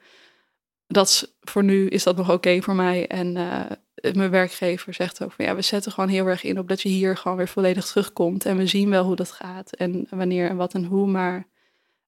[0.91, 3.07] dat is, voor nu is dat nog oké voor mij.
[3.07, 6.69] En eh, mijn werkgever zegt ook van ja, we zetten gewoon heel erg in op
[6.69, 8.45] dat je hier gewoon weer volledig terugkomt.
[8.47, 11.07] En we zien wel hoe dat gaat en wanneer en wat en hoe.
[11.07, 11.47] Maar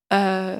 [0.07, 0.59] eh,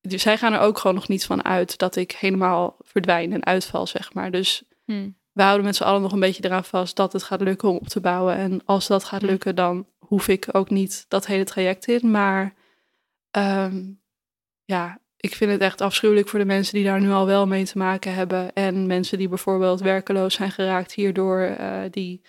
[0.00, 3.44] dus zij gaan er ook gewoon nog niet van uit dat ik helemaal verdwijn en
[3.44, 4.30] uitval, zeg maar.
[4.30, 5.10] Dus Hm.
[5.32, 7.76] we houden met z'n allen nog een beetje eraan vast dat het gaat lukken om
[7.76, 8.36] op te bouwen.
[8.36, 9.26] En als dat gaat Hm.
[9.26, 12.10] lukken, dan hoef ik ook niet dat hele traject in.
[12.10, 12.54] Maar
[13.30, 13.84] ehm,
[14.64, 17.64] ja, ik vind het echt afschuwelijk voor de mensen die daar nu al wel mee
[17.64, 18.52] te maken hebben.
[18.52, 22.22] En mensen die bijvoorbeeld werkeloos zijn geraakt hierdoor, eh, die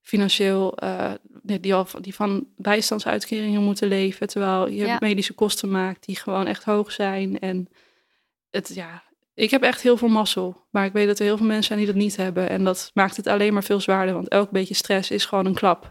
[0.00, 4.26] financieel, eh, die, al, die van bijstandsuitkeringen moeten leven.
[4.28, 4.96] Terwijl je Ja.
[5.00, 7.38] medische kosten maakt die gewoon echt hoog zijn.
[7.38, 7.68] En
[8.50, 9.02] het, ja,
[9.34, 10.66] ik heb echt heel veel mazzel.
[10.70, 12.48] Maar ik weet dat er heel veel mensen zijn die dat niet hebben.
[12.48, 14.14] En dat maakt het alleen maar veel zwaarder.
[14.14, 15.82] Want elk beetje stress is gewoon een klap.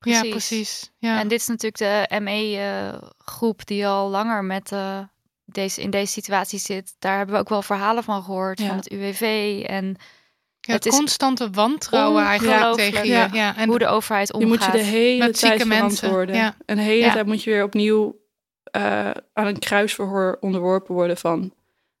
[0.00, 0.30] Ja, Precies.
[0.30, 0.90] precies.
[0.98, 1.20] Ja.
[1.20, 4.98] En dit is natuurlijk de ME-groep die al langer met eh,
[5.54, 6.94] deze, in deze situatie zit.
[6.98, 8.66] Daar hebben we ook wel verhalen van gehoord, Ja.
[8.66, 9.20] van het UWV
[9.66, 13.12] en Ja, het het is constante wantrouwen eigenlijk tegen je.
[13.12, 13.28] Ja.
[13.32, 13.56] Ja.
[13.56, 14.48] En hoe de overheid Je omgaat.
[14.50, 16.34] moet je de hele Met tijd zieke mensen, verantwoorden.
[16.36, 16.56] ja.
[16.66, 17.12] En de hele Ja.
[17.12, 18.20] tijd moet je weer opnieuw
[18.64, 21.52] eh, aan een kruisverhoor onderworpen worden van...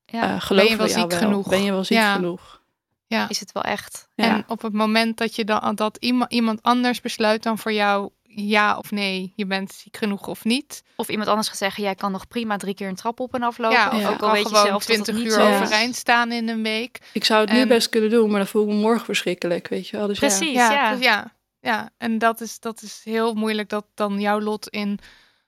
[0.06, 1.48] ja, eh geloof Ben je wel ziek genoeg?
[1.48, 2.14] Ben je wel ziek Ja.
[2.14, 2.60] genoeg?
[3.06, 3.28] ja.
[3.28, 4.08] is het wel echt.
[4.14, 4.24] Ja.
[4.24, 8.10] En op het moment dat je dan dat iemand, iemand anders besluit dan voor jou
[8.34, 10.82] ja of nee, je bent ziek genoeg of niet.
[10.96, 13.42] Of iemand anders gaat zeggen, jij kan nog prima drie keer een trap op en
[13.42, 13.78] aflopen.
[13.78, 15.94] Ja, of ook al al weet je gewoon zelf dat het 20 niet uur overeind
[15.94, 17.00] staan in een week.
[17.12, 19.88] Ik zou het nu best kunnen doen, maar dan voel ik me morgen verschrikkelijk, weet
[19.88, 20.06] je wel.
[20.06, 20.26] Dus ja.
[20.26, 20.92] Precies, Ja, ja.
[21.00, 21.90] ja, ja.
[21.98, 24.98] En dat is, dat is heel moeilijk dat dan jouw lot in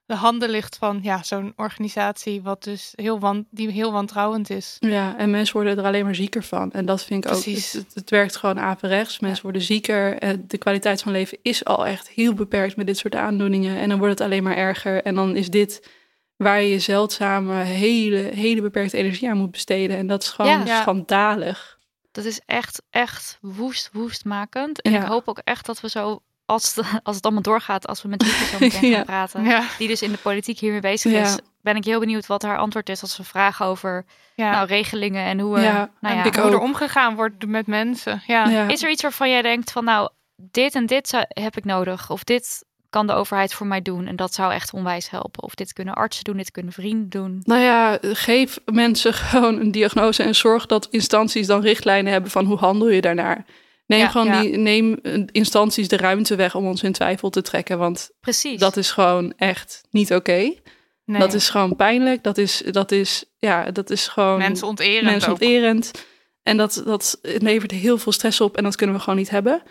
[0.06, 4.76] de handen ligt van ja, zo'n organisatie wat dus heel wan, die heel wantrouwend is.
[4.80, 6.72] Ja, en mensen worden er alleen maar zieker van.
[6.72, 7.42] En dat vind ik ook.
[7.42, 7.72] Precies.
[7.72, 9.20] Het, het, het werkt gewoon averechts.
[9.20, 10.18] Mensen worden zieker.
[10.46, 13.76] De kwaliteit van leven is al echt heel beperkt met dit soort aandoeningen.
[13.76, 15.02] En dan wordt het alleen maar erger.
[15.02, 15.88] En dan is dit
[16.36, 19.96] waar je je zeldzame, hele, hele beperkte energie aan moet besteden.
[19.96, 20.66] En dat is gewoon.
[20.66, 20.80] Ja.
[20.80, 21.78] schandalig.
[22.12, 24.82] Dat is echt, echt woest, woestmakend.
[24.82, 25.00] En Ja.
[25.00, 28.08] ik hoop ook echt dat we zo, als het, als het allemaal doorgaat, als we
[28.08, 28.96] met Lieke zo meteen Ja.
[28.96, 32.26] gaan praten, Ja, die dus in de politiek hiermee bezig is, ben ik heel benieuwd
[32.26, 34.50] wat haar antwoord is als we vragen over ja.
[34.50, 38.22] nou, regelingen en hoe, we, Ja, nou en hoe er omgegaan wordt met mensen.
[38.26, 38.48] Ja.
[38.48, 38.68] Ja.
[38.68, 42.10] Is er iets waarvan jij denkt van nou, dit en dit zou, heb ik nodig.
[42.10, 44.06] Of dit kan de overheid voor mij doen.
[44.06, 45.42] En dat zou echt onwijs helpen.
[45.42, 47.40] Of dit kunnen artsen doen, dit kunnen vrienden doen.
[47.44, 52.44] Nou ja, geef mensen gewoon een diagnose en zorg dat instanties dan richtlijnen hebben van
[52.44, 53.44] hoe handel je daarnaar.
[53.86, 54.40] Neem Ja, gewoon ja.
[54.40, 57.78] die, neem eh, instanties de ruimte weg om ons in twijfel te trekken.
[57.78, 58.60] Want Precies.
[58.60, 60.52] dat is gewoon echt niet oké.
[61.04, 61.20] Nee.
[61.20, 62.22] Dat is gewoon pijnlijk.
[62.22, 65.10] Dat is, dat is, ja, dat is gewoon mensonterend ook.
[65.10, 65.90] mensonterend.
[66.42, 69.30] En dat, dat het levert heel veel stress op en dat kunnen we gewoon niet
[69.30, 69.62] hebben.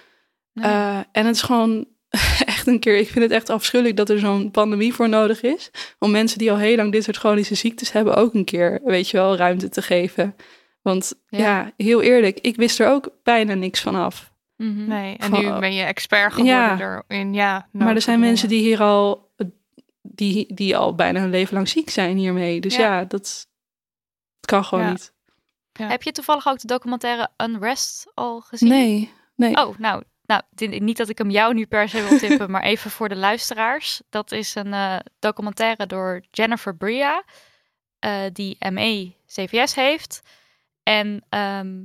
[0.53, 0.65] Nee.
[0.65, 1.85] Eh, en het is gewoon
[2.45, 5.71] echt een keer, ik vind het echt afschuwelijk dat er zo'n pandemie voor nodig is.
[5.99, 9.09] Om mensen die al heel lang dit soort chronische ziektes hebben ook een keer, weet
[9.09, 10.35] je wel, ruimte te geven.
[10.83, 11.39] Want Ja.
[11.39, 14.31] ja, heel eerlijk, ik wist er ook bijna niks van af.
[14.55, 14.87] Mhm.
[14.87, 17.03] Nee, en nu ben je expert geworden Ja.
[17.07, 17.33] erin.
[17.33, 19.31] Ja, maar er zijn mensen die hier al,
[20.01, 22.61] die, die al bijna hun leven lang ziek zijn hiermee.
[22.61, 22.81] Dus Ja.
[22.81, 23.47] ja, dat,
[24.39, 24.89] dat kan gewoon Ja.
[24.91, 25.13] niet.
[25.73, 25.87] Ja.
[25.87, 28.69] Heb je toevallig ook de documentaire Unrest al gezien?
[28.69, 29.55] Nee, nee.
[29.65, 32.91] Oh, nou, nou niet dat ik hem jou nu per se wil tippen, maar even
[32.91, 34.01] voor de luisteraars.
[34.09, 37.23] Dat is een eh, documentaire door Jennifer Bria,
[37.99, 40.21] eh, die ME CVS heeft.
[40.83, 41.81] En ehm,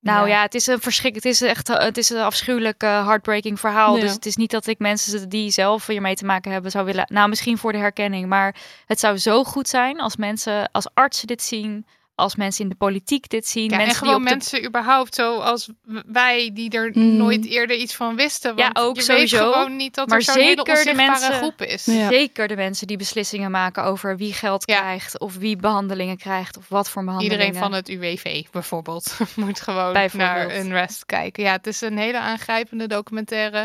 [0.00, 0.42] nou ja.
[0.42, 1.14] het is een verschrik.
[1.14, 3.94] Het is echt, het is een afschuwelijk eh, heartbreaking verhaal.
[3.94, 4.00] Ja.
[4.00, 7.06] Dus het is niet dat ik mensen die zelf hiermee te maken hebben zou willen.
[7.12, 11.26] Nou, misschien voor de herkenning, maar het zou zo goed zijn als mensen, als artsen
[11.26, 11.86] dit zien.
[12.16, 13.70] Als mensen in de politiek dit zien.
[13.70, 15.68] Ja, mensen en gewoon die op de mensen überhaupt zoals
[16.06, 17.16] wij die er Mm.
[17.16, 18.56] nooit eerder iets van wisten.
[18.56, 19.44] Ja, Want ook je sowieso.
[19.44, 21.84] weet gewoon niet dat Maar er zo'n hele zeker de mensen- groep is.
[21.84, 22.08] Ja.
[22.08, 24.78] Zeker de mensen die beslissingen maken over wie geld Ja.
[24.80, 27.40] krijgt of wie behandelingen krijgt of wat voor behandelingen.
[27.46, 30.30] Iedereen van het UWV bijvoorbeeld moet gewoon Bijvoorbeeld.
[30.30, 31.42] naar een rest kijken.
[31.42, 33.62] Ja, het is een hele aangrijpende documentaire.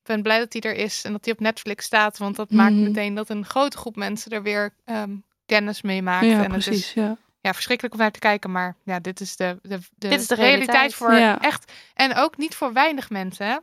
[0.00, 2.18] Ik ben blij dat die er is en dat die op Netflix staat.
[2.18, 2.82] Want dat maakt Mhm.
[2.82, 5.10] meteen dat een grote groep mensen er weer ehm,
[5.46, 6.26] kennis mee maakt.
[6.26, 6.72] ja, en het precies.
[6.86, 7.16] is ja.
[7.40, 8.50] Ja, verschrikkelijk om naar te kijken.
[8.52, 10.68] Maar ja, dit is de, de, de, Dit is de realiteit.
[10.70, 10.94] realiteit.
[10.94, 11.40] voor Ja.
[11.40, 11.72] echt.
[11.94, 13.46] En ook niet voor weinig mensen.
[13.46, 13.56] Hè?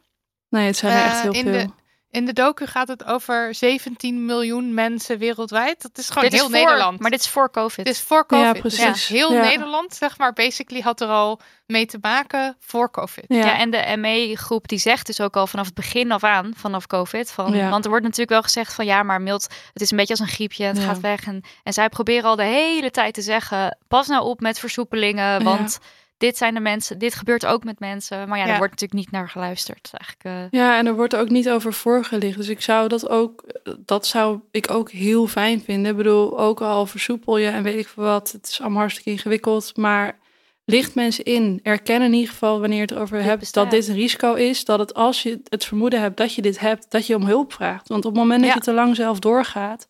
[0.50, 1.52] Nee, het zijn er Eh, echt heel in veel.
[1.52, 1.74] de-
[2.18, 5.82] In de docu gaat het over 17 miljoen mensen wereldwijd.
[5.82, 7.00] Dat is gewoon dit heel is voor, Nederland.
[7.00, 7.86] Maar dit is voor COVID.
[7.86, 8.46] Dit is voor COVID.
[8.46, 9.08] Ja, Dus precies.
[9.08, 9.42] heel Ja.
[9.44, 13.26] Nederland, zeg maar, basically had er al mee te maken voor COVID.
[13.28, 13.36] Ja.
[13.38, 16.88] Ja, en de ME-groep die zegt dus ook al vanaf het begin af aan, vanaf
[16.88, 17.32] COVID.
[17.32, 17.70] Van, Ja.
[17.70, 20.22] Want er wordt natuurlijk wel gezegd van ja, maar mild, het is een beetje als
[20.22, 20.84] een griepje, het Ja.
[20.84, 21.26] gaat weg.
[21.26, 25.44] En, en zij proberen al de hele tijd te zeggen, pas nou op met versoepelingen,
[25.44, 25.80] want
[26.18, 28.28] dit zijn de mensen, dit gebeurt ook met mensen.
[28.28, 28.52] Maar ja, Ja.
[28.52, 29.90] er wordt natuurlijk niet naar geluisterd.
[29.94, 32.38] Eigenlijk, eh, Ja, en er wordt ook niet over voorgelicht.
[32.38, 33.44] Dus ik zou dat ook,
[33.86, 35.92] dat zou ik ook heel fijn vinden.
[35.92, 39.10] Ik bedoel, ook al versoepel je en weet ik veel wat, het is allemaal hartstikke
[39.10, 39.78] ingewikkeld.
[39.78, 40.20] Maar
[40.66, 41.60] licht mensen in.
[41.64, 43.64] Erken in ieder geval wanneer je het erover Dit hebt bestaat.
[43.72, 44.66] dat dit een risico is.
[44.66, 47.54] Dat het als je het vermoeden hebt dat je dit hebt, dat je om hulp
[47.54, 47.88] vraagt.
[47.88, 48.56] Want op het moment dat Ja.
[48.56, 49.88] je te lang zelf doorgaat,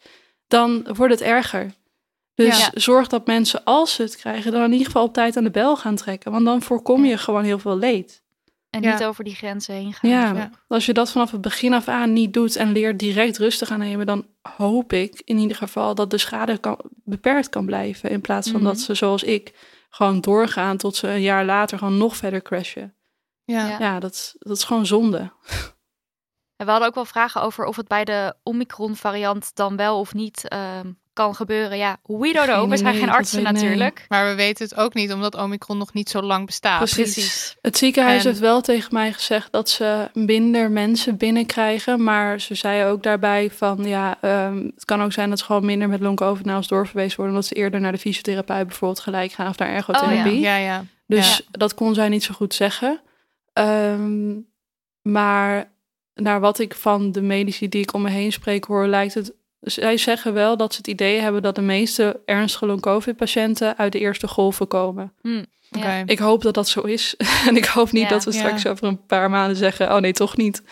[0.47, 1.73] dan wordt het erger.
[2.45, 2.69] Dus Ja.
[2.73, 5.51] zorg dat mensen, als ze het krijgen, dan in ieder geval op tijd aan de
[5.51, 6.31] bel gaan trekken.
[6.31, 8.25] Want dan voorkom je gewoon heel veel leed.
[8.69, 8.91] en Ja.
[8.93, 10.09] niet over die grenzen heen gaan.
[10.09, 10.49] Ja, Ja.
[10.67, 13.79] als je dat vanaf het begin af aan niet doet en leert direct rustig aan
[13.79, 18.09] nemen, dan hoop ik in ieder geval dat de schade kan, beperkt kan blijven.
[18.09, 18.69] In plaats van Mhm.
[18.69, 19.53] dat ze, zoals ik,
[19.89, 22.95] gewoon doorgaan tot ze een jaar later gewoon nog verder crashen.
[23.43, 23.77] Ja.
[23.79, 23.99] Ja.
[23.99, 25.31] Dat, is- dat is gewoon zonde.
[26.55, 30.13] En we hadden ook wel vragen over of het bij de Omicron-variant dan wel of
[30.13, 31.77] niet ehm, kan gebeuren.
[31.77, 32.69] Ja, we don't know.
[32.69, 33.53] We zijn geen artsen nee.
[33.53, 34.05] natuurlijk.
[34.07, 36.77] Maar we weten het ook niet, omdat Omicron nog niet zo lang bestaat.
[36.79, 37.57] Precies.
[37.61, 42.03] Het ziekenhuis En- heeft wel tegen mij gezegd dat ze minder mensen binnenkrijgen.
[42.03, 45.65] Maar ze zei ook daarbij van ja, ehm, het kan ook zijn dat ze gewoon
[45.65, 46.05] minder met
[46.45, 47.35] ons doorverwezen worden.
[47.35, 50.39] Omdat ze eerder naar de fysiotherapeut bijvoorbeeld gelijk gaan of naar ergotherapie.
[50.39, 50.85] Ja, ja.
[51.07, 51.43] Dus Ja.
[51.51, 53.01] dat kon zij niet zo goed zeggen.
[53.53, 54.33] Ehm,
[55.01, 55.71] maar
[56.13, 59.33] naar wat ik van de medici die ik om me heen spreek hoor, lijkt het.
[59.61, 63.99] Zij zeggen wel dat ze het idee hebben dat de meeste ernstige long-covid-patiënten uit de
[63.99, 65.13] eerste golven komen.
[65.21, 65.87] Hm, Oké.
[65.95, 66.03] ja.
[66.05, 67.15] Ik hoop dat dat zo is.
[67.47, 68.09] en ik hoop niet Ja.
[68.09, 68.37] dat we Ja.
[68.37, 70.63] straks over een paar maanden zeggen: oh nee, toch niet.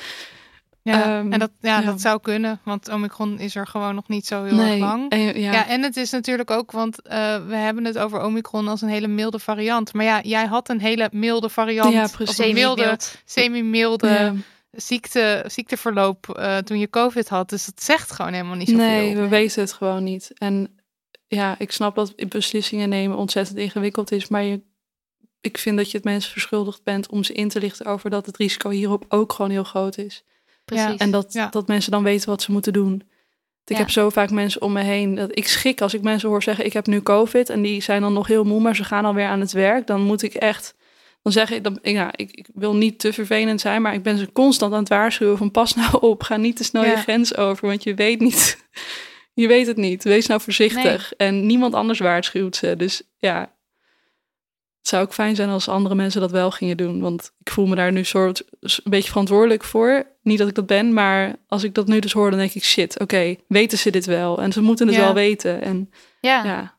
[0.81, 1.85] Ja, Ehm, en dat, ja, ja.
[1.85, 5.09] dat zou kunnen, want Omicron is er gewoon nog niet zo heel erg lang.
[5.11, 5.51] En, ja.
[5.51, 5.67] Ja.
[5.67, 7.17] en het is natuurlijk ook, want eh,
[7.47, 9.93] we hebben het over Omicron als een hele milde variant.
[9.93, 11.93] Maar ja, jij had een hele milde variant.
[11.93, 12.37] Ja, Of precies.
[12.37, 13.21] een milde, Semi-mild.
[13.25, 14.33] semi-milde Ja.
[14.75, 17.49] Ziekte, ziekteverloop eh, toen je COVID had.
[17.49, 18.85] Dus dat zegt gewoon helemaal niet zoveel.
[18.85, 20.31] Nee, we weten het gewoon niet.
[20.37, 20.79] En
[21.27, 24.27] ja, ik snap dat beslissingen nemen ontzettend ingewikkeld is.
[24.27, 24.61] Maar je,
[25.41, 28.25] ik vind dat je het mensen verschuldigd bent om ze in te lichten over dat
[28.25, 30.23] het risico hierop ook gewoon heel groot is.
[30.65, 30.97] Precies.
[30.97, 31.47] En dat, Ja.
[31.47, 33.03] dat mensen dan weten wat ze moeten doen.
[33.65, 33.77] Ik Ja.
[33.77, 35.15] heb zo vaak mensen om me heen.
[35.15, 37.49] Dat ik schrik als ik mensen hoor zeggen: Ik heb nu COVID.
[37.49, 39.87] En die zijn dan nog heel moe, maar ze gaan alweer aan het werk.
[39.87, 40.75] Dan moet ik echt.
[41.25, 44.17] Dan zeg ik, dan, ja, ik, ik wil niet te vervelend zijn, maar ik ben
[44.17, 46.89] ze constant aan het waarschuwen van pas nou op, ga niet te snel Ja.
[46.91, 48.57] je grens over, want je weet niet,
[49.33, 50.03] je weet het niet.
[50.03, 51.13] Wees nou voorzichtig.
[51.17, 52.75] En niemand anders waarschuwt ze.
[52.75, 53.39] Dus ja,
[54.79, 57.65] het zou ook fijn zijn als andere mensen dat wel gingen doen, want ik voel
[57.65, 60.05] me daar nu soort een beetje verantwoordelijk voor.
[60.21, 62.63] Niet dat ik dat ben, maar als ik dat nu dus hoor, dan denk ik
[62.63, 64.41] shit, oké, weten ze dit wel?
[64.41, 65.01] En ze moeten het Ja.
[65.01, 65.61] wel weten.
[65.61, 66.43] En ja.
[66.43, 66.74] ja,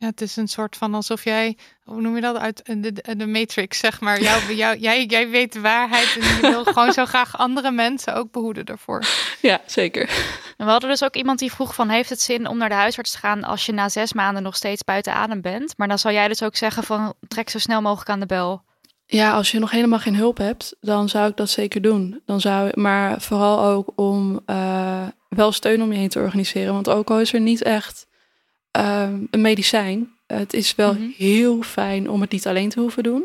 [0.00, 3.16] Ja, het is een soort van alsof jij, hoe noem je dat, uit de, de,
[3.16, 4.22] de Matrix, zeg maar.
[4.22, 8.14] Jou, jou, jij, jij weet de waarheid en je wil gewoon zo graag andere mensen
[8.14, 9.04] ook behoeden daarvoor.
[9.40, 10.08] ja, zeker.
[10.56, 11.88] En we hadden dus ook iemand die vroeg van...
[11.88, 14.56] heeft het zin om naar de huisarts te gaan als je na zes maanden nog
[14.56, 15.74] steeds buiten adem bent?
[15.76, 18.62] Maar dan zou jij dus ook zeggen van trek zo snel mogelijk aan de bel.
[19.06, 22.20] Ja, als je nog helemaal geen hulp hebt, dan zou ik dat zeker doen.
[22.26, 26.74] Dan zou, maar vooral ook om eh, wel steun om je heen te organiseren.
[26.74, 28.07] Want ook al is er niet echt
[28.70, 31.08] ehm, een medicijn, het is wel Mhm.
[31.16, 33.24] heel fijn om het niet alleen te hoeven doen.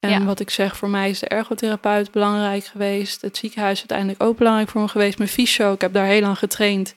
[0.00, 0.24] En Ja.
[0.24, 3.20] wat ik zeg, voor mij is de ergotherapeut belangrijk geweest.
[3.20, 5.18] Het ziekenhuis is uiteindelijk ook belangrijk voor me geweest.
[5.18, 6.94] Mijn fysio, ik heb daar heel lang getraind.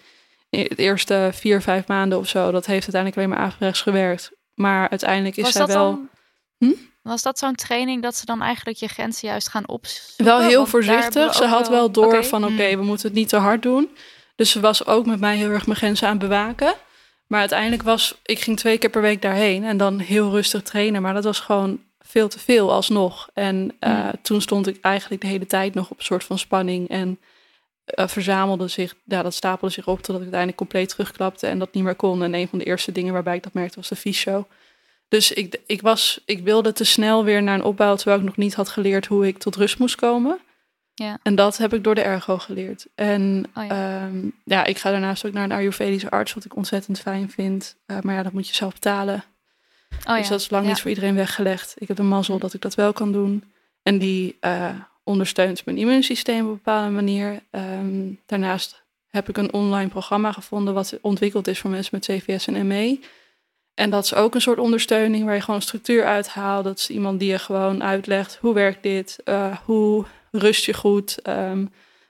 [0.49, 2.51] In de eerste vier, vijf maanden of zo.
[2.51, 4.31] Dat heeft uiteindelijk alleen maar averechts gewerkt.
[4.53, 5.91] Maar uiteindelijk is zij dat wel...
[5.91, 6.09] dan...
[6.57, 6.73] Hm?
[7.01, 10.25] Was dat zo'n training dat ze dan eigenlijk je grenzen juist gaan opzoeken?
[10.25, 11.33] Wel heel voorzichtig.
[11.35, 12.79] Ze had wel door van oké, Hmm.
[12.79, 13.89] we moeten het niet te hard doen.
[14.35, 16.73] Dus ze was ook met mij heel erg mijn grenzen aan bewaken.
[17.27, 21.01] Maar uiteindelijk was, ik ging twee keer per week daarheen en dan heel rustig trainen.
[21.01, 23.29] Maar dat was gewoon veel te veel alsnog.
[23.33, 24.11] En eh, Hmm.
[24.21, 26.89] toen stond ik eigenlijk de hele tijd nog op een soort van spanning.
[26.89, 27.19] En
[27.85, 31.73] eh, verzamelde zich, ja, dat stapelde zich op totdat ik uiteindelijk compleet terugklapte en dat
[31.73, 32.23] niet meer kon.
[32.23, 34.47] En een van de eerste dingen waarbij ik dat merkte was de fysio.
[35.07, 38.37] Dus ik, ik, was, ik wilde te snel weer naar een opbouw, terwijl ik nog
[38.37, 40.39] niet had geleerd hoe ik tot rust moest komen.
[40.97, 41.19] Ja.
[41.23, 42.85] En dat heb ik door de ergo geleerd.
[42.95, 44.09] En Oh ja.
[44.43, 47.75] ja, ik ga daarnaast ook naar een Ayurvedische arts, wat ik ontzettend fijn vind.
[47.85, 49.23] Eh, maar ja, dat moet je zelf betalen.
[50.07, 50.29] Oh, Dus ja.
[50.29, 50.69] dat is lang Ja.
[50.69, 51.73] niet voor iedereen weggelegd.
[51.77, 53.43] Ik heb de mazzel dat ik dat wel kan doen.
[53.83, 54.69] En die eh,
[55.03, 57.39] ondersteunt mijn immuunsysteem op een bepaalde manier.
[57.51, 62.47] Ehm, daarnaast heb ik een online programma gevonden wat ontwikkeld is voor mensen met CVS
[62.47, 62.99] en ME.
[63.73, 66.63] En dat is ook een soort ondersteuning waar je gewoon structuur uithaalt.
[66.63, 70.05] Dat is iemand die je gewoon uitlegt hoe werkt dit, eh, hoe
[70.37, 71.65] rust je goed, ehm,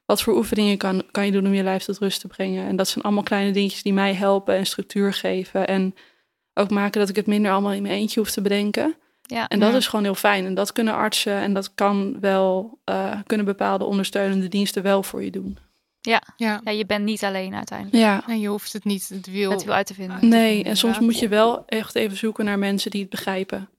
[0.05, 2.67] wat voor oefeningen kan, kan je doen om je lijf tot rust te brengen.
[2.67, 5.67] En dat zijn allemaal kleine dingetjes die mij helpen en structuur geven.
[5.67, 5.95] En
[6.53, 8.95] ook maken dat ik het minder allemaal in mijn eentje hoef te bedenken.
[9.21, 9.47] Ja.
[9.47, 9.77] En dat Ja.
[9.77, 10.45] is gewoon heel fijn.
[10.45, 15.23] En dat kunnen artsen en dat kan wel, eh, kunnen bepaalde ondersteunende diensten wel voor
[15.23, 15.57] je doen.
[16.01, 16.21] Ja.
[16.37, 17.97] ja, je bent niet alleen uiteindelijk.
[17.97, 18.23] Ja.
[18.27, 19.51] En je hoeft het niet het wiel.
[19.51, 20.27] Het wiel uit te vinden.
[20.29, 23.69] Nee, en soms moet je wel echt even zoeken naar mensen die het begrijpen.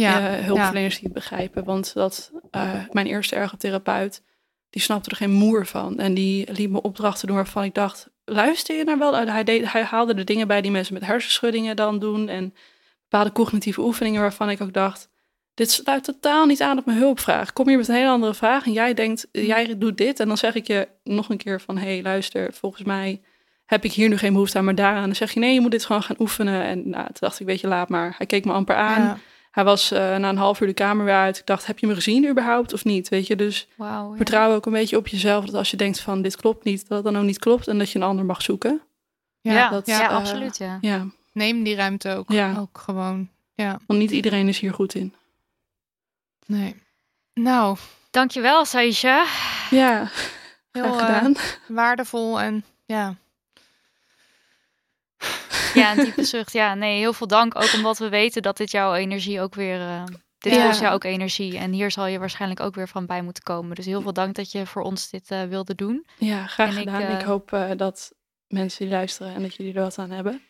[0.00, 1.64] Ja, eh, hulpverleners die het begrijpen.
[1.64, 4.22] Want dat, eh, mijn eerste ergotherapeut,
[4.70, 5.98] die snapte er geen moer van.
[5.98, 9.14] En die liet me opdrachten doen waarvan ik dacht, luister je naar wel?
[9.14, 12.28] Hij, deed, hij haalde de dingen bij die mensen met hersenschuddingen dan doen.
[12.28, 12.54] En
[13.02, 15.08] bepaalde cognitieve oefeningen waarvan ik ook dacht,
[15.54, 17.52] dit sluit totaal niet aan op mijn hulpvraag.
[17.52, 20.20] Kom hier met een hele andere vraag en jij denkt, jij doet dit.
[20.20, 23.20] En dan zeg ik je nog een keer van, hé hey, luister, volgens mij
[23.64, 25.04] heb ik hier nu geen behoefte aan, maar daaraan.
[25.04, 26.62] Dan zeg je, nee, je moet dit gewoon gaan oefenen.
[26.62, 28.14] En nou, toen dacht ik, weet je, laat maar.
[28.16, 29.02] Hij keek me amper aan.
[29.02, 29.18] Ja.
[29.58, 31.38] Hij was eh, na een half uur de kamer weer uit.
[31.38, 33.08] Ik dacht, heb je me gezien überhaupt of niet?
[33.08, 34.10] Weet je, dus ja.
[34.16, 35.44] vertrouw ook een beetje op jezelf.
[35.44, 37.68] Dat als je denkt van, dit klopt niet, dat het dan ook niet klopt.
[37.68, 38.80] En dat je een ander mag zoeken.
[39.40, 40.56] Ja, Ja, dat, ja, eh, absoluut.
[40.58, 40.78] Ja.
[40.80, 42.56] Ja, Neem die ruimte ook, Ja.
[42.58, 43.28] ook gewoon.
[43.54, 45.14] Ja, want niet iedereen is hier goed in.
[46.46, 46.76] nee.
[47.34, 47.76] Nou,
[48.10, 49.24] Dankjewel, Saisha.
[49.70, 50.10] Ja,
[50.72, 51.34] heel graag eh, gedaan.
[51.68, 53.14] waardevol en ja.
[55.74, 56.52] Ja, een diepe zucht.
[56.52, 57.56] Ja, nee, heel veel dank.
[57.56, 59.80] Ook omdat we weten dat dit jouw energie ook weer...
[59.80, 60.02] eh,
[60.38, 60.66] dit Ja.
[60.66, 61.58] kost jou ook energie.
[61.58, 63.74] En hier zal je waarschijnlijk ook weer van bij moeten komen.
[63.76, 66.06] Dus heel veel dank dat je voor ons dit eh, wilde doen.
[66.18, 67.00] Ja, graag en ik, gedaan.
[67.14, 68.12] Ik, eh, hoop eh, dat
[68.48, 70.42] mensen die luisteren en dat jullie er wat aan hebben.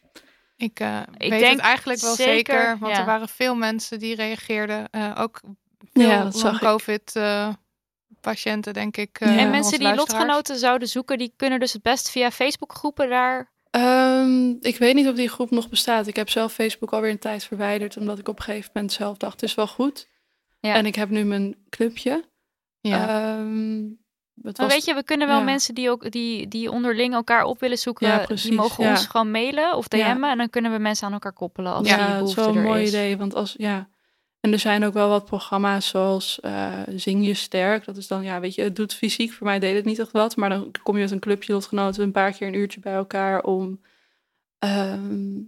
[0.57, 2.99] Ik, eh, Ik weet denk het eigenlijk wel zeker, zeker, want ja.
[3.01, 4.91] er waren veel mensen die reageerden.
[4.91, 5.41] eh, ook
[5.93, 7.49] veel Ja, dat eh,
[8.21, 9.21] patiënten, denk ik.
[9.21, 9.39] eh, Ja.
[9.41, 11.19] en mensen die lotgenoten zouden zoeken...
[11.19, 13.53] die kunnen dus het best via Facebookgroepen daar...
[13.71, 16.07] Ehm, ik weet niet of die groep nog bestaat.
[16.07, 19.17] Ik heb zelf Facebook alweer een tijd verwijderd, omdat ik op een gegeven moment zelf
[19.17, 20.09] dacht, het is wel goed.
[20.61, 20.75] Ja.
[20.75, 22.25] En ik heb nu mijn clubje.
[22.81, 23.09] Ja.
[23.37, 23.81] Ehm,
[24.57, 25.45] Maar weet je, we kunnen wel ja.
[25.45, 28.91] mensen die ook die, die onderling elkaar op willen zoeken, Ja, die mogen ja.
[28.91, 29.89] ons gewoon mailen of.
[29.89, 32.35] DM'en en dan kunnen we mensen aan elkaar koppelen als Ja, die ja, het is
[32.35, 32.89] behoefte wel een mooi is.
[32.89, 33.17] idee.
[33.17, 33.89] Want als, ja.
[34.41, 37.85] En er zijn ook wel wat programma's zoals eh, Zing je sterk.
[37.85, 39.33] Dat is dan, ja, weet je, het doet fysiek.
[39.33, 40.37] Voor mij deed het niet echt wat.
[40.37, 43.43] Maar dan kom je met een clubje lotgenoten een paar keer een uurtje bij elkaar
[43.43, 43.81] om...
[44.59, 45.41] ehm,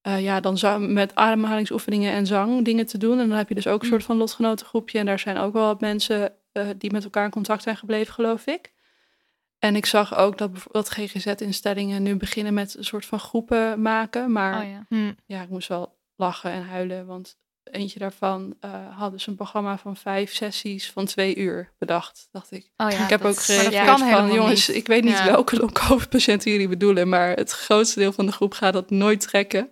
[0.00, 3.18] eh, ja, dan met ademhalingsoefeningen en zang dingen te doen.
[3.20, 4.98] En dan heb je dus ook een soort van lotgenotengroepje.
[4.98, 8.14] En daar zijn ook wel wat mensen eh, die met elkaar in contact zijn gebleven,
[8.14, 8.72] geloof ik.
[9.58, 14.32] En ik zag ook dat bijvoorbeeld GGZ-instellingen nu beginnen met een soort van groepen maken.
[14.32, 14.86] Maar Oh ja.
[14.88, 15.12] Hm.
[15.26, 17.06] ja, ik moest wel lachen en huilen.
[17.06, 22.28] Want eentje daarvan eh had dus een programma van vijf sessies van twee uur bedacht,
[22.32, 22.70] dacht ik.
[22.76, 24.76] Oh ja, ik heb dat- ook maar gereageerd dat kan van, jongens, niet.
[24.76, 25.24] ik weet niet Ja.
[25.24, 29.70] welke long-covid-patiënten jullie bedoelen, maar het grootste deel van de groep gaat dat nooit trekken.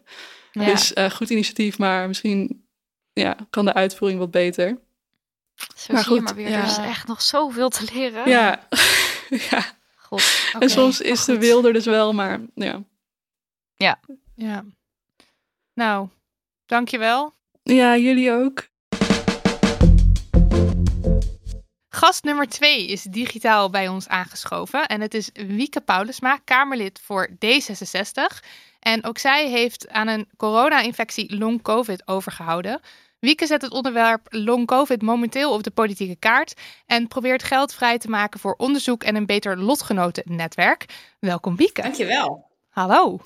[0.52, 0.64] Ja.
[0.64, 2.66] Dus eh, goed initiatief, maar misschien
[3.12, 4.78] ja, kan de uitvoering wat beter.
[5.76, 6.58] Zo maar zie je goed, maar weer, ja.
[6.58, 8.28] er is echt nog zoveel te leren.
[8.28, 8.66] Ja,
[9.50, 9.64] ja.
[9.96, 10.22] God.
[10.58, 11.40] En soms is de goed.
[11.40, 12.82] wil er dus wel, maar ja.
[13.76, 14.64] Ja.
[15.74, 16.08] Nou,
[16.66, 17.32] dankjewel.
[17.62, 18.70] Ja, jullie ook.
[21.88, 24.86] Gast nummer twee is digitaal bij ons aangeschoven.
[24.86, 28.46] En het is Wieke Paulusma, Kamerlid voor D66.
[28.80, 32.80] En ook zij heeft aan een corona-infectie long-covid overgehouden.
[33.18, 36.60] Wieke zet het onderwerp long-covid momenteel op de politieke kaart.
[36.86, 40.84] En probeert geld vrij te maken voor onderzoek en een beter lotgenotennetwerk.
[41.18, 41.82] Welkom Wieke.
[41.82, 42.50] Dankjewel.
[42.68, 43.20] Hallo.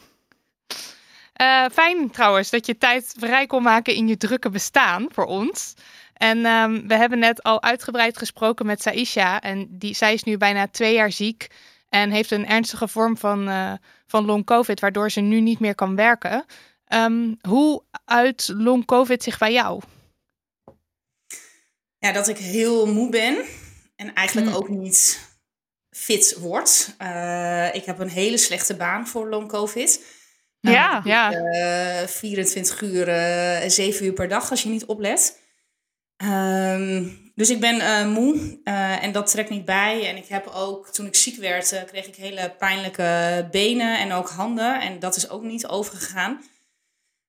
[1.37, 5.75] Eh, fijn trouwens dat je tijd vrij kon maken in je drukke bestaan voor ons.
[6.13, 9.41] En ehm, we hebben net al uitgebreid gesproken met Saisha.
[9.41, 11.47] En die, zij is nu bijna twee jaar ziek.
[11.89, 13.73] En heeft een ernstige vorm van, eh,
[14.07, 16.45] van long-covid, waardoor ze nu niet meer kan werken.
[16.87, 19.81] Ehm, hoe uit long-covid zich bij jou?
[21.99, 23.45] Ja, dat ik heel moe ben
[23.97, 24.57] en eigenlijk Hmm.
[24.57, 25.21] ook niet
[25.91, 26.95] fit word.
[26.99, 30.16] Eh, ik heb een hele slechte baan voor long covid.
[30.73, 31.01] Ja.
[31.05, 31.33] Ja,
[32.03, 35.41] Eh, 24 uur, eh 7 uur per dag als je niet oplet.
[36.17, 40.09] Ehm, dus ik ben eh, moe eh, en dat trekt niet bij.
[40.09, 44.13] En ik heb ook, toen ik ziek werd, eh, kreeg ik hele pijnlijke benen en
[44.13, 44.81] ook handen.
[44.81, 46.43] En dat is ook niet overgegaan.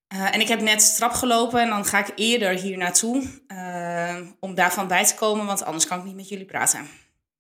[0.08, 4.16] Eh, en ik heb net trap gelopen en dan ga ik eerder hier naartoe eh,
[4.40, 6.88] om daarvan bij te komen, want anders kan ik niet met jullie praten.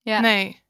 [0.02, 0.20] Ja.
[0.20, 0.62] nee.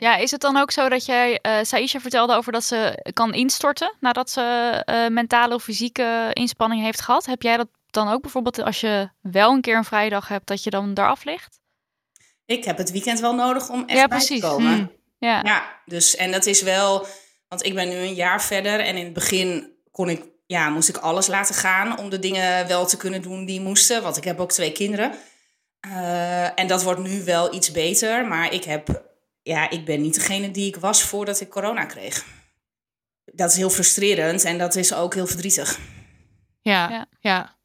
[0.00, 3.34] Ja, is het dan ook zo dat jij, eh Saisha vertelde over dat ze kan
[3.34, 4.42] instorten nadat ze
[4.84, 7.26] eh, mentale of fysieke inspanning heeft gehad?
[7.26, 10.46] Heb jij dat dan ook bijvoorbeeld als je wel een keer een vrije dag hebt,
[10.46, 11.60] dat je dan eraf ligt?
[12.46, 14.40] Ik heb het weekend wel nodig om echt Ja, bij precies.
[14.40, 14.74] te komen.
[14.74, 14.92] Hmm.
[15.18, 15.40] Ja.
[15.42, 17.06] Ja, dus en dat is wel,
[17.48, 20.88] want ik ben nu een jaar verder en in het begin kon ik, ja, moest
[20.88, 24.24] ik alles laten gaan om de dingen wel te kunnen doen die moesten, want ik
[24.24, 25.12] heb ook twee kinderen.
[25.80, 29.02] Eh, en dat wordt nu wel iets beter, maar ik heb
[29.42, 32.24] ja, ik ben niet degene die ik was voordat ik corona kreeg.
[33.24, 35.78] Dat is heel frustrerend en dat is ook heel verdrietig.
[36.60, 37.06] Ja, Ja.
[37.20, 37.58] ja.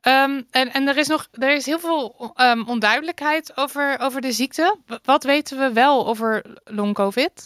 [0.00, 4.32] Ehm, en, en er is nog er is heel veel ehm, onduidelijkheid over, over de
[4.32, 4.78] ziekte.
[5.02, 7.44] Wat weten we wel over long COVID?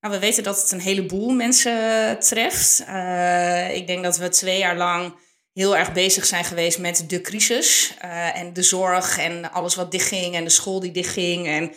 [0.00, 2.84] Nou, we weten dat het een heleboel mensen treft.
[2.86, 5.14] Eh, ik denk dat we twee jaar lang
[5.52, 7.94] heel erg bezig zijn geweest met de crisis.
[8.00, 11.46] eh, en de zorg en alles wat dichtging en de school die dichtging.
[11.46, 11.72] En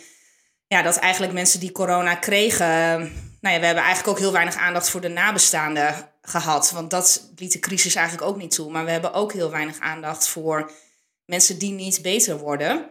[0.74, 2.68] ja, dat eigenlijk mensen die corona kregen...
[3.40, 6.70] Nou ja, we hebben eigenlijk ook heel weinig aandacht voor de nabestaanden gehad.
[6.70, 8.70] Want dat liet de crisis eigenlijk ook niet toe.
[8.70, 10.70] Maar we hebben ook heel weinig aandacht voor
[11.24, 12.90] mensen die niet beter worden.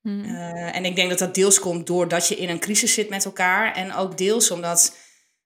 [0.00, 0.24] Hm.
[0.24, 3.24] Eh, en ik denk dat dat deels komt doordat je in een crisis zit met
[3.24, 3.74] elkaar.
[3.74, 4.96] En ook deels omdat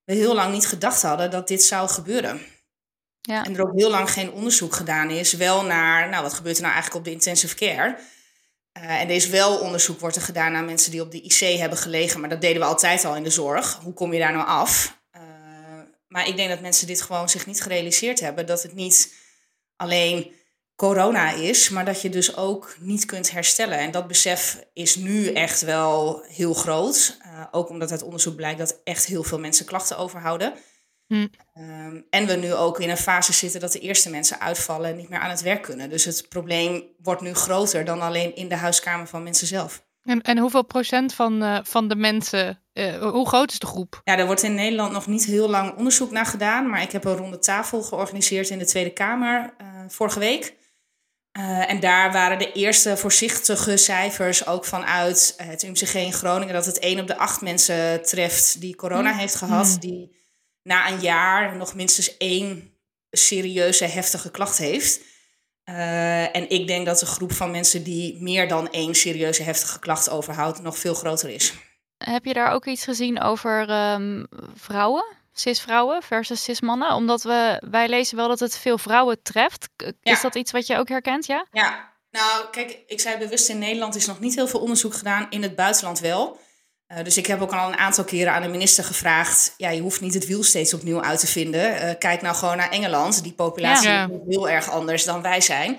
[0.05, 2.41] we heel lang niet gedacht hadden dat dit zou gebeuren.
[3.21, 3.45] Ja.
[3.45, 5.33] En er ook heel lang geen onderzoek gedaan is.
[5.33, 7.99] Wel naar, nou wat gebeurt er nou eigenlijk op de intensive care?
[8.83, 11.59] Eh, en er is wel onderzoek wordt er gedaan naar mensen die op de IC
[11.59, 12.21] hebben gelegen.
[12.21, 13.79] Maar dat deden we altijd al in de zorg.
[13.83, 14.99] Hoe kom je daar nou af?
[15.11, 15.23] Eh,
[16.09, 18.47] maar ik denk dat mensen dit gewoon zich niet gerealiseerd hebben.
[18.47, 19.15] Dat het niet
[19.77, 20.33] alleen
[20.77, 23.79] corona is, maar dat je dus ook niet kunt herstellen.
[23.79, 27.17] En dat besef is nu echt wel heel groot.
[27.23, 30.55] Eh, ook omdat uit onderzoek blijkt dat echt heel veel mensen klachten overhouden.
[31.09, 31.27] Hm.
[31.55, 34.97] Ehm, en we nu ook in een fase zitten dat de eerste mensen uitvallen en
[34.97, 35.91] niet meer aan het werk kunnen.
[35.91, 39.87] Dus het probleem wordt nu groter dan alleen in de huiskamer van mensen zelf.
[40.03, 44.01] En, en hoeveel procent van, eh, van de mensen, eh, hoe groot is de groep?
[44.05, 46.71] Ja, er wordt in Nederland nog niet heel lang onderzoek naar gedaan.
[46.71, 50.57] Maar ik heb een ronde tafel georganiseerd in de Tweede Kamer eh, vorige week.
[51.67, 56.55] En daar waren de eerste voorzichtige cijfers ook vanuit het UMCG in Groningen...
[56.55, 59.77] dat het 1 op de 8 mensen treft die corona heeft gehad...
[59.81, 60.18] die
[60.69, 62.75] na een jaar nog minstens één
[63.11, 65.01] serieuze, heftige klacht heeft...
[65.65, 69.79] Eh, en ik denk dat de groep van mensen die meer dan één serieuze, heftige
[69.79, 70.63] klacht overhoudt...
[70.63, 71.53] nog veel groter is.
[72.05, 74.25] Heb je daar ook iets gezien over ehm,
[74.55, 75.05] vrouwen?
[75.33, 76.93] Cis-vrouwen versus cis-mannen?
[76.95, 79.69] Omdat we, wij lezen wel dat het veel vrouwen treft.
[79.77, 80.21] Is Ja.
[80.21, 81.47] dat iets wat je ook herkent, ja?
[81.53, 85.27] Ja, nou kijk, ik zei bewust in Nederland is nog niet heel veel onderzoek gedaan,
[85.31, 86.41] in het buitenland wel.
[86.89, 89.81] Eh, dus ik heb ook al een aantal keren aan de minister gevraagd, ja, je
[89.81, 91.77] hoeft niet het wiel steeds opnieuw uit te vinden.
[91.81, 94.05] Eh, kijk nou gewoon naar Engeland, die populatie Ja.
[94.09, 95.79] is heel erg anders dan wij zijn.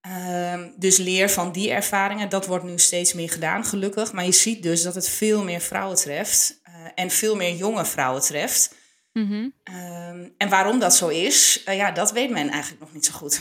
[0.00, 4.12] Ehm, dus leer van die ervaringen, dat wordt nu steeds meer gedaan, gelukkig.
[4.12, 7.84] Maar je ziet dus dat het veel meer vrouwen treft eh, en veel meer jonge
[7.84, 8.74] vrouwen treft.
[9.12, 9.48] Mhm.
[9.62, 13.40] Ehm, en waarom dat zo is, ja, dat weet men eigenlijk nog niet zo goed.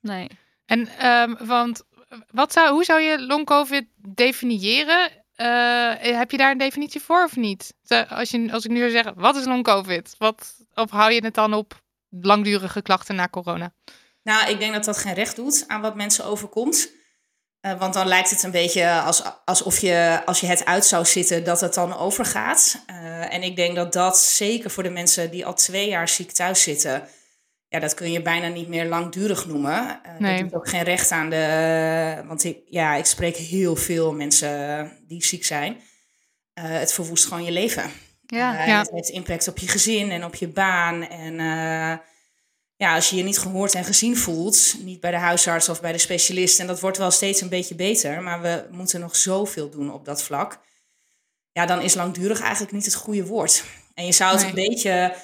[0.00, 0.28] Nee.
[0.66, 1.82] En ehm, want
[2.30, 5.10] wat zou, hoe zou je long COVID definiëren?
[5.38, 7.74] Eh, heb je daar een definitie voor of niet?
[8.08, 10.14] Als, je, als ik nu zou zeggen, wat is long COVID?
[10.18, 13.72] Wat, of hou je het dan op langdurige klachten na corona?
[14.22, 16.90] Nou, ik denk dat dat geen recht doet aan wat mensen overkomt.
[17.60, 21.04] Eh, want dan lijkt het een beetje als, alsof je, als je het uit zou
[21.04, 22.82] zitten, dat het dan overgaat.
[22.86, 26.32] Eh, en ik denk dat dat zeker voor de mensen die al twee jaar ziek
[26.32, 27.08] thuis zitten,
[27.68, 30.00] ja, dat kun je bijna niet meer langdurig noemen.
[30.02, 30.42] Eh Nee.
[30.44, 32.22] Dat ook geen recht aan de.
[32.26, 35.80] Want ik, ja, ik spreek heel veel mensen die ziek zijn.
[36.54, 37.90] Eh, het verwoest gewoon je leven.
[38.26, 38.58] Ja.
[38.60, 38.78] Eh, Ja.
[38.78, 41.02] Het heeft impact op je gezin en op je baan.
[41.08, 41.34] En
[42.76, 45.92] ja, als je je niet gehoord en gezien voelt, niet bij de huisarts of bij
[45.92, 49.70] de specialist, en dat wordt wel steeds een beetje beter, maar we moeten nog zoveel
[49.70, 50.58] doen op dat vlak.
[51.52, 53.64] Ja, dan is langdurig eigenlijk niet het goede woord.
[53.94, 54.48] En je zou het Nee.
[54.48, 55.14] een beetje.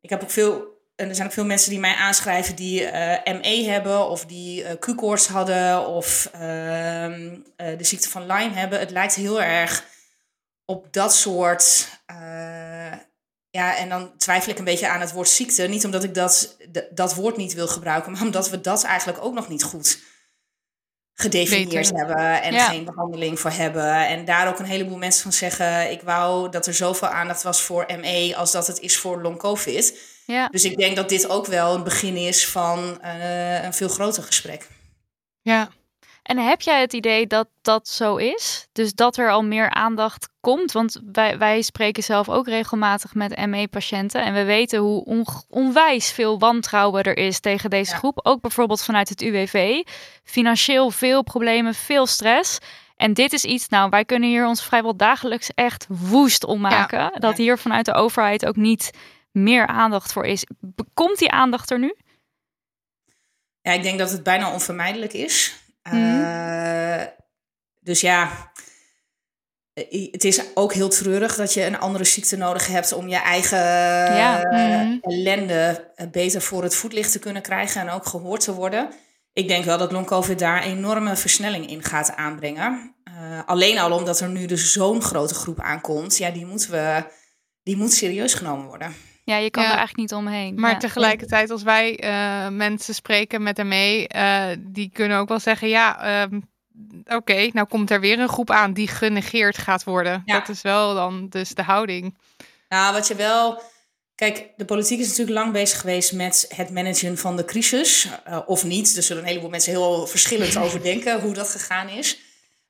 [0.00, 0.76] Ik heb ook veel.
[0.98, 4.64] En er zijn ook veel mensen die mij aanschrijven die eh, ME hebben of die
[4.64, 8.78] eh Q-koorts hadden of ehm, eh, de ziekte van Lyme hebben.
[8.78, 9.84] Het lijkt heel erg
[10.64, 11.88] op dat soort.
[13.50, 15.62] ja, en dan twijfel ik een beetje aan het woord ziekte.
[15.62, 16.56] Niet omdat ik dat,
[16.90, 19.98] dat woord niet wil gebruiken, maar omdat we dat eigenlijk ook nog niet goed
[21.20, 22.68] gedefinieerd hebben en Ja.
[22.68, 24.06] geen behandeling voor hebben.
[24.06, 27.60] En daar ook een heleboel mensen van zeggen: ik wou dat er zoveel aandacht was
[27.62, 29.98] voor ME als dat het is voor long COVID.
[30.26, 30.48] Ja.
[30.48, 34.22] Dus ik denk dat dit ook wel een begin is van eh, een veel groter
[34.22, 34.66] gesprek.
[35.42, 35.68] Ja,
[36.28, 38.68] En heb jij het idee dat dat zo is?
[38.72, 40.72] Dus dat er al meer aandacht komt?
[40.72, 44.22] Want wij, wij spreken zelf ook regelmatig met ME-patiënten.
[44.22, 47.96] En we weten hoe on- onwijs veel wantrouwen er is tegen deze Ja.
[47.98, 48.20] groep.
[48.22, 49.82] Ook bijvoorbeeld vanuit het UWV.
[50.24, 52.58] Financieel veel problemen, veel stress.
[52.96, 57.20] En dit is iets, nou, wij kunnen hier ons vrijwel dagelijks echt woest om maken.
[57.20, 58.90] Dat hier vanuit de overheid ook niet
[59.32, 60.44] meer aandacht voor is.
[60.94, 61.94] Komt die aandacht er nu?
[63.60, 65.56] Ja, ik denk dat het bijna onvermijdelijk is.
[65.92, 66.22] Mhm.
[66.24, 67.06] Eh,
[67.80, 68.50] dus ja,
[69.72, 73.16] eh, het is ook heel treurig dat je een andere ziekte nodig hebt om je
[73.16, 73.58] eigen
[74.14, 74.42] Ja.
[74.42, 74.98] eh, Mhm.
[75.00, 78.88] ellende beter voor het voetlicht te kunnen krijgen en ook gehoord te worden.
[79.32, 82.94] ik denk wel dat long-covid daar enorme versnelling in gaat aanbrengen.
[83.08, 86.16] Uh, alleen al omdat er nu dus zo'n grote groep aankomt.
[86.16, 87.04] Ja, die moeten we,
[87.62, 88.94] die moet serieus genomen worden.
[89.28, 89.68] Ja, je kan Ja.
[89.70, 90.60] er eigenlijk niet omheen.
[90.60, 90.76] Maar Ja.
[90.76, 95.68] tegelijkertijd, als wij eh, mensen spreken met hem mee, eh, die kunnen ook wel zeggen:
[95.68, 96.40] ja, ehm,
[97.06, 100.22] oké, nou komt er weer een groep aan die genegeerd gaat worden.
[100.24, 100.38] Ja.
[100.38, 102.16] Dat is wel dan dus de houding.
[102.68, 103.62] Nou, wat je wel.
[104.14, 108.08] Kijk, de politiek is natuurlijk lang bezig geweest met het managen van de crisis.
[108.24, 108.96] eh, of niet.
[108.96, 112.18] Er zullen een heleboel mensen heel verschillend over denken hoe dat gegaan is.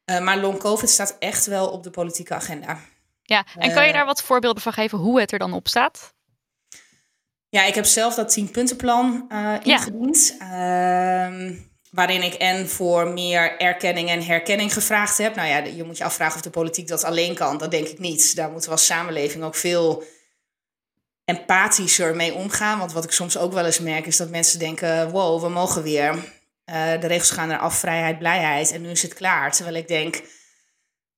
[0.05, 2.79] Eh, maar long COVID staat echt wel op de politieke agenda.
[3.23, 6.17] Ja, en kan je daar wat voorbeelden van geven hoe het er dan op staat?
[7.51, 10.37] Ja, ik heb zelf dat 10-puntenplan eh ingediend.
[10.39, 11.55] Ehm,
[11.91, 15.35] waarin ik en voor meer erkenning en herkenning gevraagd heb.
[15.35, 17.59] Nou ja, je moet je afvragen of de politiek dat alleen kan.
[17.59, 18.37] Dat denk ik niet.
[18.37, 20.05] Daar moeten we als samenleving ook veel
[21.25, 22.79] empathischer mee omgaan.
[22.79, 25.11] Want wat ik soms ook wel eens merk is dat mensen denken...
[25.11, 26.15] wow, we mogen weer.
[26.65, 28.73] Eh, de regels gaan eraf, vrijheid, blijheid.
[28.73, 29.53] En nu is het klaar.
[29.53, 30.23] Terwijl ik denk...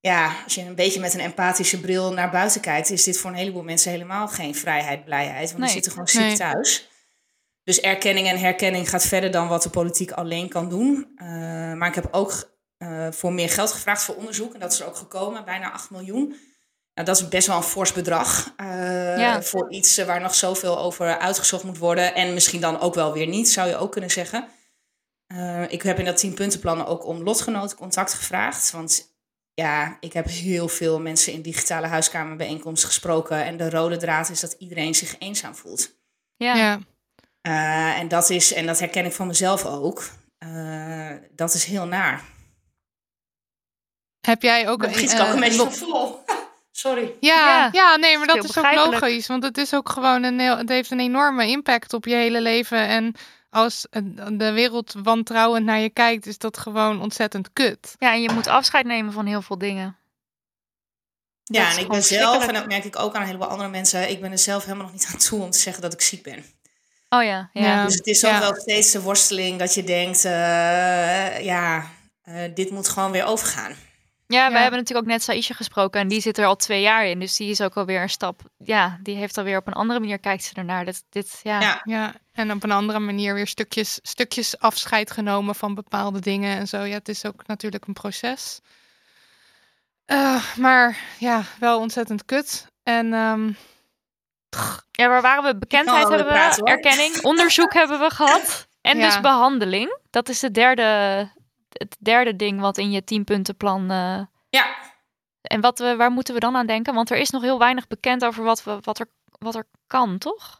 [0.00, 2.90] Ja, als je een beetje met een empathische bril naar buiten kijkt...
[2.90, 5.46] is dit voor een heleboel mensen helemaal geen vrijheid, blijheid.
[5.48, 5.62] Want Nee.
[5.62, 6.36] die zitten gewoon ziek Nee.
[6.36, 6.88] thuis.
[7.64, 11.12] Dus erkenning en herkenning gaat verder dan wat de politiek alleen kan doen.
[11.16, 11.26] Eh,
[11.72, 12.48] maar ik heb ook
[12.78, 14.54] eh, voor meer geld gevraagd voor onderzoek.
[14.54, 16.28] En dat is er ook gekomen, bijna 8 miljoen.
[16.94, 18.52] Nou, dat is best wel een fors bedrag.
[18.56, 19.42] eh, Ja.
[19.42, 22.14] Voor iets waar nog zoveel over uitgezocht moet worden.
[22.14, 24.48] En misschien dan ook wel weer niet, zou je ook kunnen zeggen.
[25.68, 28.70] Ik heb in dat 10 puntenplan ook om lotgenoten contact gevraagd.
[28.70, 29.09] Want
[29.60, 33.44] ja, ik heb heel veel mensen in digitale huiskamerbijeenkomsten gesproken.
[33.44, 35.94] En de rode draad is dat iedereen zich eenzaam voelt.
[36.36, 36.78] Ja, Ja.
[37.40, 40.10] Eh, en, dat is, en dat herken ik van mezelf ook.
[40.38, 42.22] Eh, dat is heel naar.
[44.20, 46.24] Heb jij ook giet eh, een beetje lo- van vol.
[46.70, 47.14] Sorry.
[47.20, 49.26] Ja, Ja, ja, nee, maar dat is ook logisch.
[49.26, 52.40] Want het is ook gewoon een heel, het heeft een enorme impact op je hele
[52.40, 52.86] leven.
[52.88, 53.14] En
[53.50, 53.86] als
[54.32, 57.94] de wereld wantrouwend naar je kijkt, is dat gewoon ontzettend kut.
[57.98, 59.96] ja, en je moet afscheid nemen van heel veel dingen.
[61.44, 64.10] Ja, en ik ben zelf, en dat merk ik ook aan een heleboel andere mensen,
[64.10, 66.22] ik ben er zelf helemaal nog niet aan toe om te zeggen dat ik ziek
[66.22, 66.44] ben.
[67.08, 67.62] Oh ja, ja.
[67.62, 67.84] Ja.
[67.84, 68.40] Dus het is ook Ja.
[68.40, 71.90] wel steeds de worsteling dat je denkt, eh, ja,
[72.22, 73.74] eh, dit moet gewoon weer overgaan.
[74.26, 77.06] Ja, we hebben natuurlijk ook net Saisha gesproken en die zit er al twee jaar
[77.06, 77.18] in.
[77.20, 78.40] Dus die is ook alweer een stap.
[78.58, 80.84] Ja, die heeft alweer op een andere manier kijkt ze ernaar.
[80.84, 81.60] Dit, dit, ja.
[81.60, 81.80] Ja.
[81.84, 86.68] Ja, en op een andere manier weer stukjes, stukjes afscheid genomen van bepaalde dingen en
[86.68, 86.82] zo.
[86.82, 88.60] Ja, het is ook natuurlijk een proces.
[90.04, 92.66] Eh, maar ja, wel ontzettend kut.
[92.82, 93.52] En ehm,
[94.90, 95.58] Ja, waar waren we?
[95.58, 98.68] Bekendheid hebben we, praten, erkenning, onderzoek hebben we gehad.
[98.80, 99.06] En Ja.
[99.06, 99.98] dus behandeling.
[100.10, 100.82] Dat is het derde,
[101.68, 103.90] het derde ding wat in je tienpuntenplan...
[103.90, 104.76] eh Ja,
[105.42, 106.94] en wat we, waar moeten we dan aan denken?
[106.94, 109.06] Want er is nog heel weinig bekend over wat, we, wat, er,
[109.38, 110.59] wat er kan, toch?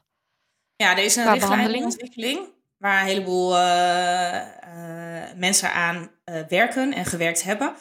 [0.81, 1.85] Ja, er is een Qua richtlijn in behandeling?
[1.85, 2.48] ontwikkeling
[2.78, 7.74] waar een heleboel eh, eh, mensen aan eh, werken en gewerkt hebben.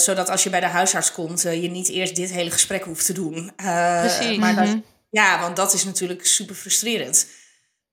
[0.00, 3.12] Zodat als je bij de huisarts komt, je niet eerst dit hele gesprek hoeft te
[3.12, 3.52] doen.
[4.00, 4.38] Precies.
[4.38, 4.78] Maar dat, Mhm.
[5.10, 7.26] ja, want dat is natuurlijk super frustrerend.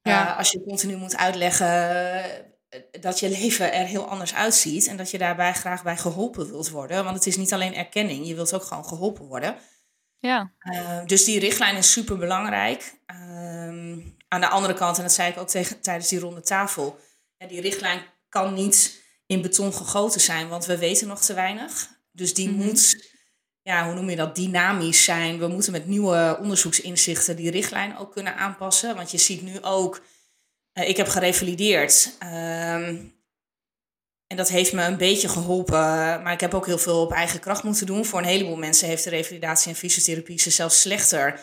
[0.02, 0.34] Ja.
[0.34, 2.24] Als je continu moet uitleggen
[3.02, 4.88] dat je leven er heel anders uitziet.
[4.88, 7.04] En dat je daarbij graag bij geholpen wilt worden.
[7.04, 9.56] Want het is niet alleen erkenning, je wilt ook gewoon geholpen worden.
[10.22, 12.94] Ja, Uh, dus die richtlijn is super belangrijk.
[14.28, 17.00] aan de andere kant, en dat zei ik ook tegen, tijdens die ronde tafel,
[17.38, 21.90] ja, die richtlijn kan niet in beton gegoten zijn, want we weten nog te weinig.
[22.12, 22.58] Dus die Mhm.
[22.58, 23.12] moet,
[23.62, 25.40] ja, hoe noem je dat, dynamisch zijn.
[25.40, 28.96] We moeten met nieuwe onderzoeksinzichten die richtlijn ook kunnen aanpassen.
[28.96, 30.02] Want je ziet nu ook,
[30.74, 32.16] eh, ik heb gerevalideerd.
[34.32, 35.78] En dat heeft me een beetje geholpen.
[36.24, 38.06] Maar ik heb ook heel veel op eigen kracht moeten doen.
[38.06, 41.40] Voor een heleboel mensen heeft de revalidatie en fysiotherapie ze zelfs slechter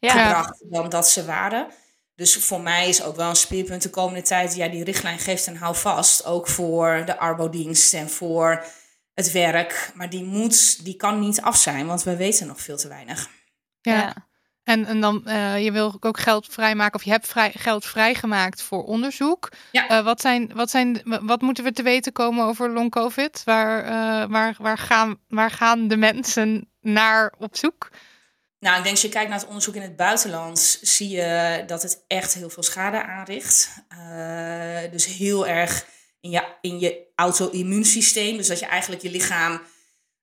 [0.00, 0.10] ja.
[0.10, 1.66] gebracht dan dat ze waren.
[2.14, 4.54] Dus voor mij is ook wel een speerpunt de komende tijd.
[4.54, 6.24] Ja, die richtlijn geeft een houvast.
[6.24, 8.64] Ook voor de arbodienst en voor
[9.14, 9.92] het werk.
[9.94, 13.28] Maar die moet, die kan niet af zijn, want we weten nog veel te weinig.
[13.80, 14.27] ja.
[14.68, 18.62] En, en dan, eh, je wil ook geld vrijmaken, of je hebt vrij, geld vrijgemaakt
[18.62, 19.48] voor onderzoek.
[19.72, 19.88] Ja.
[19.88, 23.42] Eh, wat, zijn, wat, zijn, wat moeten we te weten komen over long COVID?
[23.44, 27.90] Waar, eh, waar, waar, gaan, waar gaan de mensen naar op zoek?
[28.58, 31.82] Nou, ik denk als je kijkt naar het onderzoek in het buitenland, zie je dat
[31.82, 33.70] het echt heel veel schade aanricht.
[34.90, 35.86] Dus heel erg
[36.20, 38.36] in je, in je auto-immuunsysteem.
[38.36, 39.60] Dus dat je eigenlijk je lichaam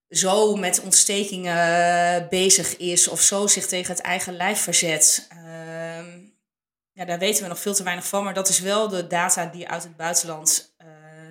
[0.10, 5.28] zo met ontstekingen bezig is of zo zich tegen het eigen lijf verzet.
[5.30, 6.20] Ehm,
[6.92, 9.46] ja, daar weten we nog veel te weinig van, maar dat is wel de data
[9.46, 10.88] die uit het buitenland eh,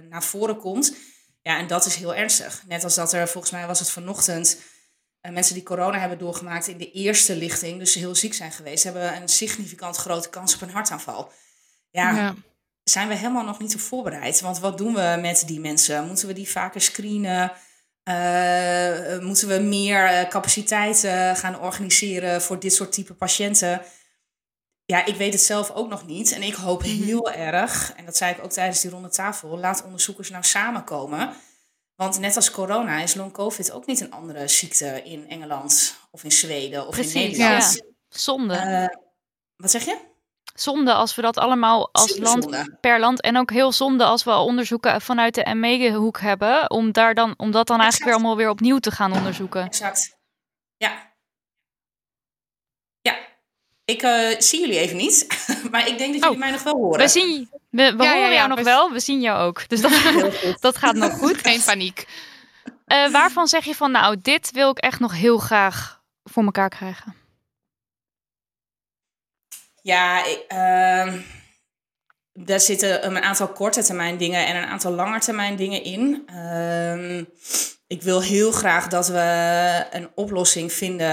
[0.09, 0.95] naar voren komt.
[1.43, 2.63] Ja, en dat is heel ernstig.
[2.67, 4.59] Net als dat er, volgens mij was het vanochtend,
[5.21, 8.85] eh, mensen die corona hebben doorgemaakt in de eerste lichting, dus heel ziek zijn geweest,
[8.85, 11.33] hebben een significant grote kans op een hartaanval.
[11.91, 12.35] Ja, ja.
[12.85, 14.41] zijn we helemaal nog niet op voorbereid.
[14.41, 16.07] Want wat doen we met die mensen?
[16.07, 17.53] Moeten we die vaker screenen?
[18.09, 23.83] Uh, moeten we meer uh, capaciteit uh, gaan organiseren voor dit soort type patiënten?
[24.85, 26.33] Ja, ik weet het zelf ook nog niet.
[26.33, 29.85] En ik hoop heel erg, en dat zei ik ook tijdens die ronde tafel, laat
[29.85, 31.35] onderzoekers nou samenkomen.
[31.95, 36.25] Want net als corona is long covid ook niet een andere ziekte in Engeland of
[36.25, 37.75] in Zweden of Precies, in Nederland.
[37.75, 37.83] ja.
[38.09, 38.99] Zonde.
[39.57, 39.99] wat zeg je?
[40.55, 42.77] Zonde als we dat allemaal als Super land zonde.
[42.81, 43.21] per land.
[43.21, 46.71] En ook heel zonde als we onderzoeken vanuit de ME-hoek hebben.
[46.71, 49.65] Om, daar dan, om dat dan eigenlijk weer allemaal weer opnieuw te gaan onderzoeken.
[49.65, 50.17] Exact.
[50.77, 51.13] Ja.
[53.01, 53.17] Ja.
[53.85, 55.27] Ik eh, zie jullie even niet,
[55.71, 57.01] maar ik denk dat jullie Oh, mij nog wel horen.
[57.01, 59.69] We, zien, we, we Ja, horen ja, jou nog we- wel, we zien jou ook.
[59.69, 59.93] Dus dat,
[60.61, 61.39] dat gaat nog goed.
[61.39, 62.07] Geen paniek.
[62.87, 66.69] Eh, waarvan zeg je van, nou, dit wil ik echt nog heel graag voor elkaar
[66.69, 67.15] krijgen?
[69.85, 71.21] Ja, ik, ehm,
[72.33, 76.23] daar zitten een aantal korte termijn dingen en een aantal lange termijn dingen in.
[76.27, 77.25] Ehm,
[77.87, 81.07] ik wil heel graag dat we een oplossing vinden.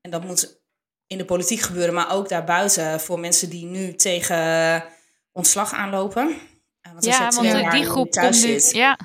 [0.00, 0.60] En dat moet
[1.06, 4.84] in de politiek gebeuren, maar ook daarbuiten voor mensen die nu tegen
[5.32, 6.28] ontslag aanlopen.
[6.80, 8.60] Eh, Want Ja, want jaar die groep thuis komt nu...
[8.60, 8.98] zit- Ja,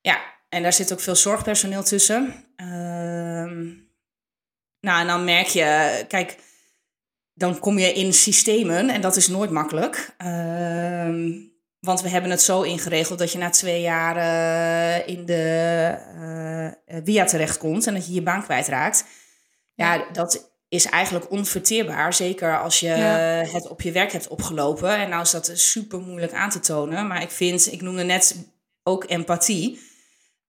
[0.00, 2.44] ja, en daar zit ook veel zorgpersoneel tussen.
[2.56, 3.64] Ehm,
[4.80, 6.36] nou, en dan merk je, kijk,
[7.38, 10.14] dan kom je in systemen en dat is nooit makkelijk.
[10.18, 11.30] Ehm,
[11.80, 17.02] want we hebben het zo ingeregeld dat je na twee jaar eh, in de eh
[17.04, 19.04] via terechtkomt en dat je je baan kwijtraakt.
[19.74, 22.14] Ja, dat is eigenlijk onverteerbaar.
[22.14, 23.16] Zeker als je Ja.
[23.52, 24.96] het op je werk hebt opgelopen.
[24.96, 27.06] En nou is dat super moeilijk aan te tonen.
[27.06, 28.36] Maar ik vind, ik noemde net
[28.82, 29.80] ook empathie.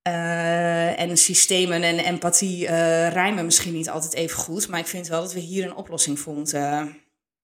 [0.08, 4.68] Eh, en systemen en empathie eh, rijmen misschien niet altijd even goed.
[4.68, 6.60] Maar ik vind wel dat we hier een oplossing voor moeten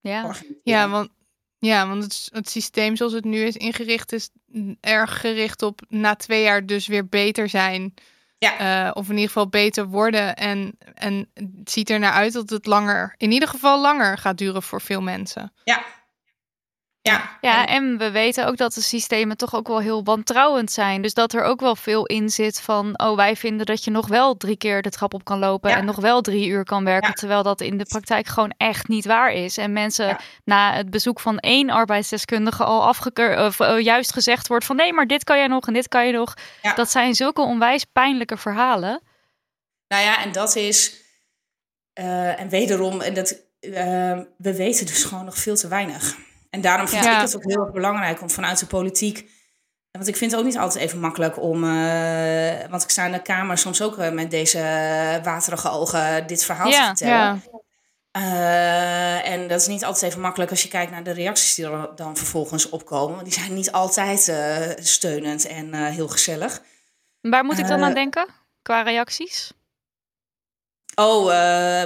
[0.00, 0.34] ja.
[0.62, 1.08] Ja, want,
[1.58, 4.30] ja, want het, het systeem zoals het nu is ingericht is
[4.80, 7.94] erg gericht op na twee jaar dus weer beter zijn.
[8.38, 8.86] Ja.
[8.86, 10.36] Eh, of in ieder geval beter worden.
[10.36, 14.38] En, en het ziet er naar uit dat het langer, in ieder geval langer gaat
[14.38, 15.52] duren voor veel mensen.
[15.64, 15.84] Ja.
[17.08, 17.38] Ja.
[17.40, 21.02] Ja, En- we weten ook dat de systemen toch ook wel heel wantrouwend zijn.
[21.02, 24.06] Dus dat er ook wel veel in zit van, oh, wij vinden dat je nog
[24.08, 25.76] wel drie keer de trap op kan lopen Ja.
[25.76, 27.14] en nog wel drie uur kan werken, Ja.
[27.14, 29.56] terwijl dat in de praktijk gewoon echt niet waar is.
[29.56, 30.20] En mensen Ja.
[30.44, 34.92] na het bezoek van één arbeidsdeskundige al afgekeurd, of eh, juist gezegd wordt van, nee,
[34.92, 36.34] maar dit kan je nog en dit kan je nog.
[36.74, 39.00] Dat zijn zulke onwijs pijnlijke verhalen.
[39.88, 41.02] Nou ja, en dat is.
[41.92, 46.16] eh, en wederom, en dat, eh, we weten dus gewoon nog veel te weinig.
[46.54, 47.14] En daarom vind Ja.
[47.14, 49.30] ik het ook heel erg belangrijk om vanuit de politiek.
[49.90, 51.64] Want ik vind het ook niet altijd even makkelijk om.
[51.64, 54.58] eh, want ik sta in de Kamer soms ook eh, met deze
[55.24, 57.14] waterige ogen dit verhaal te vertellen.
[57.16, 57.38] Ja,
[58.10, 61.66] Eh, en dat is niet altijd even makkelijk als je kijkt naar de reacties die
[61.66, 63.14] er dan vervolgens opkomen.
[63.14, 64.32] Want die zijn niet altijd
[64.86, 66.60] steunend en heel gezellig.
[67.20, 68.26] Waar moet ik dan aan denken
[68.62, 69.52] qua reacties?
[70.94, 71.30] Oh,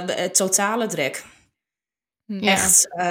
[0.05, 1.23] het totale drek.
[2.31, 2.51] Ja.
[2.51, 2.87] Echt.
[2.91, 3.05] eh,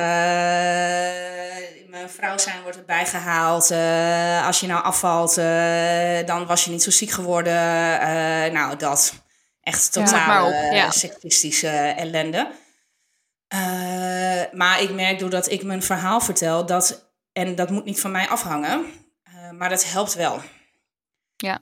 [1.88, 3.70] mijn vrouw zijn wordt erbij gehaald.
[3.70, 8.00] Eh, als je nou afvalt, eh, dan was je niet zo ziek geworden.
[8.00, 9.14] Eh, nou, dat.
[9.60, 10.90] Echt Ja, totaal ja.
[10.90, 12.50] sektistische ellende.
[13.48, 13.58] Eh,
[14.52, 18.28] maar ik merk doordat ik mijn verhaal vertel, dat, en dat moet niet van mij
[18.28, 18.84] afhangen,
[19.22, 20.40] eh, maar dat helpt wel.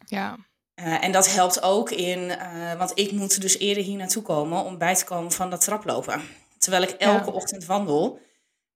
[0.06, 0.36] ja.
[0.74, 4.64] Eh, en dat helpt ook in, eh, want ik moet dus eerder hier naartoe komen
[4.64, 6.20] om bij te komen van dat traplopen.
[6.58, 7.32] Terwijl ik elke Ja.
[7.32, 8.20] ochtend wandel,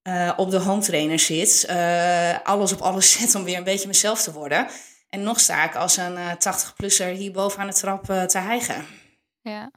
[0.02, 3.86] eh, op de home trainer zit, eh, alles op alles zet om weer een beetje
[3.88, 4.66] mezelf te worden.
[5.08, 8.86] En nog sta ik als een eh 80-plusser hier boven aan de trap te hijgen.
[9.40, 9.70] Ja.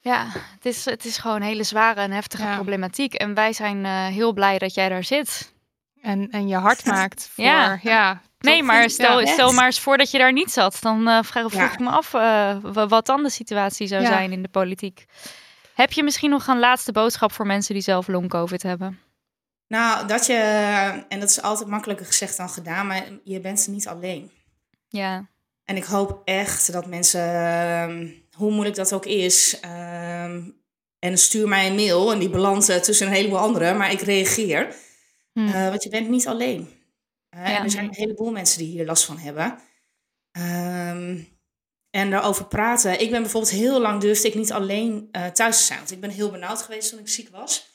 [0.00, 2.54] Ja, het is, het is gewoon een hele zware en heftige Ja.
[2.54, 3.14] problematiek.
[3.14, 5.52] En wij zijn eh, heel blij dat jij daar zit.
[6.02, 7.78] En, en je hart maakt voor, Ja.
[7.82, 8.20] ja.
[8.38, 9.32] Nee, maar stel, Ja.
[9.32, 10.76] stel maar eens voor dat je daar niet zat.
[10.80, 11.72] Dan vraag, vroeg Ja.
[11.72, 14.08] ik me af eh, wa- wat dan de situatie zou Ja.
[14.08, 15.04] zijn in de politiek.
[15.78, 18.98] Heb je misschien nog een laatste boodschap voor mensen die zelf long-covid hebben?
[19.66, 20.34] Nou, dat je,
[21.08, 24.30] en dat is altijd makkelijker gezegd dan gedaan, maar je bent niet alleen.
[24.88, 25.28] Ja,
[25.64, 30.42] En ik hoop echt dat mensen, ehm, hoe moeilijk dat ook is, ehm,
[30.98, 34.00] en stuur mij een mail en die belandt eh, tussen een heleboel anderen, maar ik
[34.00, 34.74] reageer.
[35.32, 35.46] Hm.
[35.46, 36.68] Eh, want je bent niet alleen.
[37.30, 37.56] Ja.
[37.56, 39.58] En er zijn een heleboel mensen die hier last van hebben.
[40.30, 41.18] Ehm,
[41.98, 43.00] en daarover praten.
[43.00, 45.78] Ik ben bijvoorbeeld heel lang durfde ik niet alleen eh, thuis te zijn.
[45.78, 47.66] Want ik ben heel benauwd geweest toen ik ziek was.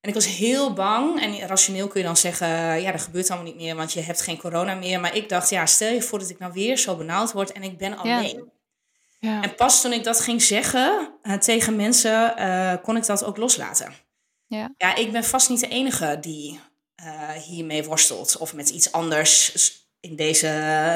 [0.00, 1.20] En ik was heel bang.
[1.20, 2.48] En rationeel kun je dan zeggen,
[2.80, 5.00] ja, dat gebeurt allemaal niet meer, want je hebt geen corona meer.
[5.00, 7.62] Maar ik dacht, ja, stel je voor dat ik nou weer zo benauwd word en
[7.62, 8.50] ik ben alleen.
[9.20, 9.42] Ja.
[9.42, 13.36] En pas toen ik dat ging zeggen eh, tegen mensen, eh, kon ik dat ook
[13.36, 13.92] loslaten.
[14.46, 14.74] Ja.
[14.76, 16.60] ja, ik ben vast niet de enige die
[16.94, 19.52] eh, hiermee worstelt of met iets anders
[20.00, 20.46] in deze,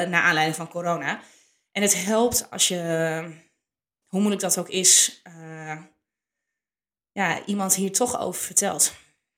[0.09, 1.19] naar aanleiding van corona.
[1.73, 2.77] En het helpt als je,
[4.07, 5.77] hoe moeilijk dat ook is, eh,
[7.11, 8.93] ja, iemand hier toch over vertelt.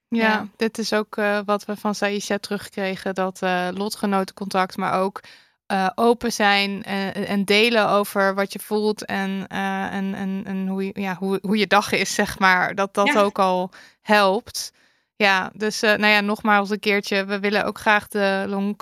[0.08, 0.48] Ja, Ja.
[0.56, 3.16] dit is ook eh, wat we van Saisha terugkregen.
[3.16, 5.22] Dat eh lotgenotencontact, maar ook
[5.66, 10.68] eh, open zijn en, en delen over wat je voelt en, eh, en, en, en
[10.68, 12.76] hoe, je, ja, hoe, hoe je dag is, zeg maar.
[12.76, 13.22] Dat dat Ja.
[13.22, 13.72] ook al
[14.02, 14.72] helpt.
[15.16, 17.26] Ja, dus eh, nou ja, nogmaals een keertje.
[17.26, 18.78] We willen ook graag de long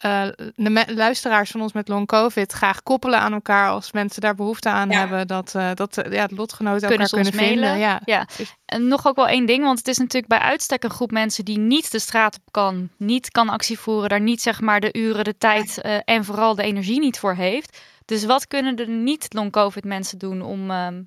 [0.00, 4.20] covid, eh, de luisteraars van ons met long covid graag koppelen aan elkaar als mensen
[4.20, 4.98] daar behoefte aan Ja.
[4.98, 5.26] hebben.
[5.26, 7.60] Dat, eh, dat eh, ja, de lotgenoten Kunnen elkaar kunnen vinden.
[7.64, 7.78] mailen?
[7.78, 8.00] Ja.
[8.04, 8.26] Ja.
[8.64, 11.44] En nog ook wel één ding, want het is natuurlijk bij uitstek een groep mensen
[11.44, 14.92] die niet de straat op kan, niet kan actie voeren, daar niet zeg maar de
[14.98, 17.80] uren, de tijd eh, en vooral de energie niet voor heeft.
[18.04, 21.02] Dus wat kunnen de niet-long-covid mensen doen om ehm,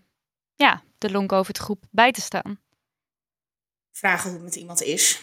[0.56, 2.60] ja, de long-covid groep bij te staan?
[3.91, 5.22] Vragen hoe het met iemand is.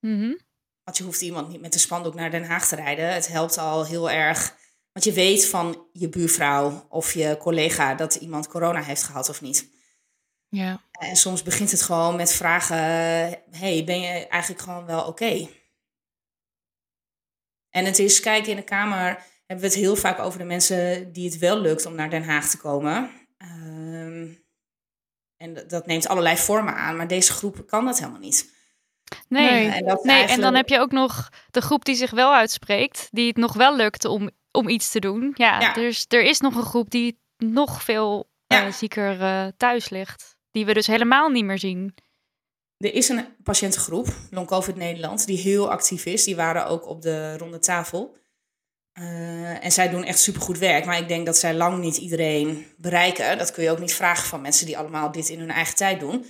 [0.00, 0.32] Mhm.
[0.88, 3.12] Want je hoeft iemand niet met de spandoek naar Den Haag te rijden.
[3.14, 4.56] Het helpt al heel erg.
[4.92, 9.40] Want je weet van je buurvrouw of je collega dat iemand corona heeft gehad of
[9.40, 9.68] niet.
[10.48, 10.82] ja.
[10.90, 12.76] En soms begint het gewoon met vragen:
[13.50, 15.48] hey, ben je eigenlijk gewoon wel oké?
[17.70, 19.06] En het is, kijk, in de Kamer
[19.46, 22.24] hebben we het heel vaak over de mensen die het wel lukt om naar Den
[22.24, 23.10] Haag te komen.
[23.36, 24.28] Ehm,
[25.36, 28.56] en dat- dat neemt allerlei vormen aan, maar deze groep kan dat helemaal niet.
[29.28, 29.50] Nee.
[29.50, 29.68] Nee.
[29.68, 33.26] En, dat en dan heb je ook nog de groep die zich wel uitspreekt, die
[33.26, 35.32] het nog wel lukt om, om iets te doen.
[35.34, 35.72] Ja, Ja.
[35.72, 40.36] Dus er is nog een groep die nog veel eh, zieker eh, thuis ligt.
[40.50, 41.94] Die we dus helemaal niet meer zien.
[42.76, 46.24] Er is een patiëntengroep, Long COVID Nederland, die heel actief is.
[46.24, 48.16] Die waren ook op de ronde tafel.
[48.92, 50.84] Eh, en zij doen echt supergoed werk.
[50.84, 53.38] Maar ik denk dat zij lang niet iedereen bereiken.
[53.38, 56.00] Dat kun je ook niet vragen van mensen die allemaal dit in hun eigen tijd
[56.00, 56.26] doen.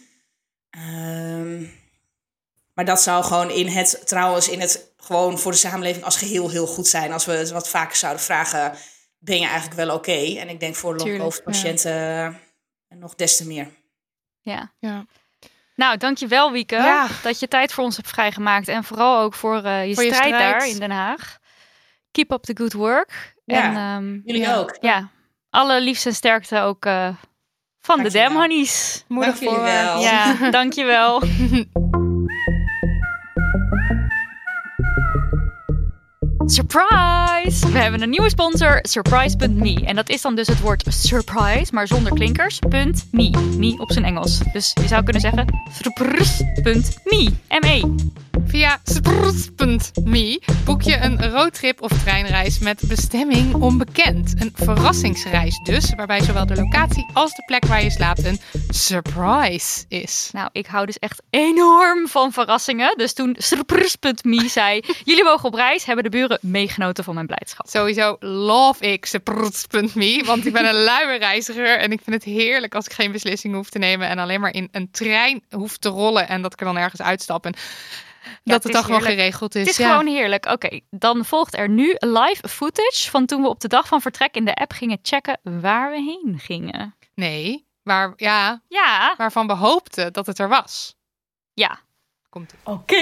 [0.70, 1.64] Ehm,
[2.78, 6.50] maar dat zou gewoon in het, trouwens, in het gewoon voor de samenleving als geheel
[6.50, 7.12] heel goed zijn.
[7.12, 8.72] Als we het wat vaker zouden vragen,
[9.18, 10.36] ben je eigenlijk wel oké?
[10.38, 11.92] En ik denk voor long Tuurlijk, COVID patiënten
[12.88, 13.68] eh, nog des te meer.
[14.40, 14.72] Ja.
[14.78, 15.06] Ja.
[15.74, 17.06] Nou, dankjewel Wieke Ja.
[17.22, 18.68] dat je tijd voor ons hebt vrijgemaakt.
[18.68, 21.38] En vooral ook voor eh, je, Voor je strijd, daar in Den Haag.
[22.10, 23.34] Keep up the good work.
[23.44, 24.56] Ja, En ehm, Jullie Ja.
[24.56, 24.76] ook.
[24.80, 25.08] ja,
[25.50, 27.08] alle liefst en sterkte ook eh,
[27.78, 28.28] van de Dankjewel.
[28.28, 29.04] Dam Honeys.
[29.08, 29.66] Moedig voor.
[29.66, 31.22] Ja, dankjewel.
[36.50, 37.72] Surprise!
[37.72, 39.84] We hebben een nieuwe sponsor, Surprise.me.
[39.84, 42.58] En dat is dan dus het woord surprise, maar zonder klinkers.
[43.10, 43.30] .me.
[43.56, 44.40] Me op zijn Engels.
[44.52, 47.30] Dus je zou kunnen zeggen surprise.me.
[47.48, 47.82] M-E.
[48.46, 54.34] Via sprts.me boek je een roadtrip of treinreis met bestemming onbekend.
[54.38, 59.84] Een verrassingsreis dus, waarbij zowel de locatie als de plek waar je slaapt een surprise
[59.88, 60.30] is.
[60.32, 62.96] Nou, ik hou dus echt enorm van verrassingen.
[62.96, 67.66] Dus toen surprise.me zei, jullie mogen op reis, hebben de buren meegenoten van mijn blijdschap.
[67.68, 72.74] Sowieso love ik sprts.me, want ik ben een luie reiziger en ik vind het heerlijk
[72.74, 75.88] als ik geen beslissing hoef te nemen en alleen maar in een trein hoef te
[75.88, 77.54] rollen en dat ik er dan ergens uitstap en
[78.44, 79.18] dat het dan gewoon heerlijk.
[79.20, 79.60] geregeld is.
[79.60, 79.90] Het is ja.
[79.90, 80.46] gewoon heerlijk.
[80.46, 84.34] Oké, dan volgt er nu live footage van toen we op de dag van vertrek
[84.34, 86.94] in de app gingen checken waar we heen gingen.
[87.14, 90.94] Nee, waar, ja, Ja, waarvan we hoopten dat het er was.
[91.52, 91.78] ja.
[92.30, 92.94] Komt Oké,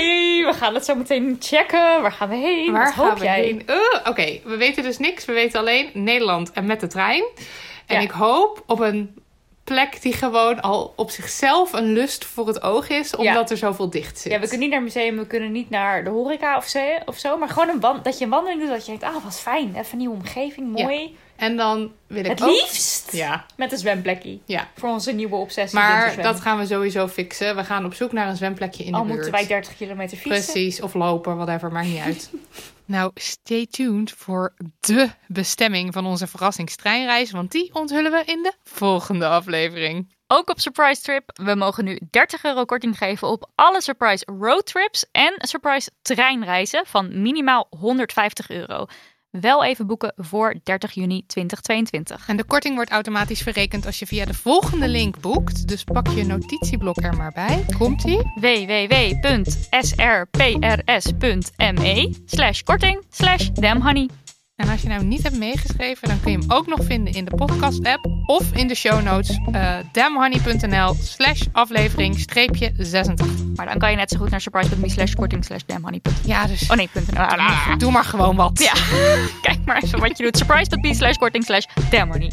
[0.44, 2.02] we gaan het zo meteen checken.
[2.02, 2.72] Waar gaan we heen?
[2.72, 3.42] Waar Wat hoop jij?
[3.42, 3.66] heen?
[3.66, 5.24] Eh, Oké, we weten dus niks.
[5.24, 7.24] We weten alleen Nederland en met de trein.
[7.86, 8.00] En Ja.
[8.00, 9.14] ik hoop op een
[9.74, 13.90] plek die gewoon al op zichzelf een lust voor het oog is, omdat er zoveel
[13.90, 14.32] dicht zit.
[14.32, 16.80] Ja, we kunnen niet naar het museum, we kunnen niet naar de horeca of zo,
[17.04, 19.24] of zo maar gewoon een wand, dat je een wandeling doet, dat je denkt, ah,
[19.24, 20.84] wat fijn, even een nieuwe omgeving, Ja.
[20.84, 21.16] mooi.
[21.36, 22.48] En dan wil ik Het ook...
[22.50, 24.38] liefst Ja, met een zwemplekje.
[24.44, 24.68] ja.
[24.76, 25.78] Voor onze nieuwe obsessie.
[25.78, 27.56] Maar dat gaan we sowieso fixen.
[27.56, 29.16] We gaan op zoek naar een zwemplekje in Al de buurt.
[29.18, 30.44] moeten wij 30 kilometer fietsen.
[30.52, 32.30] Precies, of lopen, whatever, maakt niet uit.
[32.86, 38.52] nou, stay tuned voor de bestemming van onze verrassingstreinreis, want die onthullen we in de
[38.62, 40.14] volgende aflevering.
[40.26, 41.30] Ook op Surprise Trip.
[41.42, 47.22] We mogen nu 30 euro korting geven op alle Surprise roadtrips en Surprise treinreizen van
[47.22, 48.86] minimaal 150 euro.
[49.40, 52.28] Wel even boeken voor 30 juni 2022.
[52.28, 55.68] En de korting wordt automatisch verrekend als je via de volgende link boekt.
[55.68, 57.64] Dus pak je notitieblok er maar bij.
[57.78, 58.22] Komt-ie?
[58.40, 59.44] www.srprs.me
[62.26, 64.08] slash korting slash damhoney.
[64.56, 67.24] En als je nou niet hebt meegeschreven, dan kun je hem ook nog vinden in
[67.24, 69.38] de podcast-app of in de show notes.
[69.52, 73.26] Uh, damhoney.nl slash aflevering streepje 86.
[73.54, 76.00] Maar dan kan je net zo goed naar surprise.me slash korting slash damhoney.
[76.24, 77.12] Ja, dus Oh nee, punt.
[77.12, 77.18] NL.
[77.20, 78.58] Ah, doe maar gewoon wat.
[78.58, 78.72] Ja,
[79.46, 80.36] kijk maar even wat je doet.
[80.36, 82.32] Surprise.me slash korting slash damhoney.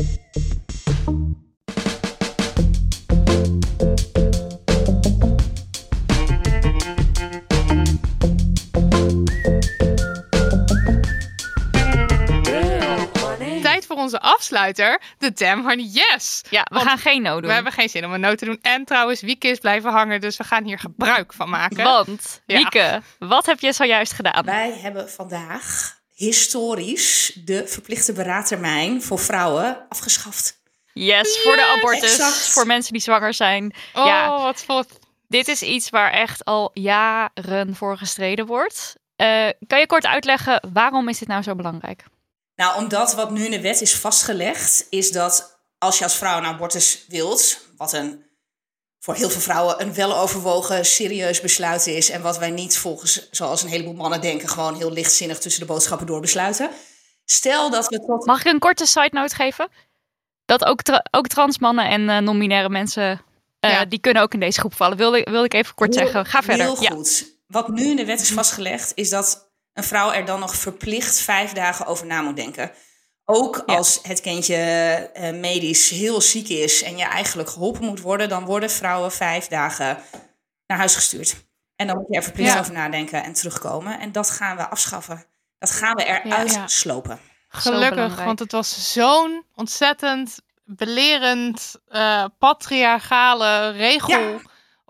[14.20, 16.42] Afsluiter, de Damn Honey Yes.
[16.50, 17.48] Ja, we Want gaan geen no doen.
[17.48, 18.60] We hebben geen zin om een noot te doen.
[18.62, 21.84] En trouwens, Wieke is blijven hangen, dus we gaan hier gebruik van maken.
[21.84, 22.58] Want, Ja.
[22.58, 24.46] Wieke, wat heb je zojuist gedaan?
[24.46, 30.62] Wij hebben vandaag historisch de verplichte beraadtermijn voor vrouwen afgeschaft.
[30.94, 32.50] Yes, voor de abortus, exact.
[32.50, 33.74] voor mensen die zwanger zijn.
[33.94, 34.54] Oh, Ja.
[34.68, 35.00] wat.
[35.28, 38.96] Dit is iets waar echt al jaren voor gestreden wordt.
[39.16, 42.04] Eh, kan je kort uitleggen, waarom is dit nou zo belangrijk?
[42.64, 46.38] Nou, omdat wat nu in de wet is vastgelegd, is dat als je als vrouw
[46.38, 48.26] een abortus wilt, wat een
[49.00, 52.10] voor heel veel vrouwen een weloverwogen, serieus besluit is.
[52.10, 55.68] En wat wij niet volgens, zoals een heleboel mannen denken, gewoon heel lichtzinnig tussen de
[55.68, 56.70] boodschappen door besluiten.
[57.26, 58.26] Stel dat we tot.
[58.26, 59.68] Mag ik een korte side note geven?
[60.46, 63.22] Dat ook, tra- ook transmannen en eh, non-binaire mensen,
[63.60, 63.86] eh, Ja.
[63.86, 64.98] die kunnen ook in deze groep vallen.
[64.98, 66.26] Wilde, wilde ik even kort Heel- zeggen.
[66.26, 66.66] Ga verder.
[66.66, 66.90] Heel Ja.
[66.90, 67.26] goed.
[67.48, 71.20] Wat nu in de wet is vastgelegd, is dat een vrouw er dan nog verplicht
[71.20, 72.72] vijf dagen over na moet denken.
[73.26, 73.76] Ook Ja.
[73.76, 78.46] als het kindje eh, medisch heel ziek is en je eigenlijk geholpen moet worden, dan
[78.46, 79.98] worden vrouwen vijf dagen
[80.68, 81.36] naar huis gestuurd.
[81.76, 82.60] En dan moet je er verplicht Ja.
[82.60, 84.00] over nadenken en terugkomen.
[84.00, 85.26] En dat gaan we afschaffen.
[85.60, 86.68] Dat gaan we eruit Ja.
[86.68, 87.20] slopen.
[87.48, 94.40] Gelukkig, want het was zo'n ontzettend belerend, eh, patriarchale regel Ja.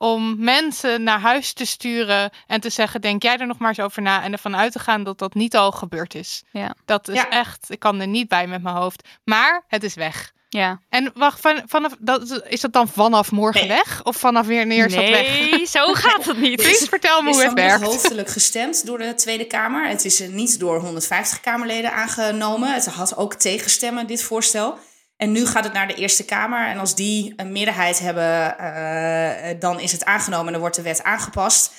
[0.04, 3.80] Om mensen naar huis te sturen en te zeggen, denk jij er nog maar eens
[3.80, 6.44] over na en ervan uit te gaan dat dat niet al gebeurd is.
[6.52, 6.76] Ja.
[6.86, 7.30] Dat is Ja.
[7.30, 9.08] echt, ik kan er niet bij met mijn hoofd.
[9.24, 10.32] Maar het is weg.
[10.50, 10.80] Ja.
[10.90, 13.78] En wacht, van, vanaf, dat, is dat dan vanaf morgen Nee.
[13.78, 14.04] weg?
[14.04, 15.28] Of vanaf wanneer is dat weg?
[15.52, 16.56] Nee, zo gaat het niet.
[16.62, 17.84] Please vertel me is hoe het werkt.
[17.84, 19.88] hoofdelijk gestemd door de Tweede Kamer.
[19.88, 22.74] Het is eh, niet door 150 Kamerleden aangenomen.
[22.74, 24.78] Het had ook tegenstemmen, dit voorstel.
[25.24, 26.68] En nu gaat het naar de Eerste Kamer.
[26.68, 30.82] En als die een meerderheid hebben, eh, dan is het aangenomen en dan wordt de
[30.82, 31.74] wet aangepast.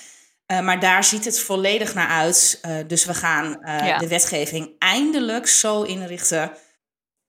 [0.45, 2.59] Eh, maar daar ziet het volledig naar uit.
[2.61, 3.97] Eh, dus we gaan eh, Ja.
[3.97, 6.51] de wetgeving eindelijk zo inrichten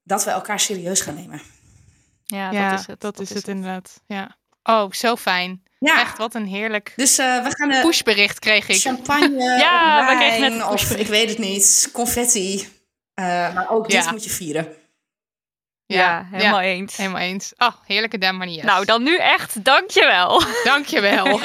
[0.03, 1.41] dat we elkaar serieus gaan nemen.
[2.25, 3.01] Ja, Ja, dat is het.
[3.01, 4.01] Dat is het inderdaad.
[4.07, 4.37] Ja.
[4.63, 5.63] Oh, zo fijn.
[5.79, 8.81] Ja, Echt, wat een heerlijk dus eh, we gaan de pushbericht kreeg ik.
[8.81, 11.01] champagne, Ja, we wijn, kregen net een of pushbericht.
[11.01, 12.69] ik weet het niet, confetti.
[13.15, 13.25] Eh,
[13.55, 14.69] maar ook dit moet je vieren.
[15.87, 16.97] Ja, helemaal eens.
[16.97, 17.53] Helemaal eens.
[17.59, 18.65] Oh, heerlijke damn manier.
[18.65, 20.43] Nou, dan nu echt, dankjewel.
[20.65, 21.41] Dankjewel.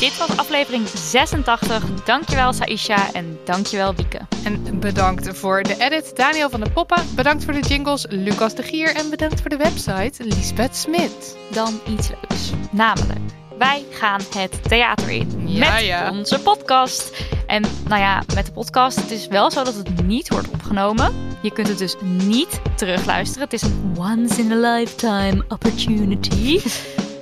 [0.00, 1.84] Dit was aflevering 86.
[2.04, 4.20] Dankjewel Saisha en dankjewel Wieke.
[4.44, 7.14] En bedankt voor de edit Daniel van de Poppen.
[7.14, 8.94] Bedankt voor de jingles Lucas de Gier.
[8.96, 11.36] En bedankt voor de website Lisbeth Smit.
[11.50, 12.50] Dan iets leuks.
[12.70, 13.20] Namelijk,
[13.58, 16.10] wij gaan het theater in Ja, met ja.
[16.10, 17.22] onze podcast.
[17.46, 21.33] En nou ja, met de podcast, het is wel zo dat het niet wordt opgenomen.
[21.44, 23.42] Je kunt het dus niet terugluisteren.
[23.42, 26.60] Het is een once in a lifetime opportunity.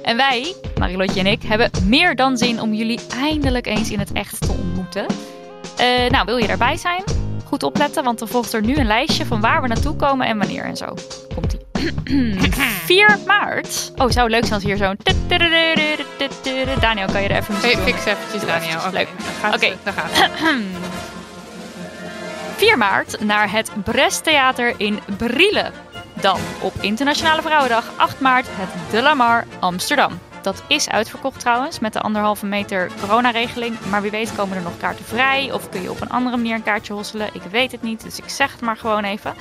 [0.02, 4.12] En wij, Marilotje en ik, hebben meer dan zin om jullie eindelijk eens in het
[4.12, 5.06] echt te ontmoeten.
[5.76, 7.04] Eh, nou, wil je daarbij zijn?
[7.44, 10.38] Goed opletten, want er volgt er nu een lijstje van waar we naartoe komen en
[10.38, 10.94] wanneer en zo.
[11.34, 11.60] Komt-ie.
[12.84, 13.92] 4 maart.
[13.96, 14.96] Oh, zou leuk zijn als hier zo'n...
[16.80, 18.78] Daniel, kan je er even fix eventjes Daniel.
[18.78, 19.08] Oké, Leuk.
[19.54, 19.72] Oké.
[19.82, 20.30] Daar gaat het.
[22.62, 25.70] 4 maart naar het Brest Theater in Brielle.
[26.20, 30.18] Dan op Internationale Vrouwendag 8 maart het De La Mar Amsterdam.
[30.42, 33.80] Dat is uitverkocht trouwens met de anderhalve meter coronaregeling.
[33.90, 36.54] Maar wie weet komen er nog kaarten vrij of kun je op een andere manier
[36.54, 37.28] een kaartje hosselen.
[37.32, 39.34] Ik weet het niet, dus ik zeg het maar gewoon even.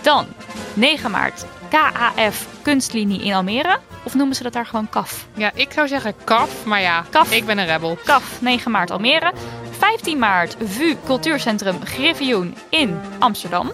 [0.00, 0.26] Dan
[0.74, 3.78] 9 maart KAF Kunstlinie in Almere.
[4.02, 5.26] Of noemen ze dat daar gewoon KAF?
[5.34, 7.32] Ja, ik zou zeggen kaf, maar ja, Kaf.
[7.32, 7.98] ik ben een rebel.
[8.04, 9.32] KAF 9 maart Almere.
[9.78, 13.72] 15 maart VU Cultuurcentrum Griffioen in Amsterdam.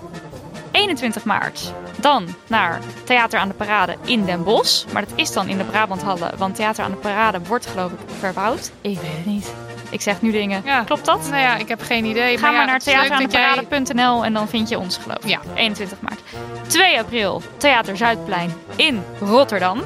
[0.70, 4.84] 21 maart dan naar Theater aan de Parade in Den Bosch.
[4.92, 7.98] Maar dat is dan in de Brabanthallen, want Theater aan de Parade wordt geloof ik
[8.18, 8.70] verbouwd.
[8.80, 9.52] Ik weet het niet.
[9.90, 10.62] Ik zeg nu dingen.
[10.64, 10.82] Ja.
[10.82, 11.20] Klopt dat?
[11.30, 12.38] Nou ja, ik heb geen idee.
[12.38, 15.28] Ga maar, maar ja, naar jij- theateraandeparade.nl en dan vind je ons geloof ik.
[15.28, 15.40] Ja.
[15.54, 16.20] 21 maart.
[16.66, 19.80] 2 april Theater Zuidplein in Rotterdam.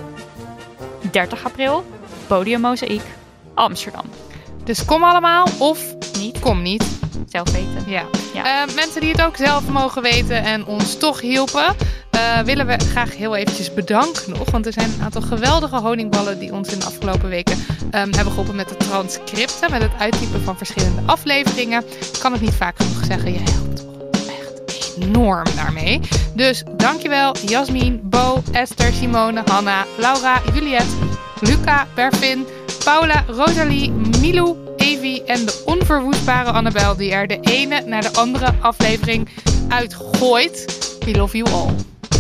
[1.11, 1.85] 30 april
[2.27, 3.03] Podium Mozaïek
[3.55, 4.05] Amsterdam.
[4.69, 5.78] Dus kom allemaal of
[6.19, 6.85] Niet kom niet.
[7.28, 7.82] zelf weten.
[7.90, 8.03] Ja.
[8.35, 8.66] Ja.
[8.66, 11.77] Eh, mensen die het ook zelf mogen weten en ons toch hielpen,
[12.11, 14.51] eh, willen we graag heel eventjes bedanken nog.
[14.51, 17.57] Want er zijn een aantal geweldige honingballen die ons in de afgelopen weken
[17.90, 21.82] ehm, hebben geholpen met de transcripten, met het uittypen van verschillende afleveringen.
[22.12, 23.85] Ik kan het niet vaak genoeg zeggen, je helpt
[24.27, 26.01] echt enorm daarmee.
[26.35, 30.95] Dus dankjewel Jasmin, Bo, Esther, Simone, Hanna, Laura, Juliette,
[31.40, 32.47] Luca, Bervin,
[32.85, 33.90] Paula, Rosalie,
[34.20, 39.28] Milou, Evie en de onverwoestbare Annabel die er de ene naar de andere aflevering
[39.69, 40.65] uitgooit.
[41.05, 41.74] We love you all.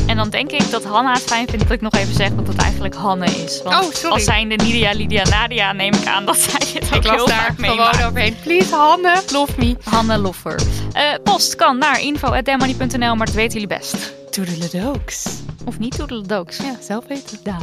[0.06, 2.46] En dan denk ik dat Hanna het fijn vindt dat ik nog even zeg dat
[2.48, 3.62] het eigenlijk Hanne is.
[3.62, 4.14] Want Oh, sorry.
[4.14, 7.38] als zijnde Nidia, Lydia, Nadia neem ik aan dat zij ook Ik heel was daar
[7.38, 8.04] vaak gewoon meemaakt.
[8.04, 8.36] overheen.
[8.42, 9.76] Please, Hanne, love me.
[9.84, 10.60] Hanne Loffer.
[10.92, 14.12] Eh, post kan naar info.demoney.nl, maar dat weten jullie best.
[14.30, 15.26] Toedeledooks.
[15.64, 16.56] Of niet, toedeledooks.
[16.56, 17.38] Ja, zelf weten.
[17.42, 17.62] Dag.